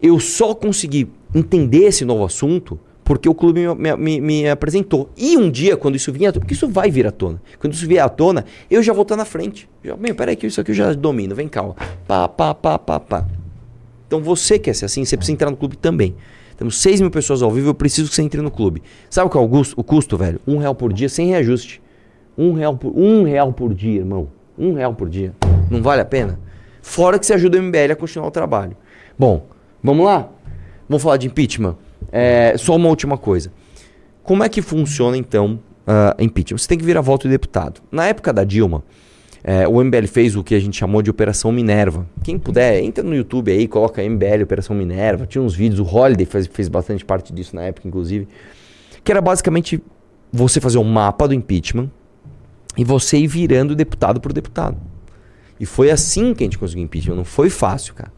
Eu 0.00 0.18
só 0.18 0.54
consegui 0.54 1.10
entender 1.34 1.84
esse 1.84 2.06
novo 2.06 2.24
assunto 2.24 2.80
porque 3.12 3.28
o 3.28 3.34
clube 3.34 3.60
me, 3.76 3.94
me, 3.94 4.20
me 4.22 4.48
apresentou. 4.48 5.10
E 5.14 5.36
um 5.36 5.50
dia, 5.50 5.76
quando 5.76 5.96
isso 5.96 6.10
vinha 6.10 6.32
porque 6.32 6.54
isso 6.54 6.66
vai 6.66 6.90
vir 6.90 7.06
à 7.06 7.10
tona. 7.10 7.42
Quando 7.58 7.74
isso 7.74 7.86
vier 7.86 8.02
à 8.02 8.08
tona, 8.08 8.46
eu 8.70 8.82
já 8.82 8.94
vou 8.94 9.02
estar 9.02 9.16
na 9.16 9.26
frente. 9.26 9.68
Já, 9.84 9.94
bem, 9.94 10.14
peraí 10.14 10.34
que 10.34 10.46
isso 10.46 10.58
aqui 10.62 10.70
eu 10.70 10.74
já 10.74 10.94
domino, 10.94 11.34
vem 11.34 11.46
cá. 11.46 11.62
Ó. 11.62 11.74
Pá, 12.06 12.26
pá, 12.26 12.54
pá, 12.54 12.78
pá, 12.78 12.98
pá. 12.98 13.26
Então 14.06 14.22
você 14.22 14.58
quer 14.58 14.74
ser 14.74 14.86
assim, 14.86 15.04
você 15.04 15.14
precisa 15.14 15.34
entrar 15.34 15.50
no 15.50 15.58
clube 15.58 15.76
também. 15.76 16.14
Temos 16.56 16.80
6 16.80 17.02
mil 17.02 17.10
pessoas 17.10 17.42
ao 17.42 17.50
vivo, 17.50 17.68
eu 17.68 17.74
preciso 17.74 18.08
que 18.08 18.14
você 18.14 18.22
entre 18.22 18.40
no 18.40 18.50
clube. 18.50 18.82
Sabe 19.10 19.30
qual 19.30 19.44
é 19.44 19.46
o 19.46 19.50
custo, 19.50 19.78
o 19.78 19.84
custo 19.84 20.16
velho? 20.16 20.40
Um 20.46 20.56
real 20.56 20.74
por 20.74 20.90
dia, 20.90 21.10
sem 21.10 21.28
reajuste. 21.28 21.82
Um 22.38 22.54
real 22.54 22.78
por, 22.78 22.96
um 22.96 23.24
real 23.24 23.52
por 23.52 23.74
dia, 23.74 24.00
irmão. 24.00 24.28
Um 24.58 24.72
real 24.72 24.94
por 24.94 25.10
dia. 25.10 25.34
Não 25.70 25.82
vale 25.82 26.00
a 26.00 26.06
pena? 26.06 26.40
Fora 26.80 27.18
que 27.18 27.26
você 27.26 27.34
ajuda 27.34 27.58
o 27.58 27.62
MBL 27.62 27.92
a 27.92 27.96
continuar 27.96 28.28
o 28.28 28.30
trabalho. 28.30 28.74
Bom, 29.18 29.46
vamos 29.82 30.06
lá? 30.06 30.30
Vamos 30.88 31.02
falar 31.02 31.18
de 31.18 31.26
impeachment? 31.26 31.76
É, 32.10 32.54
só 32.58 32.74
uma 32.76 32.88
última 32.88 33.16
coisa. 33.16 33.52
Como 34.22 34.42
é 34.42 34.48
que 34.48 34.62
funciona, 34.62 35.16
então, 35.16 35.58
uh, 35.86 36.22
impeachment? 36.22 36.58
Você 36.58 36.68
tem 36.68 36.78
que 36.78 36.84
virar 36.84 37.00
voto 37.00 37.24
de 37.24 37.30
deputado. 37.30 37.80
Na 37.90 38.06
época 38.06 38.32
da 38.32 38.44
Dilma, 38.44 38.82
é, 39.44 39.66
o 39.66 39.82
MBL 39.82 40.06
fez 40.06 40.36
o 40.36 40.44
que 40.44 40.54
a 40.54 40.60
gente 40.60 40.76
chamou 40.76 41.02
de 41.02 41.10
Operação 41.10 41.50
Minerva. 41.50 42.06
Quem 42.22 42.38
puder, 42.38 42.80
entra 42.80 43.02
no 43.02 43.14
YouTube 43.14 43.50
aí, 43.50 43.66
coloca 43.66 44.02
MBL 44.02 44.44
Operação 44.44 44.76
Minerva. 44.76 45.26
Tinha 45.26 45.42
uns 45.42 45.54
vídeos, 45.54 45.80
o 45.80 45.84
Holiday 45.84 46.24
fez, 46.24 46.46
fez 46.46 46.68
bastante 46.68 47.04
parte 47.04 47.32
disso 47.32 47.56
na 47.56 47.62
época, 47.62 47.88
inclusive. 47.88 48.28
Que 49.02 49.10
era 49.10 49.20
basicamente 49.20 49.82
você 50.32 50.60
fazer 50.60 50.78
um 50.78 50.84
mapa 50.84 51.26
do 51.26 51.34
impeachment 51.34 51.90
e 52.76 52.84
você 52.84 53.18
ir 53.18 53.26
virando 53.26 53.74
deputado 53.74 54.20
por 54.20 54.32
deputado. 54.32 54.76
E 55.58 55.66
foi 55.66 55.90
assim 55.90 56.34
que 56.34 56.44
a 56.44 56.46
gente 56.46 56.58
conseguiu 56.58 56.84
impeachment. 56.84 57.16
Não 57.16 57.24
foi 57.24 57.50
fácil, 57.50 57.94
cara. 57.94 58.12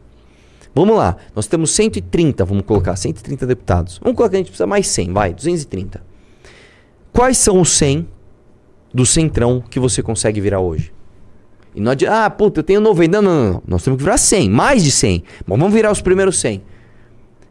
Vamos 0.75 0.97
lá, 0.97 1.15
nós 1.33 1.47
temos 1.47 1.71
130, 1.71 2.43
vamos 2.43 2.65
colocar, 2.65 2.97
130 2.97 3.47
deputados. 3.47 3.97
Vamos 4.03 4.17
colocar, 4.17 4.35
a 4.35 4.37
gente 4.39 4.47
precisa 4.47 4.67
mais 4.67 4.85
100, 4.87 5.13
vai, 5.13 5.33
230. 5.33 6.03
Quais 7.13 7.37
são 7.37 7.61
os 7.61 7.69
100 7.69 8.05
do 8.93 9.05
centrão 9.05 9.63
que 9.69 9.79
você 9.79 10.03
consegue 10.03 10.41
virar 10.41 10.59
hoje? 10.59 10.93
E 11.73 11.79
não 11.79 11.93
adianta, 11.93 12.25
ah, 12.25 12.29
puta, 12.29 12.59
eu 12.59 12.63
tenho 12.63 12.81
90. 12.81 13.21
Não, 13.21 13.31
não, 13.31 13.53
não, 13.53 13.63
nós 13.65 13.83
temos 13.83 13.97
que 13.97 14.03
virar 14.03 14.17
100, 14.17 14.49
mais 14.49 14.83
de 14.83 14.91
100. 14.91 15.23
Bom, 15.47 15.57
vamos 15.57 15.73
virar 15.73 15.91
os 15.91 16.01
primeiros 16.01 16.37
100. 16.39 16.61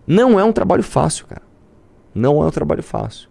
Não 0.06 0.38
é 0.38 0.44
um 0.44 0.52
trabalho 0.52 0.82
fácil, 0.82 1.26
cara. 1.26 1.42
Não 2.14 2.42
é 2.42 2.46
um 2.46 2.50
trabalho 2.50 2.82
fácil. 2.82 3.28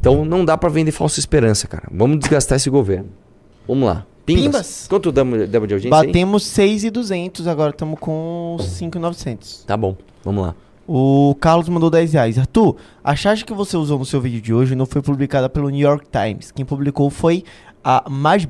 Então 0.00 0.24
não 0.24 0.44
dá 0.44 0.56
para 0.56 0.68
vender 0.70 0.92
falsa 0.92 1.20
esperança, 1.20 1.66
cara. 1.66 1.88
Vamos 1.90 2.18
desgastar 2.18 2.56
esse 2.56 2.70
governo. 2.70 3.10
Vamos 3.68 3.86
lá. 3.86 4.06
Pimbas. 4.26 4.42
Pimbas. 4.44 4.86
Quanto 4.88 5.12
demos 5.12 5.48
demo 5.48 5.66
de 5.66 5.74
audiência 5.74 5.98
aí? 6.00 6.06
Batemos 6.08 6.42
6,200, 6.44 7.46
agora 7.46 7.70
estamos 7.70 7.98
com 7.98 8.56
5,900. 8.60 9.64
Tá 9.66 9.76
bom, 9.76 9.96
vamos 10.24 10.44
lá. 10.46 10.54
O 10.88 11.34
Carlos 11.40 11.68
mandou 11.68 11.90
10 11.90 12.12
reais. 12.12 12.38
Arthur, 12.38 12.76
a 13.02 13.16
charge 13.16 13.44
que 13.44 13.52
você 13.52 13.76
usou 13.76 13.98
no 13.98 14.04
seu 14.04 14.20
vídeo 14.20 14.40
de 14.40 14.52
hoje 14.54 14.74
não 14.76 14.86
foi 14.86 15.02
publicada 15.02 15.48
pelo 15.48 15.68
New 15.68 15.80
York 15.80 16.06
Times. 16.10 16.52
Quem 16.52 16.64
publicou 16.64 17.10
foi 17.10 17.42
a 17.82 18.04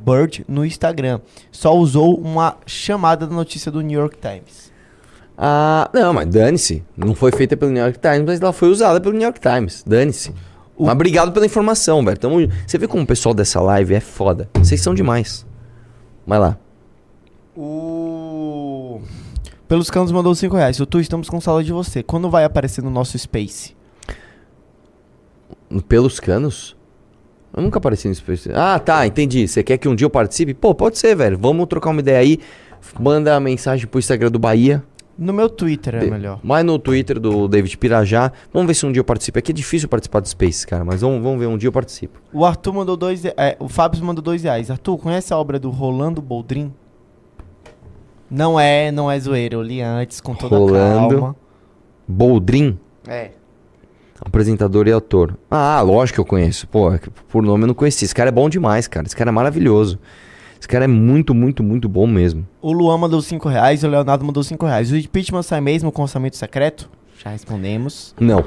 Bird 0.05 0.45
no 0.49 0.65
Instagram. 0.65 1.21
Só 1.51 1.75
usou 1.77 2.19
uma 2.19 2.57
chamada 2.67 3.27
da 3.27 3.35
notícia 3.35 3.71
do 3.71 3.81
New 3.81 3.99
York 4.01 4.17
Times. 4.19 4.71
Ah, 5.37 5.91
não, 5.93 6.13
mas 6.15 6.27
dane-se. 6.29 6.83
Não 6.97 7.15
foi 7.15 7.31
feita 7.33 7.57
pelo 7.57 7.71
New 7.71 7.83
York 7.83 7.99
Times, 7.99 8.23
mas 8.27 8.41
ela 8.41 8.53
foi 8.53 8.69
usada 8.71 9.01
pelo 9.01 9.13
New 9.15 9.23
York 9.23 9.41
Times. 9.41 9.83
Dane-se. 9.87 10.31
O- 10.77 10.85
Mas 10.85 10.95
obrigado 10.95 11.33
pela 11.33 11.45
informação, 11.47 12.05
velho. 12.05 12.19
Tamo... 12.19 12.37
Você 12.67 12.77
vê 12.79 12.87
como 12.87 13.03
o 13.03 13.07
pessoal 13.07 13.35
dessa 13.35 13.61
live 13.61 13.95
é 13.95 14.01
foda. 14.01 14.49
Vocês 14.55 14.81
são 14.81 14.95
demais. 14.95 15.47
Vai 16.27 16.39
lá. 16.39 16.59
O. 17.57 19.01
Pelos 19.69 19.91
canos 19.91 20.13
mandou 20.13 20.35
5 20.35 20.55
reais. 20.57 20.77
Tu 20.77 21.01
estamos 21.01 21.29
com 21.29 21.41
saudade 21.41 21.67
de 21.67 21.73
você. 21.73 22.03
Quando 22.03 22.29
vai 22.29 22.45
aparecer 22.45 22.83
no 22.83 22.91
nosso 22.91 23.19
Space? 23.19 23.77
Pelos 25.89 26.21
canos? 26.21 26.77
Eu 27.57 27.63
nunca 27.63 27.79
apareci 27.79 28.09
no 28.09 28.15
Space. 28.15 28.51
Ah, 28.53 28.79
tá, 28.79 29.07
entendi. 29.07 29.49
Você 29.49 29.63
quer 29.63 29.79
que 29.79 29.89
um 29.89 29.95
dia 29.95 30.05
eu 30.05 30.11
participe? 30.11 30.53
Pô, 30.53 30.75
pode 30.75 30.99
ser, 30.99 31.17
velho. 31.17 31.39
Vamos 31.39 31.67
trocar 31.67 31.91
uma 31.91 32.01
ideia 32.01 32.19
aí. 32.19 32.39
Manda 33.01 33.35
a 33.35 33.41
mensagem 33.41 33.87
pro 33.87 33.99
Instagram 33.99 34.31
do 34.31 34.39
Bahia. 34.39 34.85
No 35.19 35.33
meu 35.33 35.49
Twitter 35.49 35.95
é 35.95 36.05
melhor. 36.11 36.41
Mas 36.43 36.65
no 36.65 36.79
Twitter 36.79 37.19
do 37.19 37.49
David 37.49 37.79
Pirajá. 37.79 38.31
Vamos 38.53 38.67
ver 38.67 38.75
se 38.75 38.85
um 38.85 38.93
dia 38.93 39.01
eu 39.01 39.05
participo. 39.05 39.39
Aqui 39.39 39.51
é 39.51 39.55
difícil 39.55 39.89
participar 39.89 40.21
do 40.21 40.29
Space, 40.29 40.67
cara. 40.67 40.85
Mas 40.85 41.01
vamos, 41.01 41.23
vamos 41.23 41.39
ver, 41.41 41.47
um 41.47 41.57
dia 41.57 41.69
eu 41.69 41.73
participo. 41.73 42.21
O 42.33 42.45
Arthur 42.45 42.75
mandou 42.75 42.97
2 42.99 43.25
é, 43.25 43.57
O 43.59 43.67
Fábio 43.69 44.05
mandou 44.05 44.23
2 44.23 44.43
reais. 44.43 44.71
Arthur, 44.71 44.99
conhece 44.99 45.33
a 45.33 45.39
obra 45.39 45.59
do 45.59 45.71
Rolando 45.71 46.21
Boldrin? 46.21 46.71
Não 48.31 48.59
é, 48.59 48.91
não 48.91 49.11
é 49.11 49.19
zoeira. 49.19 49.55
Eu 49.55 49.63
li 49.63 49.81
antes 49.81 50.21
com 50.21 50.35
toda 50.35 50.55
Rolando. 50.57 51.15
calma. 51.19 51.37
Boldrin, 52.09 52.79
É. 53.09 53.31
apresentador 54.21 54.87
e 54.87 54.93
autor. 54.93 55.37
Ah, 55.51 55.81
lógico 55.81 56.17
que 56.17 56.21
eu 56.21 56.25
conheço. 56.25 56.67
Pô, 56.69 56.93
é 56.93 57.01
por 57.29 57.43
nome 57.43 57.65
eu 57.65 57.69
não 57.69 57.75
conhecia. 57.75 58.05
Esse 58.05 58.15
cara 58.15 58.29
é 58.29 58.33
bom 58.33 58.49
demais, 58.49 58.87
cara. 58.87 59.07
Esse 59.07 59.17
cara 59.17 59.31
é 59.31 59.33
maravilhoso. 59.33 59.99
Esse 60.67 60.73
cara 60.73 60.85
é 60.85 60.89
muito, 60.89 61.33
muito, 61.33 61.63
muito 61.63 61.89
bom 61.89 62.09
mesmo. 62.09 62.45
O 62.61 62.73
Luan 62.73 62.99
mandou 62.99 63.23
5 63.23 63.49
reais. 63.49 63.85
O 63.85 63.89
Leonardo 63.89 64.25
mandou 64.25 64.43
5 64.43 64.67
reais. 64.67 64.91
O 64.91 64.97
impeachment 64.97 65.45
sai 65.45 65.61
mesmo 65.61 65.93
com 65.93 66.03
orçamento 66.03 66.37
secreto? 66.37 66.91
Já 67.23 67.31
respondemos. 67.31 68.13
Não. 68.19 68.45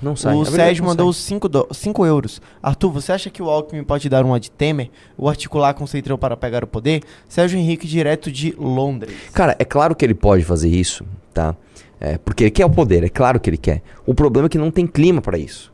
Não 0.00 0.16
sai. 0.16 0.34
o 0.34 0.46
Sérgio 0.46 0.82
mandou 0.82 1.12
sai. 1.12 1.24
5 1.24 1.46
do... 1.46 1.68
cinco 1.72 2.06
euros. 2.06 2.40
Arthur, 2.62 2.90
você 2.90 3.12
acha 3.12 3.28
que 3.28 3.42
o 3.42 3.50
Alckmin 3.50 3.84
pode 3.84 4.08
dar 4.08 4.24
uma 4.24 4.40
de 4.40 4.50
Temer? 4.50 4.88
O 5.14 5.28
articular 5.28 5.74
com 5.74 5.84
o 5.84 5.86
Centrão 5.86 6.16
para 6.16 6.38
pegar 6.38 6.64
o 6.64 6.66
poder? 6.66 7.02
Sérgio 7.28 7.58
Henrique, 7.58 7.86
direto 7.86 8.32
de 8.32 8.54
Londres. 8.58 9.14
Cara, 9.34 9.54
é 9.58 9.64
claro 9.66 9.94
que 9.94 10.06
ele 10.06 10.14
pode 10.14 10.44
fazer 10.44 10.70
isso, 10.70 11.04
tá? 11.34 11.54
É, 12.00 12.16
porque 12.16 12.44
ele 12.44 12.50
quer 12.50 12.64
o 12.64 12.70
poder, 12.70 13.04
é 13.04 13.10
claro 13.10 13.38
que 13.38 13.50
ele 13.50 13.58
quer. 13.58 13.82
O 14.06 14.14
problema 14.14 14.46
é 14.46 14.48
que 14.48 14.56
não 14.56 14.70
tem 14.70 14.86
clima 14.86 15.20
pra 15.20 15.36
isso. 15.36 15.70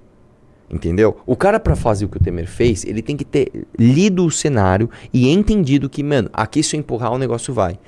Entendeu? 0.75 1.17
O 1.25 1.37
cara 1.37 1.61
pra 1.61 1.77
fazer 1.77 2.05
o 2.05 2.09
que 2.09 2.17
o 2.17 2.21
Temer 2.21 2.49
fez, 2.49 2.85
ele 2.85 3.01
tem 3.01 3.17
que 3.17 3.25
ter 3.25 3.65
lido 3.79 4.27
o 4.27 4.31
cenário 4.31 4.91
e 5.13 5.31
entendido 5.31 5.89
que, 5.89 6.03
mano, 6.03 6.29
aqui 6.33 6.65
se 6.65 6.75
eu 6.75 6.81
empurrar 6.81 7.13
o 7.13 7.19
negócio 7.19 7.55
vai. 7.55 7.79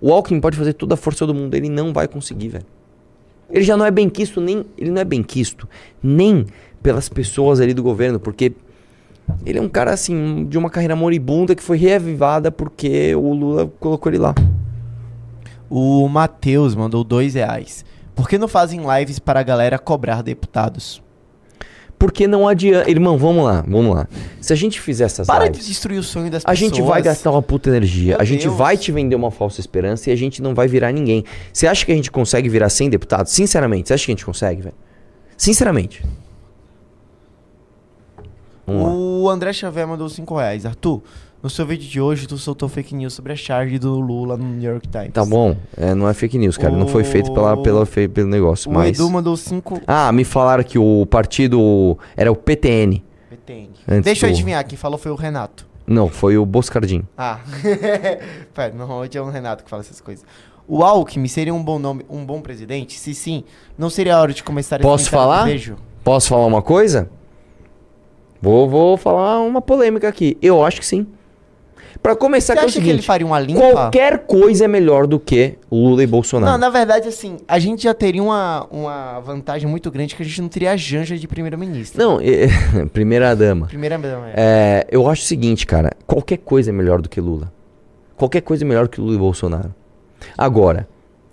O 0.00 0.12
Alckmin 0.12 0.40
pode 0.40 0.56
fazer 0.56 0.72
toda 0.72 0.94
a 0.94 0.96
força 0.96 1.24
do 1.24 1.32
mundo, 1.32 1.54
ele 1.54 1.68
não 1.68 1.92
vai 1.92 2.08
conseguir, 2.08 2.48
velho. 2.48 2.66
Ele 3.48 3.62
já 3.62 3.76
não 3.76 3.86
é 3.86 3.92
bem 3.92 4.08
quisto 4.08 4.40
nem, 4.40 4.64
ele 4.76 4.90
não 4.90 5.00
é 5.00 5.04
bem 5.04 5.22
quisto 5.22 5.68
nem 6.02 6.44
pelas 6.82 7.08
pessoas 7.08 7.60
ali 7.60 7.72
do 7.72 7.82
governo, 7.82 8.18
porque 8.18 8.52
ele 9.46 9.60
é 9.60 9.62
um 9.62 9.68
cara 9.68 9.92
assim 9.92 10.44
de 10.46 10.58
uma 10.58 10.68
carreira 10.68 10.96
moribunda 10.96 11.54
que 11.54 11.62
foi 11.62 11.76
reavivada 11.78 12.50
porque 12.50 13.14
o 13.14 13.32
Lula 13.32 13.72
colocou 13.78 14.10
ele 14.10 14.18
lá. 14.18 14.34
O 15.70 16.08
Matheus 16.08 16.74
mandou 16.74 17.04
2 17.04 17.34
reais. 17.34 17.84
Por 18.16 18.28
que 18.28 18.36
não 18.36 18.48
fazem 18.48 18.80
lives 18.98 19.20
para 19.20 19.38
a 19.38 19.44
galera 19.44 19.78
cobrar 19.78 20.22
deputados? 20.22 21.00
Porque 22.02 22.26
não 22.26 22.48
adianta. 22.48 22.90
Irmão, 22.90 23.16
vamos 23.16 23.44
lá, 23.44 23.64
vamos 23.64 23.94
lá. 23.94 24.08
Se 24.40 24.52
a 24.52 24.56
gente 24.56 24.80
fizer 24.80 25.04
essas 25.04 25.24
Para 25.24 25.44
de 25.44 25.52
lives, 25.52 25.68
destruir 25.68 26.00
o 26.00 26.02
sonho 26.02 26.28
das 26.28 26.44
a 26.44 26.50
pessoas. 26.50 26.58
gente 26.58 26.82
vai 26.82 27.00
gastar 27.00 27.30
uma 27.30 27.40
puta 27.40 27.70
energia. 27.70 28.14
Meu 28.14 28.20
a 28.20 28.24
gente 28.24 28.42
Deus. 28.42 28.56
vai 28.56 28.76
te 28.76 28.90
vender 28.90 29.14
uma 29.14 29.30
falsa 29.30 29.60
esperança 29.60 30.10
e 30.10 30.12
a 30.12 30.16
gente 30.16 30.42
não 30.42 30.52
vai 30.52 30.66
virar 30.66 30.90
ninguém. 30.90 31.24
Você 31.52 31.68
acha 31.68 31.86
que 31.86 31.92
a 31.92 31.94
gente 31.94 32.10
consegue 32.10 32.48
virar 32.48 32.70
100 32.70 32.90
deputados? 32.90 33.30
Sinceramente, 33.30 33.86
você 33.86 33.94
acha 33.94 34.04
que 34.04 34.10
a 34.10 34.14
gente 34.16 34.26
consegue, 34.26 34.62
velho? 34.62 34.74
Sinceramente. 35.36 36.04
Vamos 38.66 38.82
lá. 38.82 38.92
O 38.92 39.30
André 39.30 39.52
Xavier 39.52 39.86
mandou 39.86 40.08
5 40.08 40.36
reais. 40.36 40.66
Arthur, 40.66 41.02
no 41.42 41.50
seu 41.50 41.66
vídeo 41.66 41.88
de 41.88 42.00
hoje, 42.00 42.26
tu 42.26 42.38
soltou 42.38 42.68
fake 42.68 42.94
news 42.94 43.12
sobre 43.14 43.32
a 43.32 43.36
charge 43.36 43.78
do 43.78 43.98
Lula 43.98 44.36
no 44.36 44.44
New 44.44 44.70
York 44.70 44.86
Times. 44.88 45.12
Tá 45.12 45.24
bom, 45.24 45.56
é, 45.76 45.94
não 45.94 46.08
é 46.08 46.14
fake 46.14 46.38
news, 46.38 46.56
cara. 46.56 46.74
Não 46.76 46.86
foi 46.86 47.02
feito 47.04 47.32
pela, 47.32 47.60
pela, 47.60 47.84
pelo 47.84 48.28
negócio, 48.28 48.70
O 48.70 48.74
mas... 48.74 48.96
Edu 48.98 49.10
mandou 49.10 49.36
5 49.36 49.80
Ah, 49.86 50.12
me 50.12 50.24
falaram 50.24 50.62
que 50.62 50.78
o 50.78 51.04
partido 51.06 51.98
era 52.16 52.30
o 52.30 52.36
PTN. 52.36 53.02
PTN. 53.30 53.70
Antes 53.88 54.04
Deixa 54.04 54.26
eu 54.26 54.30
do- 54.30 54.34
adivinhar, 54.34 54.64
quem 54.66 54.78
falou 54.78 54.96
foi 54.98 55.10
o 55.10 55.16
Renato. 55.16 55.66
Não, 55.84 56.08
foi 56.08 56.38
o 56.38 56.46
Boscardinho. 56.46 57.06
Ah, 57.18 57.40
Pera, 58.54 58.72
normalmente 58.72 59.18
é 59.18 59.20
o 59.20 59.28
Renato 59.28 59.64
que 59.64 59.70
fala 59.70 59.80
essas 59.82 60.00
coisas. 60.00 60.24
O 60.68 60.84
Alckmin 60.84 61.26
seria 61.26 61.52
um 61.52 61.62
bom 61.62 61.78
nome, 61.78 62.06
um 62.08 62.24
bom 62.24 62.40
presidente? 62.40 62.94
Se 62.98 63.12
sim, 63.14 63.42
não 63.76 63.90
seria 63.90 64.14
a 64.14 64.20
hora 64.20 64.32
de 64.32 64.44
começar 64.44 64.78
Posso 64.80 65.06
enfrentar 65.06 65.16
o 65.24 65.28
falar? 65.28 65.44
Beijo? 65.44 65.76
Posso 66.04 66.28
falar 66.28 66.46
uma 66.46 66.62
coisa? 66.62 67.10
Vou, 68.40 68.68
vou 68.68 68.96
falar 68.96 69.40
uma 69.40 69.60
polêmica 69.60 70.08
aqui. 70.08 70.38
Eu 70.40 70.64
acho 70.64 70.78
que 70.80 70.86
sim. 70.86 71.06
Pra 72.02 72.16
começar, 72.16 72.54
Você 72.54 72.58
que 72.58 72.58
é 72.58 72.64
o 72.64 72.66
acha 72.66 72.72
que 72.74 72.78
ele 72.80 72.88
seguinte, 72.94 73.06
faria 73.06 73.24
uma 73.26 73.38
limpa? 73.38 73.60
qualquer 73.60 74.18
coisa 74.26 74.64
é 74.64 74.68
melhor 74.68 75.06
do 75.06 75.20
que 75.20 75.54
Lula 75.70 76.02
e 76.02 76.06
Bolsonaro. 76.06 76.50
Não, 76.52 76.58
na 76.58 76.68
verdade, 76.68 77.06
assim, 77.06 77.36
a 77.46 77.60
gente 77.60 77.84
já 77.84 77.94
teria 77.94 78.20
uma, 78.20 78.66
uma 78.72 79.20
vantagem 79.20 79.68
muito 79.68 79.88
grande 79.88 80.16
que 80.16 80.22
a 80.22 80.26
gente 80.26 80.42
não 80.42 80.48
teria 80.48 80.72
a 80.72 80.76
Janja 80.76 81.16
de 81.16 81.28
primeira-ministra. 81.28 82.02
Não, 82.04 82.18
é- 82.20 82.48
primeira 82.92 83.36
dama. 83.36 83.66
Primeira 83.66 83.96
dama, 83.98 84.30
é. 84.30 84.34
É, 84.36 84.86
eu 84.90 85.08
acho 85.08 85.22
o 85.22 85.26
seguinte, 85.26 85.64
cara, 85.64 85.92
qualquer 86.04 86.38
coisa 86.38 86.70
é 86.70 86.72
melhor 86.72 87.00
do 87.00 87.08
que 87.08 87.20
Lula. 87.20 87.52
Qualquer 88.16 88.40
coisa 88.40 88.64
é 88.64 88.66
melhor 88.66 88.86
do 88.86 88.90
que 88.90 89.00
Lula 89.00 89.14
e 89.14 89.18
Bolsonaro. 89.18 89.72
Agora, 90.36 90.88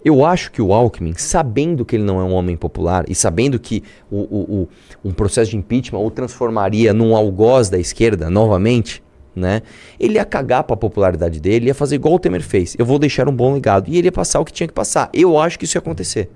eu 0.06 0.24
acho 0.24 0.52
que 0.52 0.62
o 0.62 0.72
Alckmin, 0.72 1.14
sabendo 1.18 1.84
que 1.84 1.96
ele 1.96 2.04
não 2.04 2.20
é 2.22 2.24
um 2.24 2.34
homem 2.34 2.56
popular 2.56 3.06
e 3.08 3.16
sabendo 3.16 3.58
que 3.60 3.84
o, 4.12 4.18
o- 4.18 4.62
o- 4.62 4.70
um 5.04 5.12
processo 5.12 5.50
de 5.50 5.58
impeachment 5.58 6.00
o 6.00 6.12
transformaria 6.12 6.94
num 6.94 7.16
algoz 7.16 7.70
da 7.70 7.80
esquerda 7.80 8.30
novamente, 8.30 9.02
né? 9.36 9.62
Ele 10.00 10.16
ia 10.16 10.26
cagar 10.26 10.64
pra 10.64 10.76
popularidade 10.76 11.40
dele, 11.40 11.68
ia 11.68 11.76
fazer 11.76 11.96
igual 11.96 12.16
o 12.16 12.20
Temer 12.20 12.42
fez. 12.42 12.76
Eu 12.78 12.86
vou 12.86 13.00
deixar 13.00 13.28
um 13.28 13.36
bom 13.36 13.54
legado. 13.54 13.90
E 13.90 13.98
ele 13.98 14.08
ia 14.08 14.12
passar 14.12 14.40
o 14.40 14.46
que 14.46 14.52
tinha 14.52 14.68
que 14.68 14.74
passar. 14.74 15.10
Eu 15.14 15.38
acho 15.38 15.58
que 15.58 15.66
isso 15.66 15.78
ia 15.78 15.80
acontecer. 15.80 16.30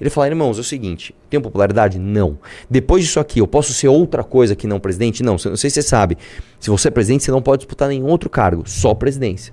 Ele 0.00 0.08
ia 0.08 0.10
falar, 0.10 0.28
irmãos, 0.28 0.56
é 0.56 0.62
o 0.62 0.64
seguinte, 0.64 1.14
tenho 1.28 1.42
popularidade? 1.42 1.98
Não. 1.98 2.38
Depois 2.70 3.04
disso 3.04 3.20
aqui, 3.20 3.38
eu 3.38 3.46
posso 3.46 3.74
ser 3.74 3.88
outra 3.88 4.24
coisa 4.24 4.56
que 4.56 4.66
não 4.66 4.80
presidente? 4.80 5.22
Não, 5.22 5.32
não 5.32 5.56
sei 5.56 5.68
se 5.68 5.70
você 5.70 5.82
sabe. 5.82 6.16
Se 6.58 6.70
você 6.70 6.88
é 6.88 6.90
presidente, 6.90 7.24
você 7.24 7.30
não 7.30 7.42
pode 7.42 7.60
disputar 7.60 7.88
nenhum 7.88 8.06
outro 8.06 8.30
cargo, 8.30 8.62
só 8.66 8.94
presidência. 8.94 9.52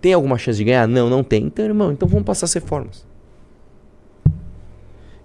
Tem 0.00 0.12
alguma 0.12 0.38
chance 0.38 0.58
de 0.58 0.64
ganhar? 0.64 0.86
Não, 0.86 1.10
não 1.10 1.24
tem. 1.24 1.44
Então, 1.44 1.64
irmão, 1.64 1.90
então 1.90 2.08
vamos 2.08 2.24
passar 2.24 2.44
as 2.44 2.52
reformas. 2.52 3.04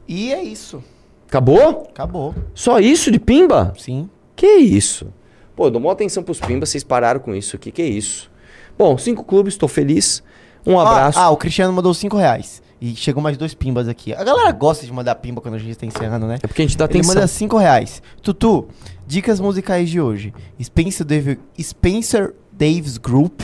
E 0.08 0.34
é 0.34 0.44
isso. 0.44 0.84
Acabou? 1.28 1.88
Acabou. 1.92 2.34
Só 2.56 2.80
isso 2.80 3.12
de 3.12 3.20
pimba? 3.20 3.74
Sim. 3.78 4.10
Que 4.36 4.48
isso? 4.48 5.14
Pô, 5.56 5.68
eu 5.68 5.72
dou 5.72 5.80
maior 5.82 5.94
atenção 5.94 6.24
pros 6.24 6.40
pimbas, 6.40 6.70
vocês 6.70 6.84
pararam 6.84 7.20
com 7.20 7.34
isso 7.36 7.56
aqui, 7.56 7.72
que 7.72 7.84
isso? 7.84 8.30
Bom, 8.78 8.98
cinco 8.98 9.24
clubes, 9.24 9.56
tô 9.56 9.68
feliz. 9.68 10.24
Um 10.66 10.80
abraço. 10.80 11.20
Ah, 11.20 11.24
ah, 11.26 11.30
o 11.30 11.38
Cristiano 11.38 11.74
mandou 11.74 11.94
5 11.94 12.16
reais. 12.18 12.62
E 12.82 12.96
chegou 12.96 13.22
mais 13.22 13.38
dois 13.38 13.54
pimbas 13.54 13.88
aqui. 13.88 14.14
A 14.14 14.24
galera 14.24 14.52
gosta 14.52 14.86
de 14.86 14.92
mandar 14.92 15.16
pimba 15.16 15.40
quando 15.42 15.56
a 15.56 15.58
gente 15.58 15.76
tá 15.76 15.86
encerrando, 15.86 16.26
né? 16.26 16.38
É 16.42 16.48
porque 16.48 16.62
a 16.62 16.66
gente 16.66 16.78
dá 16.78 16.86
Ele 16.86 16.94
atenção. 17.00 17.16
manda 17.16 17.28
5 17.28 17.58
reais. 17.58 18.02
Tutu, 18.22 18.68
dicas 19.06 19.40
musicais 19.40 19.90
de 19.90 20.02
hoje. 20.02 20.34
Spencer, 20.62 21.06
Davi- 21.06 21.40
Spencer 21.62 22.34
Davis 22.52 22.98
Group, 22.98 23.42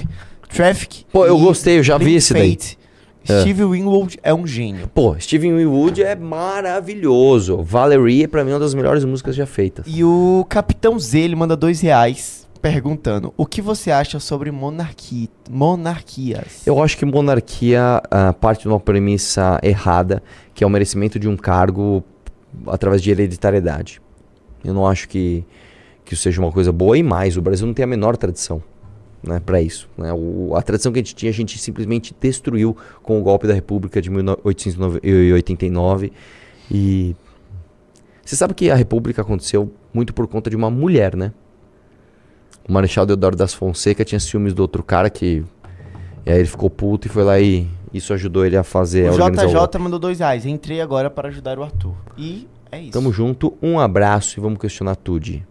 Traffic. 0.49 1.05
Pô, 1.12 1.26
eu 1.26 1.38
gostei, 1.38 1.78
eu 1.80 1.84
já 1.84 1.97
vi 1.97 2.16
esse 2.16 2.34
daí. 2.34 2.57
Fate. 3.24 3.41
Steve 3.41 3.63
Winwood 3.65 4.20
é 4.24 4.34
um 4.34 4.47
gênio. 4.47 4.88
Pô, 4.88 5.15
Steven 5.20 5.55
Winwood 5.55 6.01
é 6.01 6.15
maravilhoso. 6.15 7.61
Valerie, 7.61 8.28
pra 8.28 8.43
mim, 8.43 8.51
é 8.51 8.53
uma 8.53 8.59
das 8.59 8.74
melhores 8.74 9.03
músicas 9.05 9.36
já 9.36 9.45
feitas. 9.45 9.86
E 9.88 10.03
o 10.03 10.45
Capitão 10.49 10.97
Z, 10.97 11.20
ele 11.20 11.36
manda 11.36 11.55
dois 11.55 11.82
reais 11.82 12.47
perguntando: 12.61 13.34
O 13.38 13.45
que 13.45 13.61
você 13.61 13.91
acha 13.91 14.20
sobre 14.20 14.51
monarqui 14.51 15.30
monarquias? 15.49 16.65
Eu 16.65 16.82
acho 16.82 16.97
que 16.97 17.05
monarquia 17.05 18.01
ah, 18.09 18.34
parte 18.34 18.61
de 18.61 18.67
uma 18.67 18.80
premissa 18.80 19.59
errada, 19.61 20.24
que 20.53 20.63
é 20.63 20.67
o 20.67 20.70
merecimento 20.70 21.20
de 21.20 21.28
um 21.28 21.38
cargo 21.38 22.03
através 22.67 23.01
de 23.01 23.11
hereditariedade. 23.11 24.01
Eu 24.63 24.74
não 24.74 24.88
acho 24.88 25.07
que, 25.07 25.45
que 26.03 26.13
isso 26.13 26.24
seja 26.24 26.41
uma 26.41 26.51
coisa 26.51 26.72
boa. 26.72 26.97
E 26.97 27.03
mais, 27.03 27.38
o 27.38 27.41
Brasil 27.41 27.67
não 27.67 27.74
tem 27.74 27.84
a 27.84 27.88
menor 27.88 28.17
tradição 28.17 28.61
né, 29.24 29.39
para 29.39 29.61
isso. 29.61 29.89
Né? 29.97 30.11
O- 30.13 30.53
a 30.55 30.61
tradição 30.61 30.91
que 30.91 30.99
a 30.99 31.01
gente 31.01 31.15
tinha, 31.15 31.30
a 31.30 31.34
gente 31.34 31.57
simplesmente 31.57 32.15
destruiu 32.20 32.76
com 33.03 33.20
o 33.20 33.24
golpe 33.24 33.47
da 33.47 33.53
República 33.53 34.01
de 34.01 34.09
1889. 34.09 36.11
E 36.72 37.15
você 38.24 38.36
sabe 38.36 38.53
que 38.53 38.70
a 38.70 38.76
República 38.76 39.22
aconteceu 39.22 39.72
muito 39.93 40.13
por 40.13 40.28
conta 40.28 40.49
de 40.49 40.55
uma 40.55 40.70
mulher, 40.70 41.15
né? 41.15 41.32
O 42.67 42.74
Marechal 42.74 43.05
Deodoro 43.05 43.36
das 43.36 43.53
Fonseca 43.53 44.05
tinha 44.05 44.20
ciúmes 44.20 44.53
do 44.53 44.61
outro 44.61 44.84
cara 44.84 45.09
que 45.09 45.43
e 46.26 46.32
aí 46.32 46.39
ele 46.39 46.47
ficou 46.47 46.70
puto 46.70 47.07
e 47.07 47.09
foi 47.09 47.24
lá 47.24 47.39
e 47.39 47.67
isso 47.91 48.13
ajudou 48.13 48.45
ele 48.45 48.55
a 48.55 48.63
fazer 48.63 49.07
a 49.07 49.13
o 49.13 49.17
golpe. 49.17 49.38
JJ 49.38 49.80
mandou 49.82 49.97
dois 49.97 50.20
reais. 50.20 50.45
Entrei 50.45 50.80
agora 50.80 51.09
para 51.09 51.30
ajudar 51.30 51.57
o 51.57 51.63
Arthur. 51.63 51.95
E 52.15 52.47
é 52.72 52.80
isso. 52.80 52.91
Tamo 52.91 53.11
junto, 53.11 53.57
um 53.63 53.80
abraço 53.80 54.39
e 54.39 54.41
vamos 54.41 54.59
questionar 54.59 54.95
tudo. 54.95 55.41